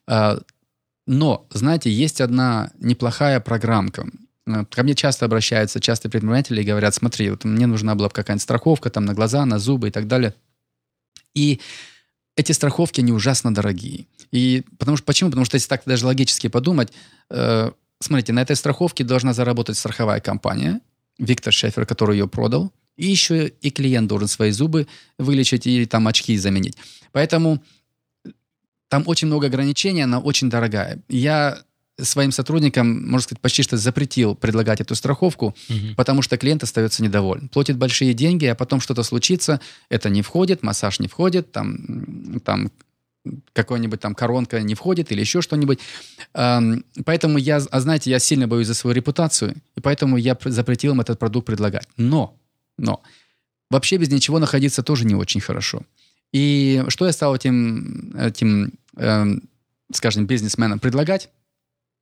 А, 0.07 0.39
но, 1.07 1.47
знаете, 1.51 1.91
есть 1.91 2.21
одна 2.21 2.71
неплохая 2.79 3.41
программка. 3.41 4.07
Э, 4.47 4.65
ко 4.71 4.83
мне 4.83 4.95
часто 4.95 5.25
обращаются 5.25 5.81
часто 5.81 6.09
предприниматели 6.09 6.63
и 6.63 6.65
говорят, 6.65 6.95
смотри, 6.95 7.31
вот 7.31 7.45
мне 7.45 7.67
нужна 7.67 7.95
была 7.95 8.09
какая-нибудь 8.09 8.43
страховка 8.43 8.91
там 8.91 9.05
на 9.05 9.15
глаза, 9.15 9.45
на 9.45 9.59
зубы 9.59 9.89
и 9.89 9.91
так 9.91 10.07
далее. 10.07 10.35
И 11.35 11.61
эти 12.37 12.53
страховки, 12.53 13.01
они 13.01 13.13
ужасно 13.13 13.55
дорогие. 13.55 14.07
И 14.35 14.65
потому 14.79 14.97
что, 14.97 15.07
почему? 15.07 15.31
Потому 15.31 15.47
что 15.47 15.55
если 15.55 15.69
так 15.69 15.83
даже 15.87 16.07
логически 16.07 16.49
подумать, 16.49 16.93
э, 17.31 17.71
смотрите, 18.01 18.33
на 18.33 18.43
этой 18.43 18.57
страховке 18.57 19.05
должна 19.05 19.33
заработать 19.33 19.79
страховая 19.79 20.19
компания, 20.19 20.81
Виктор 21.19 21.53
Шефер, 21.53 21.87
который 21.87 22.19
ее 22.19 22.27
продал, 22.27 22.73
и 22.97 23.07
еще 23.07 23.47
и 23.47 23.71
клиент 23.71 24.09
должен 24.09 24.27
свои 24.27 24.51
зубы 24.51 24.89
вылечить 25.19 25.69
и 25.69 25.87
там 25.87 26.09
очки 26.09 26.37
заменить. 26.37 26.77
Поэтому 27.13 27.63
там 28.89 29.05
очень 29.07 29.29
много 29.29 29.47
ограничений, 29.47 30.03
она 30.03 30.19
очень 30.19 30.51
дорогая. 30.51 31.01
Я 31.09 31.63
своим 32.01 32.33
сотрудникам, 32.33 33.09
можно 33.09 33.21
сказать, 33.21 33.41
почти 33.41 33.63
что 33.63 33.77
запретил 33.77 34.35
предлагать 34.35 34.81
эту 34.81 34.97
страховку, 34.97 35.55
угу. 35.69 35.95
потому 35.97 36.23
что 36.23 36.37
клиент 36.37 36.65
остается 36.65 37.05
недоволен. 37.05 37.49
Платит 37.51 37.77
большие 37.77 38.15
деньги, 38.15 38.47
а 38.47 38.57
потом 38.57 38.81
что-то 38.81 39.05
случится, 39.05 39.61
это 39.89 40.09
не 40.11 40.23
входит, 40.23 40.65
массаж 40.65 40.99
не 40.99 41.07
входит, 41.07 41.53
там, 41.53 42.41
там 42.45 42.73
какой-нибудь 43.53 44.01
там 44.01 44.15
коронка 44.15 44.61
не 44.63 44.75
входит 44.75 45.13
или 45.13 45.21
еще 45.21 45.41
что-нибудь. 45.41 45.81
Поэтому 46.33 47.39
я, 47.39 47.57
а 47.71 47.81
знаете, 47.81 48.11
я 48.11 48.19
сильно 48.19 48.47
боюсь 48.47 48.67
за 48.67 48.75
свою 48.75 48.95
репутацию, 48.95 49.55
и 49.77 49.81
поэтому 49.81 50.17
я 50.17 50.37
запретил 50.45 50.93
им 50.93 51.01
этот 51.01 51.19
продукт 51.19 51.47
предлагать. 51.47 51.89
Но, 51.97 52.37
но, 52.79 53.03
вообще 53.71 53.97
без 53.97 54.11
ничего 54.11 54.39
находиться 54.39 54.83
тоже 54.83 55.05
не 55.07 55.15
очень 55.15 55.41
хорошо. 55.41 55.83
И 56.33 56.85
что 56.89 57.07
я 57.07 57.13
стал 57.13 57.35
этим, 57.35 58.15
этим 58.19 58.73
эм, 58.97 59.43
скажем, 59.93 60.27
бизнесменам 60.27 60.81
предлагать? 60.81 61.31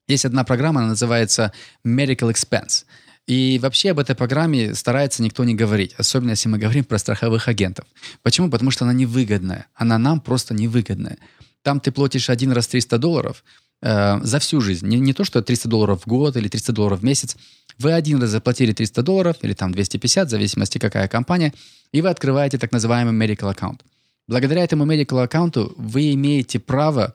Есть 0.09 0.25
одна 0.25 0.45
программа, 0.45 0.81
она 0.81 0.91
называется 0.91 1.53
Medical 1.87 2.33
Expense. 2.33 2.85
И 3.27 3.59
вообще 3.63 3.93
об 3.93 4.01
этой 4.01 4.17
программе 4.17 4.75
старается 4.75 5.23
никто 5.23 5.45
не 5.45 5.55
говорить, 5.55 5.95
особенно 5.97 6.31
если 6.31 6.49
мы 6.49 6.59
говорим 6.59 6.85
про 6.85 6.99
страховых 6.99 7.47
агентов. 7.49 7.87
Почему? 8.23 8.51
Потому 8.51 8.71
что 8.71 8.85
она 8.85 8.93
невыгодная. 8.93 9.67
Она 9.75 9.99
нам 9.99 10.21
просто 10.21 10.55
невыгодная. 10.55 11.19
Там 11.63 11.79
ты 11.79 11.93
платишь 11.93 12.31
один 12.31 12.51
раз 12.51 12.67
300 12.67 12.99
долларов 12.99 13.45
э, 13.81 14.19
за 14.23 14.39
всю 14.41 14.61
жизнь. 14.61 14.89
Не, 14.89 14.99
не 14.99 15.13
то, 15.13 15.25
что 15.25 15.41
300 15.41 15.69
долларов 15.69 16.03
в 16.03 16.09
год 16.09 16.37
или 16.37 16.49
300 16.49 16.73
долларов 16.73 17.01
в 17.01 17.05
месяц. 17.05 17.37
Вы 17.79 17.93
один 17.93 18.21
раз 18.21 18.31
заплатили 18.31 18.73
300 18.73 19.03
долларов 19.03 19.37
или 19.43 19.55
там 19.55 19.73
250, 19.73 20.27
в 20.27 20.31
зависимости 20.31 20.79
какая 20.79 21.07
компания, 21.07 21.55
и 21.93 22.03
вы 22.03 22.09
открываете 22.09 22.59
так 22.59 22.73
называемый 22.73 23.15
medical 23.15 23.51
аккаунт. 23.51 23.85
Благодаря 24.27 24.65
этому 24.65 24.85
medical 24.85 25.23
аккаунту 25.23 25.73
вы 25.77 26.13
имеете 26.15 26.59
право 26.59 27.15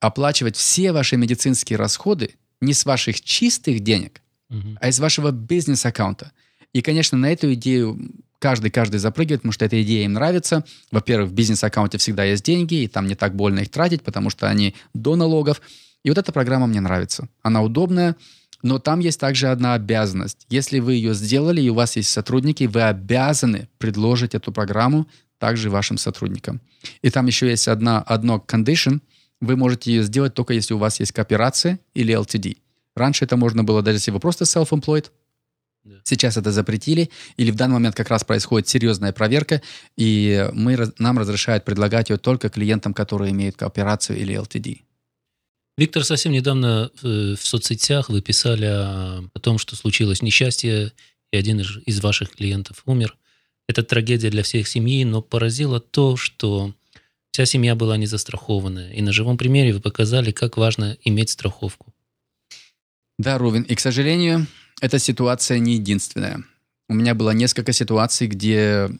оплачивать 0.00 0.56
все 0.56 0.92
ваши 0.92 1.16
медицинские 1.16 1.78
расходы 1.78 2.34
не 2.60 2.74
с 2.74 2.84
ваших 2.84 3.20
чистых 3.20 3.80
денег, 3.80 4.20
uh-huh. 4.50 4.76
а 4.80 4.88
из 4.88 4.98
вашего 5.00 5.30
бизнес-аккаунта. 5.30 6.32
И, 6.72 6.82
конечно, 6.82 7.16
на 7.16 7.30
эту 7.32 7.52
идею 7.54 7.98
каждый, 8.38 8.70
каждый 8.70 8.98
запрыгивает, 8.98 9.40
потому 9.40 9.52
что 9.52 9.64
эта 9.64 9.80
идея 9.82 10.04
им 10.04 10.12
нравится. 10.12 10.64
Во-первых, 10.90 11.30
в 11.30 11.32
бизнес-аккаунте 11.32 11.98
всегда 11.98 12.24
есть 12.24 12.44
деньги, 12.44 12.82
и 12.82 12.88
там 12.88 13.06
не 13.06 13.14
так 13.14 13.34
больно 13.34 13.60
их 13.60 13.70
тратить, 13.70 14.02
потому 14.02 14.28
что 14.28 14.50
они 14.50 14.74
до 14.92 15.16
налогов. 15.16 15.62
И 16.04 16.10
вот 16.10 16.18
эта 16.18 16.32
программа 16.32 16.66
мне 16.66 16.80
нравится. 16.80 17.28
Она 17.42 17.62
удобная, 17.62 18.16
но 18.62 18.78
там 18.78 19.00
есть 19.00 19.20
также 19.20 19.48
одна 19.48 19.74
обязанность. 19.74 20.46
Если 20.50 20.80
вы 20.80 20.94
ее 20.94 21.14
сделали, 21.14 21.62
и 21.62 21.70
у 21.70 21.74
вас 21.74 21.96
есть 21.96 22.10
сотрудники, 22.10 22.64
вы 22.64 22.82
обязаны 22.82 23.68
предложить 23.78 24.34
эту 24.34 24.52
программу 24.52 25.06
также 25.38 25.70
вашим 25.70 25.96
сотрудникам. 25.96 26.60
И 27.02 27.10
там 27.10 27.26
еще 27.26 27.48
есть 27.48 27.68
одна, 27.68 28.02
одно 28.02 28.44
condition. 28.46 29.00
Вы 29.40 29.56
можете 29.56 29.92
ее 29.92 30.02
сделать 30.02 30.34
только 30.34 30.54
если 30.54 30.74
у 30.74 30.78
вас 30.78 31.00
есть 31.00 31.12
кооперация 31.12 31.78
или 31.94 32.14
LTD. 32.14 32.56
Раньше 32.96 33.24
это 33.24 33.36
можно 33.36 33.64
было, 33.64 33.82
даже 33.82 33.96
если 33.96 34.10
вы 34.10 34.20
просто 34.20 34.44
self-employed, 34.44 35.10
да. 35.84 35.96
Сейчас 36.02 36.38
это 36.38 36.50
запретили, 36.50 37.10
или 37.36 37.50
в 37.50 37.56
данный 37.56 37.74
момент 37.74 37.94
как 37.94 38.08
раз 38.08 38.24
происходит 38.24 38.66
серьезная 38.66 39.12
проверка, 39.12 39.60
и 39.98 40.48
мы, 40.54 40.78
нам 40.98 41.18
разрешают 41.18 41.64
предлагать 41.64 42.08
ее 42.08 42.16
только 42.16 42.48
клиентам, 42.48 42.94
которые 42.94 43.32
имеют 43.32 43.56
кооперацию 43.56 44.18
или 44.18 44.34
LTD. 44.34 44.80
Виктор, 45.76 46.04
совсем 46.04 46.32
недавно 46.32 46.90
э, 47.02 47.34
в 47.38 47.46
соцсетях 47.46 48.08
вы 48.08 48.22
писали 48.22 48.64
о 48.64 49.28
том, 49.40 49.58
что 49.58 49.76
случилось 49.76 50.22
несчастье, 50.22 50.92
и 51.32 51.36
один 51.36 51.60
из 51.60 52.00
ваших 52.00 52.30
клиентов 52.30 52.82
умер. 52.86 53.16
Это 53.68 53.82
трагедия 53.82 54.30
для 54.30 54.42
всех 54.42 54.68
семьи, 54.68 55.04
но 55.04 55.20
поразило 55.20 55.80
то, 55.80 56.16
что 56.16 56.72
вся 57.32 57.44
семья 57.44 57.74
была 57.74 57.96
не 57.96 58.06
застрахована. 58.06 58.92
И 58.92 59.02
на 59.02 59.12
живом 59.12 59.36
примере 59.36 59.72
вы 59.72 59.80
показали, 59.80 60.30
как 60.30 60.56
важно 60.56 60.96
иметь 61.02 61.30
страховку. 61.30 61.93
Да, 63.18 63.38
Рувин, 63.38 63.62
и, 63.62 63.74
к 63.74 63.80
сожалению, 63.80 64.46
эта 64.80 64.98
ситуация 64.98 65.58
не 65.58 65.74
единственная. 65.74 66.44
У 66.88 66.94
меня 66.94 67.14
было 67.14 67.30
несколько 67.30 67.72
ситуаций, 67.72 68.26
где 68.26 68.90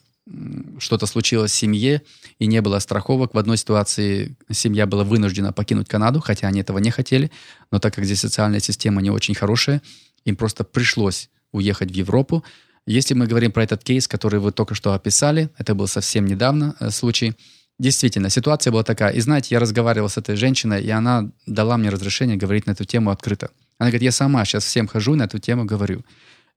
что-то 0.79 1.05
случилось 1.05 1.51
в 1.51 1.55
семье 1.55 2.01
и 2.39 2.47
не 2.47 2.61
было 2.61 2.79
страховок. 2.79 3.35
В 3.35 3.37
одной 3.37 3.57
ситуации 3.57 4.35
семья 4.51 4.87
была 4.87 5.03
вынуждена 5.03 5.53
покинуть 5.53 5.87
Канаду, 5.87 6.19
хотя 6.19 6.47
они 6.47 6.61
этого 6.61 6.79
не 6.79 6.89
хотели, 6.89 7.29
но 7.71 7.79
так 7.79 7.93
как 7.93 8.05
здесь 8.05 8.21
социальная 8.21 8.59
система 8.59 9.01
не 9.01 9.11
очень 9.11 9.35
хорошая, 9.35 9.81
им 10.23 10.35
просто 10.35 10.63
пришлось 10.63 11.29
уехать 11.51 11.91
в 11.91 11.93
Европу. 11.93 12.43
Если 12.87 13.13
мы 13.13 13.27
говорим 13.27 13.51
про 13.51 13.63
этот 13.63 13.83
кейс, 13.83 14.07
который 14.07 14.39
вы 14.39 14.51
только 14.51 14.75
что 14.75 14.93
описали, 14.93 15.49
это 15.57 15.75
был 15.75 15.87
совсем 15.87 16.25
недавно 16.25 16.75
э, 16.79 16.89
случай, 16.89 17.33
действительно, 17.79 18.29
ситуация 18.29 18.71
была 18.71 18.83
такая. 18.83 19.11
И 19.11 19.19
знаете, 19.21 19.49
я 19.55 19.59
разговаривал 19.59 20.09
с 20.09 20.17
этой 20.17 20.35
женщиной, 20.35 20.83
и 20.83 20.89
она 20.89 21.29
дала 21.45 21.77
мне 21.77 21.89
разрешение 21.89 22.37
говорить 22.37 22.65
на 22.67 22.71
эту 22.71 22.85
тему 22.85 23.11
открыто. 23.11 23.51
Она 23.77 23.89
говорит, 23.89 24.03
я 24.03 24.11
сама 24.11 24.45
сейчас 24.45 24.65
всем 24.65 24.87
хожу 24.87 25.15
на 25.15 25.23
эту 25.23 25.39
тему 25.39 25.65
говорю. 25.65 26.03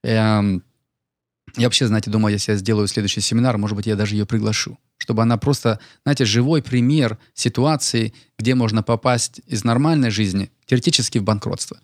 Эм, 0.03 0.63
я 1.57 1.67
вообще, 1.67 1.87
знаете, 1.87 2.11
думаю, 2.11 2.33
если 2.33 2.53
я 2.53 2.59
сделаю 2.59 2.87
следующий 2.87 3.21
семинар, 3.21 3.59
может 3.59 3.77
быть, 3.77 3.87
я 3.87 3.97
даже 3.97 4.15
ее 4.15 4.27
приглашу. 4.27 4.79
Чтобы 4.99 5.23
она 5.23 5.37
просто, 5.37 5.79
знаете, 6.05 6.25
живой 6.25 6.63
пример 6.63 7.19
ситуации, 7.35 8.13
где 8.39 8.55
можно 8.55 8.83
попасть 8.83 9.41
из 9.47 9.65
нормальной 9.65 10.11
жизни 10.11 10.51
теоретически 10.67 11.19
в 11.19 11.25
банкротство. 11.25 11.79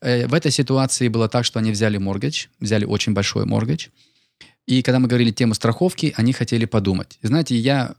Э, 0.00 0.26
в 0.26 0.34
этой 0.34 0.50
ситуации 0.50 1.08
было 1.08 1.28
так, 1.28 1.44
что 1.44 1.58
они 1.58 1.70
взяли 1.70 1.98
моргидж, 1.98 2.46
взяли 2.60 2.84
очень 2.84 3.12
большой 3.12 3.46
моргидж. 3.46 3.88
И 4.66 4.82
когда 4.82 4.98
мы 4.98 5.08
говорили 5.08 5.30
тему 5.30 5.54
страховки, 5.54 6.14
они 6.16 6.32
хотели 6.32 6.64
подумать. 6.64 7.18
И 7.22 7.26
знаете, 7.26 7.56
я 7.56 7.94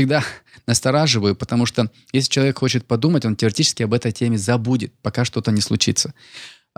всегда 0.00 0.24
настораживаю, 0.66 1.36
потому 1.36 1.66
что 1.66 1.90
если 2.12 2.30
человек 2.30 2.58
хочет 2.58 2.86
подумать, 2.86 3.24
он 3.24 3.36
теоретически 3.36 3.82
об 3.82 3.92
этой 3.92 4.12
теме 4.12 4.38
забудет, 4.38 4.92
пока 5.02 5.24
что-то 5.24 5.52
не 5.52 5.60
случится. 5.60 6.14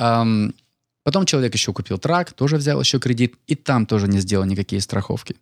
Um, 0.01 0.55
потом 1.05 1.25
человек 1.27 1.55
еще 1.55 1.73
купил 1.73 1.99
трак, 1.99 2.33
тоже 2.33 2.57
взял 2.57 2.81
еще 2.81 2.99
кредит, 2.99 3.35
и 3.47 3.55
там 3.55 3.87
тоже 3.87 4.09
не 4.09 4.21
сделал 4.21 4.45
никакие 4.45 4.81
страховки. 4.81 5.37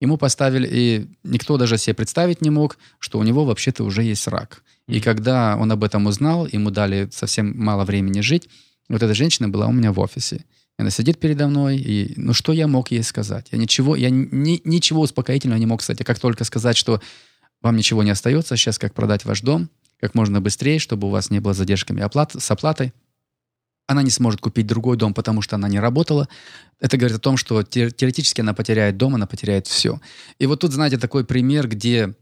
Ему 0.00 0.16
поставили, 0.16 0.68
и 0.70 1.08
никто 1.24 1.58
даже 1.58 1.76
себе 1.76 1.94
представить 1.94 2.40
не 2.40 2.50
мог, 2.50 2.78
что 2.98 3.18
у 3.18 3.24
него 3.24 3.44
вообще-то 3.44 3.84
уже 3.84 4.04
есть 4.04 4.28
рак. 4.28 4.62
Mm-hmm. 4.62 4.94
И 4.94 5.00
когда 5.00 5.56
он 5.56 5.70
об 5.72 5.82
этом 5.82 6.06
узнал, 6.06 6.46
ему 6.46 6.70
дали 6.70 7.08
совсем 7.12 7.52
мало 7.56 7.84
времени 7.84 8.20
жить, 8.20 8.48
вот 8.88 9.02
эта 9.02 9.12
женщина 9.12 9.48
была 9.48 9.66
у 9.66 9.72
меня 9.72 9.92
в 9.92 10.00
офисе. 10.00 10.44
Она 10.78 10.90
сидит 10.90 11.18
передо 11.18 11.48
мной, 11.48 11.76
и 11.76 12.12
ну 12.16 12.32
что 12.32 12.52
я 12.52 12.68
мог 12.68 12.92
ей 12.92 13.02
сказать? 13.02 13.48
Я 13.50 13.58
ничего, 13.58 13.96
я 13.96 14.10
ни, 14.10 14.60
ничего 14.64 15.02
успокоительного 15.02 15.58
не 15.58 15.66
мог 15.66 15.82
сказать. 15.82 16.00
А 16.00 16.04
как 16.04 16.20
только 16.20 16.44
сказать, 16.44 16.76
что 16.76 17.02
вам 17.60 17.76
ничего 17.76 18.04
не 18.04 18.10
остается 18.10 18.56
сейчас, 18.56 18.78
как 18.78 18.94
продать 18.94 19.24
ваш 19.24 19.40
дом, 19.40 19.70
как 20.00 20.14
можно 20.14 20.40
быстрее, 20.40 20.78
чтобы 20.78 21.08
у 21.08 21.10
вас 21.10 21.30
не 21.30 21.40
было 21.40 21.52
задержками 21.52 22.00
оплат, 22.00 22.32
с 22.38 22.50
оплатой, 22.52 22.92
она 23.88 24.02
не 24.02 24.10
сможет 24.10 24.40
купить 24.40 24.68
другой 24.68 24.96
дом, 24.96 25.14
потому 25.14 25.42
что 25.42 25.56
она 25.56 25.68
не 25.68 25.80
работала. 25.80 26.28
Это 26.78 26.96
говорит 26.96 27.16
о 27.16 27.20
том, 27.20 27.36
что 27.36 27.64
теоретически 27.64 28.42
она 28.42 28.54
потеряет 28.54 28.96
дом, 28.98 29.16
она 29.16 29.26
потеряет 29.26 29.66
все. 29.66 30.00
И 30.38 30.46
вот 30.46 30.60
тут, 30.60 30.72
знаете, 30.72 30.98
такой 30.98 31.24
пример, 31.24 31.66
где 31.66 32.14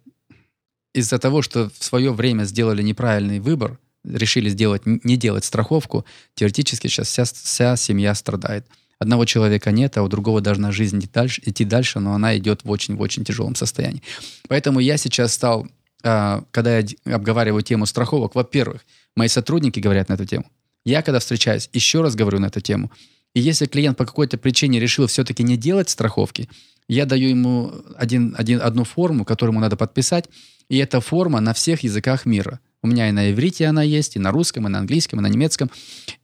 из-за 0.94 1.18
того, 1.18 1.42
что 1.42 1.68
в 1.76 1.84
свое 1.84 2.12
время 2.12 2.44
сделали 2.44 2.82
неправильный 2.82 3.40
выбор, 3.40 3.78
решили 4.06 4.48
сделать, 4.48 4.82
не 4.86 5.16
делать 5.16 5.44
страховку, 5.44 6.04
теоретически 6.34 6.86
сейчас 6.86 7.08
вся, 7.08 7.24
вся 7.24 7.76
семья 7.76 8.14
страдает. 8.14 8.66
Одного 8.98 9.26
человека 9.26 9.72
нет, 9.72 9.96
а 9.98 10.02
у 10.02 10.08
другого 10.08 10.40
должна 10.40 10.72
жизнь 10.72 10.98
идти 10.98 11.10
дальше, 11.12 11.42
идти 11.44 11.64
дальше 11.64 12.00
но 12.00 12.14
она 12.14 12.36
идет 12.38 12.64
в 12.64 12.70
очень-очень 12.70 13.24
тяжелом 13.24 13.54
состоянии. 13.54 14.02
Поэтому 14.48 14.80
я 14.80 14.96
сейчас 14.96 15.34
стал, 15.34 15.66
а, 16.02 16.44
когда 16.50 16.78
я 16.78 16.86
обговариваю 17.04 17.62
тему 17.62 17.84
страховок, 17.84 18.34
во-первых, 18.34 18.86
мои 19.14 19.28
сотрудники 19.28 19.80
говорят 19.80 20.08
на 20.08 20.14
эту 20.14 20.24
тему. 20.24 20.46
Я, 20.84 21.02
когда 21.02 21.18
встречаюсь, 21.18 21.68
еще 21.72 22.00
раз 22.00 22.14
говорю 22.14 22.38
на 22.38 22.46
эту 22.46 22.60
тему. 22.60 22.90
И 23.34 23.40
если 23.40 23.66
клиент 23.66 23.98
по 23.98 24.06
какой-то 24.06 24.38
причине 24.38 24.80
решил 24.80 25.06
все-таки 25.08 25.42
не 25.42 25.58
делать 25.58 25.90
страховки, 25.90 26.48
я 26.88 27.04
даю 27.04 27.28
ему 27.28 27.72
один, 27.96 28.34
один, 28.38 28.62
одну 28.62 28.84
форму, 28.84 29.24
которую 29.24 29.52
ему 29.52 29.60
надо 29.60 29.76
подписать, 29.76 30.26
и 30.68 30.78
эта 30.78 31.00
форма 31.00 31.40
на 31.40 31.52
всех 31.52 31.82
языках 31.82 32.24
мира. 32.24 32.60
У 32.86 32.88
меня 32.88 33.08
и 33.08 33.12
на 33.12 33.32
иврите 33.32 33.66
она 33.66 33.82
есть, 33.82 34.14
и 34.14 34.20
на 34.20 34.30
русском, 34.30 34.68
и 34.68 34.70
на 34.70 34.78
английском, 34.78 35.18
и 35.18 35.22
на 35.22 35.26
немецком. 35.26 35.72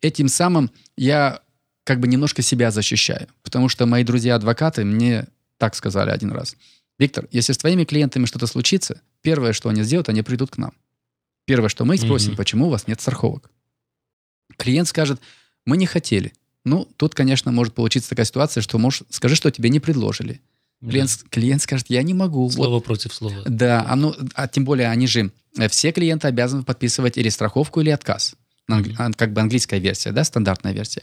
Этим 0.01 0.29
самым 0.29 0.71
я 0.97 1.41
как 1.83 1.99
бы 1.99 2.07
немножко 2.07 2.41
себя 2.41 2.71
защищаю. 2.71 3.27
Потому 3.43 3.69
что 3.69 3.85
мои 3.85 4.05
друзья-адвокаты 4.05 4.85
мне 4.85 5.27
так 5.59 5.75
сказали 5.75 6.11
один 6.11 6.31
раз. 6.31 6.57
Виктор, 7.01 7.27
если 7.33 7.53
с 7.53 7.59
твоими 7.59 7.83
клиентами 7.83 8.27
что-то 8.27 8.47
случится, 8.47 9.01
первое, 9.23 9.53
что 9.53 9.71
они 9.71 9.83
сделают, 9.83 10.09
они 10.09 10.23
придут 10.23 10.53
к 10.53 10.57
нам. 10.57 10.73
Первое, 11.47 11.69
что 11.69 11.85
мы 11.85 11.97
их 11.97 12.01
спросим, 12.01 12.35
mm-hmm. 12.35 12.37
почему 12.37 12.67
у 12.69 12.71
вас 12.71 12.87
нет 12.87 13.01
страховок. 13.01 13.51
Клиент 14.57 14.87
скажет, 14.87 15.21
мы 15.67 15.77
не 15.77 15.87
хотели. 15.87 16.33
Ну, 16.65 16.87
тут, 16.97 17.17
конечно, 17.17 17.51
может 17.51 17.75
получиться 17.75 18.11
такая 18.11 18.27
ситуация, 18.27 18.61
что 18.61 18.79
можешь, 18.79 19.03
скажи, 19.11 19.35
что 19.35 19.51
тебе 19.51 19.69
не 19.69 19.81
предложили. 19.81 20.41
Клиент, 20.81 21.19
да. 21.23 21.29
клиент 21.29 21.63
скажет, 21.63 21.87
я 21.89 22.05
не 22.05 22.15
могу. 22.15 22.49
Слово 22.51 22.75
вот. 22.75 22.85
против 22.85 23.13
слова. 23.13 23.43
Да, 23.47 23.93
ну, 23.97 24.15
а 24.35 24.47
тем 24.47 24.65
более 24.65 24.89
они 24.91 25.09
же, 25.09 25.33
все 25.69 25.93
клиенты 25.93 26.29
обязаны 26.29 26.63
подписывать 26.63 27.19
или 27.19 27.29
страховку, 27.29 27.81
или 27.81 27.91
отказ. 27.91 28.35
Mm-hmm. 28.71 29.15
Как 29.17 29.33
бы 29.33 29.41
английская 29.41 29.81
версия, 29.81 30.13
да, 30.13 30.25
стандартная 30.25 30.73
версия. 30.73 31.03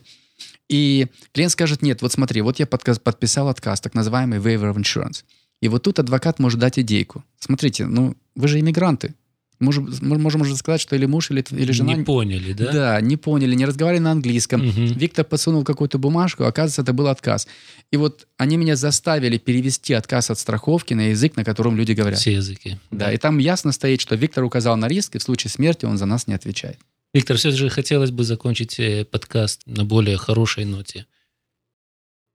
И 0.69 1.07
клиент 1.33 1.51
скажет, 1.51 1.81
нет, 1.81 2.01
вот 2.01 2.11
смотри, 2.11 2.41
вот 2.41 2.59
я 2.59 2.67
подписал 2.67 3.49
отказ, 3.49 3.81
так 3.81 3.93
называемый 3.93 4.39
waiver 4.39 4.73
of 4.73 4.77
insurance. 4.77 5.23
И 5.61 5.67
вот 5.67 5.83
тут 5.83 5.99
адвокат 5.99 6.39
может 6.39 6.59
дать 6.59 6.79
идейку. 6.79 7.23
Смотрите, 7.39 7.85
ну, 7.85 8.15
вы 8.35 8.47
же 8.47 8.59
иммигранты. 8.59 9.13
Можем, 9.59 9.93
можем 10.01 10.41
уже 10.41 10.55
сказать, 10.55 10.79
что 10.79 10.95
или 10.95 11.05
муж, 11.05 11.31
или, 11.31 11.43
или 11.51 11.71
жена... 11.73 11.93
Не 11.93 12.03
поняли, 12.05 12.53
да? 12.53 12.71
Да, 12.71 13.01
не 13.01 13.17
поняли, 13.17 13.55
не 13.55 13.65
разговаривали 13.65 14.03
на 14.03 14.11
английском. 14.11 14.65
Мгм. 14.65 14.85
Виктор 14.93 15.25
подсунул 15.25 15.65
какую-то 15.65 15.97
бумажку, 15.97 16.45
оказывается, 16.45 16.81
это 16.81 16.93
был 16.93 17.07
отказ. 17.07 17.45
И 17.91 17.97
вот 17.97 18.25
они 18.37 18.55
меня 18.55 18.77
заставили 18.77 19.37
перевести 19.37 19.93
отказ 19.93 20.29
от 20.29 20.39
страховки 20.39 20.93
на 20.93 21.09
язык, 21.09 21.35
на 21.35 21.43
котором 21.43 21.75
люди 21.75 21.91
говорят. 21.91 22.19
Все 22.19 22.33
языки. 22.33 22.77
Да, 22.89 23.11
и 23.11 23.17
там 23.17 23.37
ясно 23.37 23.73
стоит, 23.73 23.99
что 23.99 24.15
Виктор 24.15 24.45
указал 24.45 24.77
на 24.77 24.87
риск, 24.87 25.15
и 25.15 25.19
в 25.19 25.23
случае 25.23 25.51
смерти 25.51 25.83
он 25.83 25.97
за 25.97 26.05
нас 26.05 26.27
не 26.27 26.33
отвечает. 26.33 26.79
Виктор, 27.13 27.35
все 27.35 27.51
же 27.51 27.69
хотелось 27.69 28.11
бы 28.11 28.23
закончить 28.23 28.79
э, 28.79 29.03
подкаст 29.03 29.63
на 29.65 29.83
более 29.83 30.15
хорошей 30.15 30.63
ноте. 30.63 31.05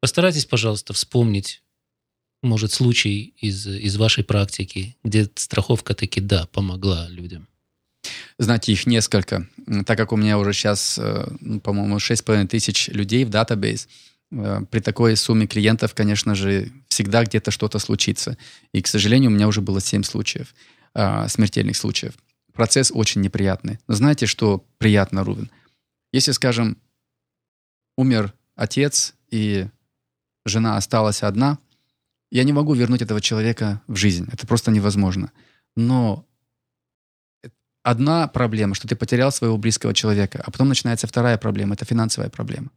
Постарайтесь, 0.00 0.44
пожалуйста, 0.44 0.92
вспомнить, 0.92 1.62
может, 2.44 2.72
случай 2.72 3.34
из, 3.38 3.66
из 3.66 3.96
вашей 3.96 4.24
практики, 4.24 4.96
где 5.02 5.28
страховка 5.34 5.94
таки, 5.94 6.20
да, 6.20 6.46
помогла 6.52 7.08
людям. 7.08 7.48
Знаете, 8.38 8.72
их 8.72 8.86
несколько. 8.86 9.48
Так 9.86 9.96
как 9.96 10.12
у 10.12 10.16
меня 10.16 10.38
уже 10.38 10.52
сейчас, 10.52 10.98
э, 10.98 11.26
ну, 11.40 11.60
по-моему, 11.60 11.96
6,5 11.96 12.48
тысяч 12.48 12.88
людей 12.88 13.24
в 13.24 13.30
датабейс, 13.30 13.88
э, 14.30 14.60
при 14.70 14.80
такой 14.80 15.16
сумме 15.16 15.46
клиентов, 15.46 15.94
конечно 15.94 16.34
же, 16.34 16.70
всегда 16.88 17.24
где-то 17.24 17.50
что-то 17.50 17.78
случится. 17.78 18.36
И, 18.72 18.82
к 18.82 18.86
сожалению, 18.86 19.30
у 19.30 19.34
меня 19.34 19.48
уже 19.48 19.60
было 19.60 19.80
7 19.80 20.02
случаев, 20.02 20.54
а, 20.94 21.28
смертельных 21.28 21.76
случаев. 21.76 22.14
Процесс 22.52 22.92
очень 22.94 23.20
неприятный. 23.20 23.78
Но 23.88 23.94
знаете, 23.94 24.26
что 24.26 24.64
приятно, 24.78 25.24
Рувен? 25.24 25.50
Если, 26.12 26.32
скажем, 26.32 26.76
умер 27.96 28.32
отец, 28.54 29.14
и 29.30 29.66
жена 30.44 30.76
осталась 30.76 31.22
одна, 31.22 31.58
я 32.34 32.42
не 32.42 32.52
могу 32.52 32.74
вернуть 32.74 33.00
этого 33.00 33.20
человека 33.20 33.80
в 33.86 33.94
жизнь. 33.94 34.28
Это 34.32 34.44
просто 34.44 34.72
невозможно. 34.72 35.30
Но 35.76 36.26
одна 37.84 38.26
проблема, 38.26 38.74
что 38.74 38.88
ты 38.88 38.96
потерял 38.96 39.30
своего 39.30 39.56
близкого 39.56 39.94
человека, 39.94 40.42
а 40.44 40.50
потом 40.50 40.68
начинается 40.68 41.06
вторая 41.06 41.38
проблема, 41.38 41.74
это 41.74 41.84
финансовая 41.84 42.30
проблема. 42.30 42.70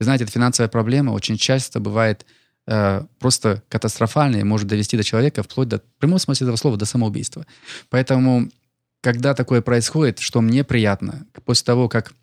И 0.00 0.04
знаете, 0.04 0.24
эта 0.24 0.32
финансовая 0.32 0.68
проблема 0.68 1.12
очень 1.12 1.36
часто 1.36 1.78
бывает 1.78 2.26
э, 2.66 3.04
просто 3.20 3.62
катастрофальной, 3.68 4.40
и 4.40 4.44
может 4.44 4.66
довести 4.66 4.96
до 4.96 5.04
человека 5.04 5.44
вплоть 5.44 5.68
до, 5.68 5.78
в 5.78 6.00
прямом 6.00 6.18
смысле 6.18 6.46
этого 6.46 6.56
слова, 6.56 6.76
до 6.76 6.84
самоубийства. 6.84 7.46
Поэтому, 7.90 8.50
когда 9.00 9.34
такое 9.34 9.62
происходит, 9.62 10.18
что 10.18 10.40
мне 10.40 10.64
приятно, 10.64 11.24
после 11.44 11.64
того, 11.64 11.88
как 11.88 12.14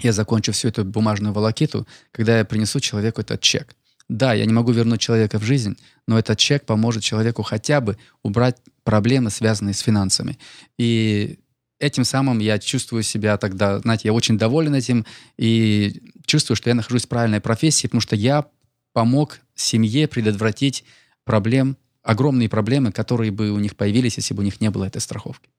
я 0.00 0.12
закончу 0.12 0.52
всю 0.52 0.68
эту 0.68 0.84
бумажную 0.84 1.32
волокиту, 1.32 1.86
когда 2.12 2.36
я 2.36 2.44
принесу 2.44 2.78
человеку 2.78 3.22
этот 3.22 3.40
чек. 3.40 3.74
Да, 4.10 4.34
я 4.34 4.44
не 4.44 4.52
могу 4.52 4.72
вернуть 4.72 5.00
человека 5.00 5.38
в 5.38 5.44
жизнь, 5.44 5.76
но 6.08 6.18
этот 6.18 6.36
чек 6.36 6.66
поможет 6.66 7.04
человеку 7.04 7.44
хотя 7.44 7.80
бы 7.80 7.96
убрать 8.24 8.56
проблемы, 8.82 9.30
связанные 9.30 9.72
с 9.72 9.78
финансами. 9.78 10.36
И 10.78 11.38
этим 11.78 12.02
самым 12.02 12.40
я 12.40 12.58
чувствую 12.58 13.04
себя 13.04 13.36
тогда, 13.36 13.78
знаете, 13.78 14.08
я 14.08 14.12
очень 14.12 14.36
доволен 14.36 14.74
этим 14.74 15.06
и 15.38 16.02
чувствую, 16.26 16.56
что 16.56 16.70
я 16.70 16.74
нахожусь 16.74 17.04
в 17.04 17.08
правильной 17.08 17.40
профессии, 17.40 17.86
потому 17.86 18.00
что 18.00 18.16
я 18.16 18.46
помог 18.92 19.38
семье 19.54 20.08
предотвратить 20.08 20.82
проблем, 21.24 21.76
огромные 22.02 22.48
проблемы, 22.48 22.90
которые 22.90 23.30
бы 23.30 23.52
у 23.52 23.60
них 23.60 23.76
появились, 23.76 24.16
если 24.16 24.34
бы 24.34 24.40
у 24.40 24.44
них 24.44 24.60
не 24.60 24.70
было 24.70 24.86
этой 24.86 25.00
страховки. 25.00 25.50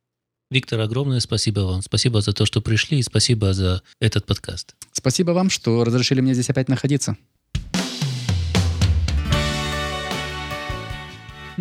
Виктор, 0.50 0.82
огромное 0.82 1.22
спасибо 1.22 1.62
вам. 1.62 1.82
Спасибо 1.82 2.20
за 2.20 2.34
то, 2.34 2.46
что 2.46 2.60
пришли, 2.60 3.00
и 3.00 3.04
спасибо 3.04 3.54
за 3.54 3.82
этот 4.02 4.26
подкаст. 4.26 4.76
Спасибо 4.92 5.32
вам, 5.32 5.50
что 5.50 5.86
разрешили 5.86 6.20
мне 6.20 6.34
здесь 6.34 6.50
опять 6.50 6.68
находиться. 6.68 7.16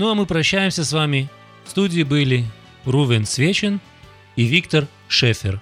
Ну 0.01 0.09
а 0.09 0.15
мы 0.15 0.25
прощаемся 0.25 0.83
с 0.83 0.95
вами. 0.95 1.29
В 1.67 1.69
студии 1.73 2.05
были 2.05 2.47
Рувен 2.87 3.27
Свечин 3.27 3.81
и 4.35 4.45
Виктор 4.45 4.89
Шефер. 5.09 5.61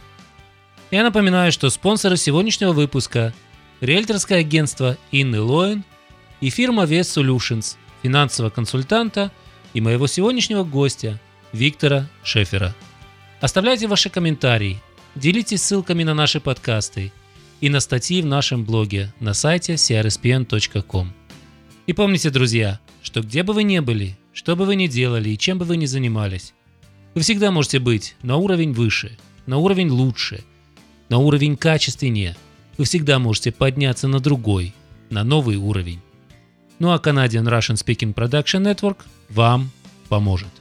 Я 0.93 1.03
напоминаю, 1.03 1.51
что 1.51 1.69
спонсоры 1.71 2.17
сегодняшнего 2.17 2.71
выпуска– 2.71 3.35
риэлторское 3.81 4.39
агентство 4.39 4.97
Инны 5.11 5.41
Лоин 5.41 5.83
и 6.41 6.51
фирма 6.51 6.85
Вес 6.85 7.19
Solutions, 7.19 7.79
финансового 8.05 8.53
консультанта 8.53 9.33
и 9.75 9.81
моего 9.81 10.07
сегодняшнего 10.07 10.63
гостя 10.63 11.21
Виктора 11.53 12.09
Шефера. 12.23 12.77
Оставляйте 13.41 13.89
ваши 13.89 14.09
комментарии, 14.09 14.81
делитесь 15.17 15.65
ссылками 15.65 16.05
на 16.05 16.15
наши 16.15 16.39
подкасты 16.39 17.11
и 17.61 17.69
на 17.69 17.81
статьи 17.81 18.23
в 18.23 18.27
нашем 18.27 18.65
блоге 18.65 19.13
на 19.19 19.35
сайте 19.35 19.75
crspn.com. 19.75 21.13
И 21.89 21.93
помните, 21.93 22.31
друзья, 22.31 22.79
что 23.03 23.21
где 23.21 23.43
бы 23.43 23.53
вы 23.53 23.65
ни 23.65 23.81
были, 23.81 24.17
что 24.39 24.55
бы 24.55 24.67
вы 24.67 24.77
ни 24.77 24.87
делали 24.87 25.31
и 25.31 25.37
чем 25.37 25.59
бы 25.59 25.65
вы 25.65 25.77
ни 25.77 25.87
занимались, 25.87 26.55
вы 27.17 27.23
всегда 27.23 27.51
можете 27.51 27.81
быть 27.81 28.15
на 28.23 28.37
уровень 28.37 28.73
выше, 28.73 29.19
на 29.47 29.57
уровень 29.59 29.91
лучше, 29.91 30.45
на 31.09 31.19
уровень 31.19 31.57
качественнее. 31.57 32.37
Вы 32.77 32.85
всегда 32.85 33.19
можете 33.19 33.51
подняться 33.51 34.07
на 34.07 34.21
другой, 34.21 34.75
на 35.11 35.25
новый 35.25 35.57
уровень. 35.57 35.99
Ну 36.79 36.93
а 36.93 36.99
Canadian 36.99 37.49
Russian 37.49 37.75
Speaking 37.75 38.15
Production 38.15 38.63
Network 38.63 38.99
вам 39.29 39.73
поможет. 40.09 40.58